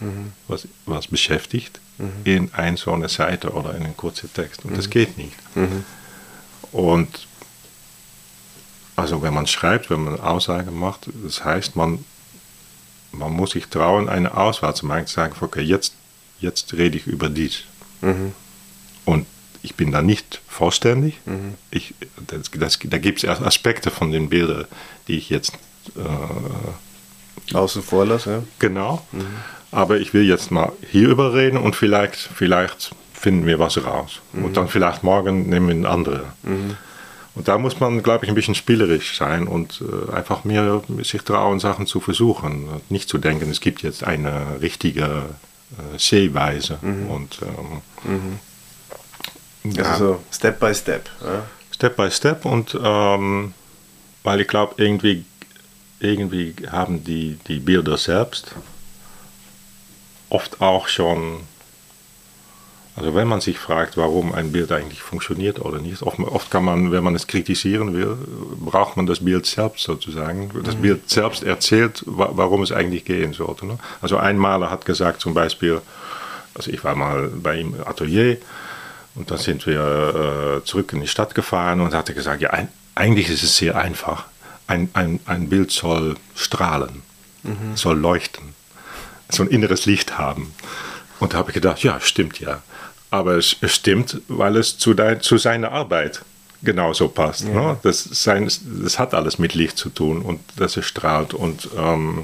was, 0.47 0.67
was 0.85 1.07
beschäftigt, 1.07 1.79
in 2.25 2.53
eine 2.53 2.77
so 2.77 2.91
eine 2.93 3.09
Seite 3.09 3.51
oder 3.51 3.73
in 3.75 3.83
einen 3.83 3.97
kurzen 3.97 4.31
Text. 4.33 4.65
Und 4.65 4.77
das 4.77 4.89
geht 4.89 5.17
nicht. 5.17 5.33
Und 6.71 7.27
also 8.97 9.21
wenn 9.21 9.33
man 9.33 9.47
schreibt, 9.47 9.89
wenn 9.89 10.03
man 10.03 10.19
Aussagen 10.19 10.77
macht, 10.77 11.07
das 11.23 11.45
heißt, 11.45 11.75
man, 11.77 12.03
man 13.11 13.31
muss 13.31 13.51
sich 13.51 13.67
trauen, 13.67 14.09
eine 14.09 14.35
Auswahl 14.35 14.75
zu 14.75 14.85
machen, 14.85 15.05
zu 15.07 15.13
sagen, 15.13 15.35
okay, 15.39 15.61
jetzt, 15.61 15.93
jetzt 16.39 16.73
rede 16.73 16.97
ich 16.97 17.07
über 17.07 17.29
dies. 17.29 17.61
Und 19.05 19.25
ich 19.61 19.75
bin 19.75 19.91
da 19.91 20.01
nicht 20.01 20.41
vollständig. 20.47 21.19
Ich, 21.71 21.93
das, 22.25 22.49
das, 22.51 22.79
da 22.83 22.97
gibt 22.97 23.23
es 23.23 23.41
Aspekte 23.41 23.91
von 23.91 24.11
den 24.11 24.29
Bildern, 24.29 24.65
die 25.07 25.17
ich 25.17 25.29
jetzt 25.29 25.53
äh, 25.95 27.53
Außen 27.55 27.83
vor 27.83 28.05
lasse, 28.05 28.31
ja. 28.31 28.43
Genau. 28.59 29.05
Aber 29.71 29.99
ich 29.99 30.13
will 30.13 30.23
jetzt 30.23 30.49
mal 30.49 30.71
hierüber 30.89 31.33
reden 31.33 31.57
und 31.57 31.75
vielleicht, 31.75 32.17
vielleicht 32.17 32.95
finden 33.13 33.45
wir 33.45 33.59
was 33.59 33.83
raus. 33.83 34.21
Und 34.33 34.57
dann 34.57 34.67
vielleicht 34.69 35.03
morgen 35.03 35.49
nehmen 35.49 35.67
wir 35.67 35.75
eine 35.75 35.89
andere. 35.89 36.25
Und 37.37 37.47
da 37.47 37.59
muss 37.59 37.79
man, 37.79 38.01
glaube 38.01 38.25
ich, 38.25 38.31
ein 38.31 38.35
bisschen 38.35 38.55
spielerisch 38.55 39.15
sein 39.15 39.47
und 39.47 39.83
äh, 39.83 40.11
einfach 40.11 40.43
mehr 40.43 40.81
sich 41.03 41.21
trauen, 41.21 41.59
Sachen 41.59 41.85
zu 41.85 41.99
versuchen. 41.99 42.67
Nicht 42.89 43.09
zu 43.09 43.19
denken, 43.19 43.47
es 43.51 43.61
gibt 43.61 43.83
jetzt 43.83 44.03
eine 44.03 44.59
richtige 44.59 45.03
äh, 45.03 45.99
Sehweise. 45.99 46.79
Mhm. 46.81 47.11
Und, 47.11 47.39
ähm, 47.43 48.39
mhm. 49.63 49.79
Also 49.79 50.05
so 50.05 50.23
Step 50.31 50.59
by 50.59 50.73
Step. 50.73 51.09
Ja? 51.23 51.43
Step 51.71 51.95
by 51.95 52.09
Step 52.09 52.43
und 52.43 52.75
ähm, 52.83 53.53
weil 54.23 54.41
ich 54.41 54.47
glaube, 54.47 54.73
irgendwie, 54.77 55.23
irgendwie 55.99 56.55
haben 56.71 57.03
die, 57.03 57.37
die 57.47 57.59
Bilder 57.59 57.97
selbst 57.97 58.55
oft 60.29 60.59
auch 60.59 60.87
schon 60.87 61.41
also 62.97 63.13
wenn 63.13 63.27
man 63.27 63.41
sich 63.41 63.59
fragt, 63.59 63.95
warum 63.95 64.33
ein 64.33 64.51
Bild 64.51 64.71
eigentlich 64.71 65.03
funktioniert 65.03 65.59
oder 65.59 65.77
nicht, 65.77 66.01
oft, 66.01 66.19
oft, 66.19 66.49
kann 66.49 66.65
man, 66.65 66.91
wenn 66.91 67.03
man 67.03 67.13
es 67.13 67.27
kritisieren 67.27 67.93
will, 67.93 68.17
braucht 68.59 68.97
man 68.97 69.05
das 69.05 69.23
Bild 69.23 69.45
selbst 69.45 69.83
sozusagen. 69.83 70.49
Das 70.63 70.75
mhm. 70.75 70.81
Bild 70.81 71.09
selbst 71.09 71.43
erzählt, 71.43 72.01
warum 72.07 72.63
es 72.63 72.71
eigentlich 72.71 73.05
gehen 73.05 73.33
sollte. 73.33 73.67
Ne? 73.67 73.77
Also 74.01 74.17
ein 74.17 74.35
Maler 74.37 74.71
hat 74.71 74.87
gesagt 74.87 75.21
zum 75.21 75.35
Beispiel, 75.35 75.79
also 76.55 76.71
ich 76.71 76.83
war 76.83 76.95
mal 76.95 77.27
bei 77.27 77.57
ihm 77.57 77.75
im 77.75 77.87
Atelier 77.87 78.37
und 79.13 79.29
dann 79.29 79.37
sind 79.37 79.67
wir 79.67 80.61
äh, 80.61 80.65
zurück 80.65 80.91
in 80.91 81.01
die 81.01 81.07
Stadt 81.07 81.35
gefahren 81.35 81.81
und 81.81 81.93
hatte 81.93 82.15
gesagt, 82.15 82.41
ja, 82.41 82.49
ein, 82.49 82.67
eigentlich 82.95 83.29
ist 83.29 83.43
es 83.43 83.57
sehr 83.57 83.77
einfach. 83.77 84.25
Ein, 84.65 84.89
ein, 84.93 85.19
ein 85.27 85.49
Bild 85.49 85.69
soll 85.69 86.15
strahlen, 86.33 87.03
mhm. 87.43 87.75
soll 87.75 87.99
leuchten, 87.99 88.55
so 89.29 89.43
ein 89.43 89.49
inneres 89.49 89.85
Licht 89.85 90.17
haben. 90.17 90.51
Und 91.19 91.33
da 91.33 91.37
habe 91.37 91.51
ich 91.51 91.53
gedacht, 91.53 91.83
ja, 91.83 91.99
stimmt 91.99 92.39
ja. 92.39 92.63
Aber 93.09 93.37
es, 93.37 93.55
stimmt, 93.65 94.21
weil 94.27 94.57
es 94.57 94.77
zu, 94.77 94.93
dein, 94.93 95.21
zu 95.21 95.37
seiner 95.37 95.71
Arbeit 95.71 96.23
genauso 96.61 97.07
passt. 97.07 97.47
Ja. 97.47 97.53
Ne? 97.53 97.77
Das, 97.83 98.03
sein, 98.03 98.49
das 98.83 98.99
hat 98.99 99.13
alles 99.13 99.39
mit 99.39 99.53
Licht 99.53 99.77
zu 99.77 99.89
tun 99.89 100.21
und 100.21 100.39
dass 100.57 100.77
es 100.77 100.85
strahlt. 100.85 101.33
Und, 101.33 101.69
ähm, 101.77 102.23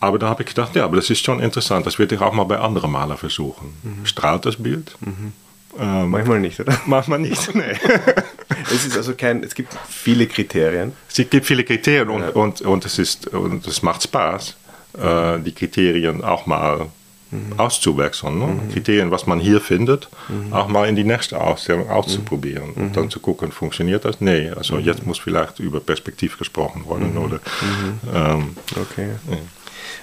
aber 0.00 0.18
da 0.18 0.28
habe 0.28 0.42
ich 0.42 0.48
gedacht, 0.48 0.74
ja, 0.76 0.84
aber 0.84 0.96
das 0.96 1.10
ist 1.10 1.24
schon 1.24 1.40
interessant. 1.40 1.86
Das 1.86 1.98
würde 1.98 2.14
ich 2.14 2.20
auch 2.20 2.32
mal 2.32 2.44
bei 2.44 2.58
anderen 2.58 2.90
Malern 2.90 3.18
versuchen. 3.18 3.74
Mhm. 3.82 4.06
Strahlt 4.06 4.46
das 4.46 4.56
Bild? 4.56 4.96
Mhm. 5.00 5.32
Ähm, 5.78 6.10
manchmal 6.10 6.40
nicht, 6.40 6.58
oder? 6.58 6.78
Manchmal 6.86 7.18
nicht, 7.18 7.54
nee. 7.54 7.64
es 8.72 8.86
ist 8.86 8.96
also 8.96 9.14
kein, 9.14 9.42
es 9.42 9.54
gibt 9.54 9.76
viele 9.88 10.26
Kriterien. 10.26 10.92
Es 11.08 11.16
gibt 11.28 11.44
viele 11.44 11.64
Kriterien 11.64 12.08
und, 12.08 12.22
ja. 12.22 12.28
und, 12.30 12.60
und, 12.62 12.84
es, 12.86 12.98
ist, 12.98 13.28
und 13.28 13.66
es 13.66 13.82
macht 13.82 14.02
Spaß, 14.02 14.56
äh, 14.98 15.38
die 15.40 15.52
Kriterien 15.52 16.24
auch 16.24 16.46
mal. 16.46 16.86
Auszuwechseln. 17.56 18.38
Ne? 18.38 18.46
Mhm. 18.46 18.72
Kriterien, 18.72 19.10
was 19.10 19.26
man 19.26 19.40
hier 19.40 19.60
findet, 19.60 20.08
mhm. 20.28 20.52
auch 20.52 20.68
mal 20.68 20.88
in 20.88 20.96
die 20.96 21.04
nächste 21.04 21.40
Ausstellung 21.40 21.90
auszuprobieren. 21.90 22.70
Und 22.74 22.78
mhm. 22.78 22.92
dann 22.92 23.10
zu 23.10 23.20
gucken, 23.20 23.50
funktioniert 23.50 24.04
das? 24.04 24.20
Nee, 24.20 24.50
also 24.50 24.76
mhm. 24.76 24.84
jetzt 24.84 25.06
muss 25.06 25.18
vielleicht 25.18 25.58
über 25.58 25.80
Perspektiv 25.80 26.38
gesprochen 26.38 26.84
werden. 26.88 27.12
Mhm. 27.14 27.18
Oder, 27.18 27.40
ähm, 28.14 28.56
okay. 28.80 29.08
Ja. 29.30 29.38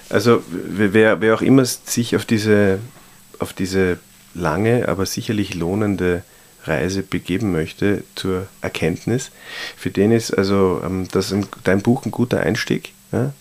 Also 0.09 0.43
wer, 0.49 1.21
wer 1.21 1.35
auch 1.35 1.41
immer 1.41 1.65
sich 1.65 2.15
auf 2.15 2.25
diese, 2.25 2.79
auf 3.39 3.53
diese 3.53 3.99
lange, 4.33 4.87
aber 4.89 5.05
sicherlich 5.05 5.53
lohnende 5.55 6.23
Reise 6.65 7.03
begeben 7.03 7.51
möchte 7.51 8.03
zur 8.15 8.47
Erkenntnis, 8.61 9.31
für 9.75 9.89
den 9.89 10.11
ist 10.11 10.31
also 10.31 10.81
ähm, 10.85 11.07
das 11.11 11.33
dein 11.63 11.81
Buch 11.81 12.05
ein 12.05 12.11
guter 12.11 12.39
Einstieg. 12.41 12.93
Ja? 13.11 13.33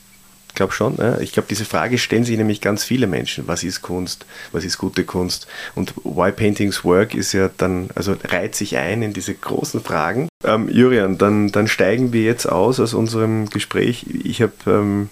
Ich 0.53 0.57
glaube 0.57 0.74
schon. 0.74 0.96
Ja. 0.98 1.18
Ich 1.18 1.32
glaube, 1.32 1.46
diese 1.48 1.64
Frage 1.64 1.96
stellen 1.96 2.24
sich 2.24 2.36
nämlich 2.36 2.61
ganz 2.61 2.84
viele 2.84 3.07
Menschen. 3.07 3.48
Was 3.48 3.64
ist 3.64 3.80
Kunst? 3.80 4.26
Was 4.53 4.64
ist 4.64 4.76
gute 4.76 5.03
Kunst? 5.05 5.46
Und 5.74 5.94
Why 6.05 6.30
Paintings 6.30 6.84
Work 6.84 7.14
ist 7.14 7.32
ja 7.32 7.48
dann, 7.57 7.88
also 7.94 8.14
reiht 8.22 8.55
sich 8.55 8.76
ein 8.76 9.03
in 9.03 9.14
diese 9.14 9.32
großen 9.32 9.82
Fragen. 9.82 10.28
Ähm, 10.44 10.68
Jurian, 10.68 11.16
dann, 11.16 11.50
dann 11.53 11.68
steigen 11.68 12.12
wir 12.12 12.24
jetzt 12.24 12.44
aus 12.44 12.80
aus 12.80 12.92
unserem 12.92 13.48
Gespräch. 13.48 14.05
Ich 14.24 14.42
habe, 14.42 14.53
ähm, 14.66 15.09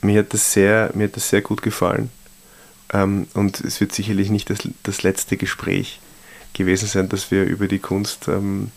mir 0.00 0.18
hat 0.18 0.34
das 0.34 0.52
sehr, 0.52 0.90
mir 0.94 1.04
hat 1.04 1.14
das 1.14 1.28
sehr 1.28 1.40
gut 1.40 1.62
gefallen. 1.62 2.10
Ähm, 2.92 3.28
und 3.34 3.60
es 3.60 3.80
wird 3.80 3.92
sicherlich 3.92 4.30
nicht 4.30 4.50
das, 4.50 4.58
das 4.82 5.04
letzte 5.04 5.36
Gespräch 5.36 6.00
gewesen 6.54 6.88
sein, 6.88 7.08
das 7.08 7.30
wir 7.30 7.44
über 7.44 7.68
die 7.68 7.78
Kunst 7.78 8.26
ähm, 8.26 8.72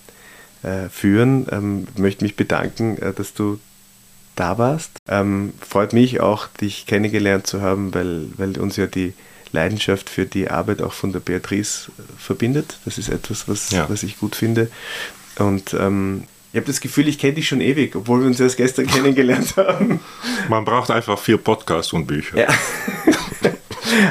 äh, 0.61 0.87
führen. 0.89 1.47
Ähm, 1.51 1.87
möchte 1.97 2.23
mich 2.23 2.35
bedanken, 2.35 2.99
äh, 2.99 3.11
dass 3.11 3.33
du 3.33 3.59
da 4.37 4.57
warst. 4.57 4.91
Ähm, 5.07 5.53
freut 5.59 5.93
mich 5.93 6.21
auch, 6.21 6.47
dich 6.47 6.85
kennengelernt 6.85 7.47
zu 7.47 7.61
haben, 7.61 7.93
weil, 7.93 8.27
weil 8.37 8.57
uns 8.57 8.77
ja 8.77 8.87
die 8.87 9.13
Leidenschaft 9.51 10.09
für 10.09 10.25
die 10.25 10.49
Arbeit 10.49 10.81
auch 10.81 10.93
von 10.93 11.11
der 11.11 11.19
Beatrice 11.19 11.89
äh, 11.97 12.01
verbindet. 12.17 12.77
Das 12.85 12.97
ist 12.97 13.09
etwas, 13.09 13.47
was, 13.47 13.71
ja. 13.71 13.89
was 13.89 14.03
ich 14.03 14.19
gut 14.19 14.35
finde. 14.35 14.69
Und 15.39 15.73
ähm, 15.73 16.23
ich 16.53 16.57
habe 16.57 16.67
das 16.67 16.79
Gefühl, 16.79 17.07
ich 17.07 17.19
kenne 17.19 17.33
dich 17.33 17.47
schon 17.47 17.61
ewig, 17.61 17.95
obwohl 17.95 18.21
wir 18.21 18.27
uns 18.27 18.39
erst 18.39 18.57
gestern 18.57 18.87
kennengelernt 18.87 19.57
haben. 19.57 19.99
Man 20.49 20.65
braucht 20.65 20.91
einfach 20.91 21.19
vier 21.19 21.37
Podcasts 21.37 21.93
und 21.93 22.07
Bücher. 22.07 22.37
Ja. 22.37 22.47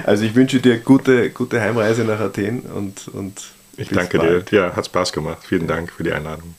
Also 0.04 0.24
ich 0.24 0.34
wünsche 0.34 0.58
dir 0.58 0.78
gute, 0.78 1.30
gute 1.30 1.60
Heimreise 1.60 2.02
nach 2.02 2.18
Athen 2.18 2.60
und, 2.60 3.08
und 3.08 3.42
ich 3.76 3.88
danke 3.88 4.18
bald. 4.18 4.50
dir. 4.50 4.56
Ja, 4.56 4.76
hat 4.76 4.86
Spaß 4.86 5.12
gemacht. 5.12 5.38
Vielen 5.46 5.66
Dank 5.66 5.92
für 5.92 6.02
die 6.02 6.12
Einladung. 6.12 6.54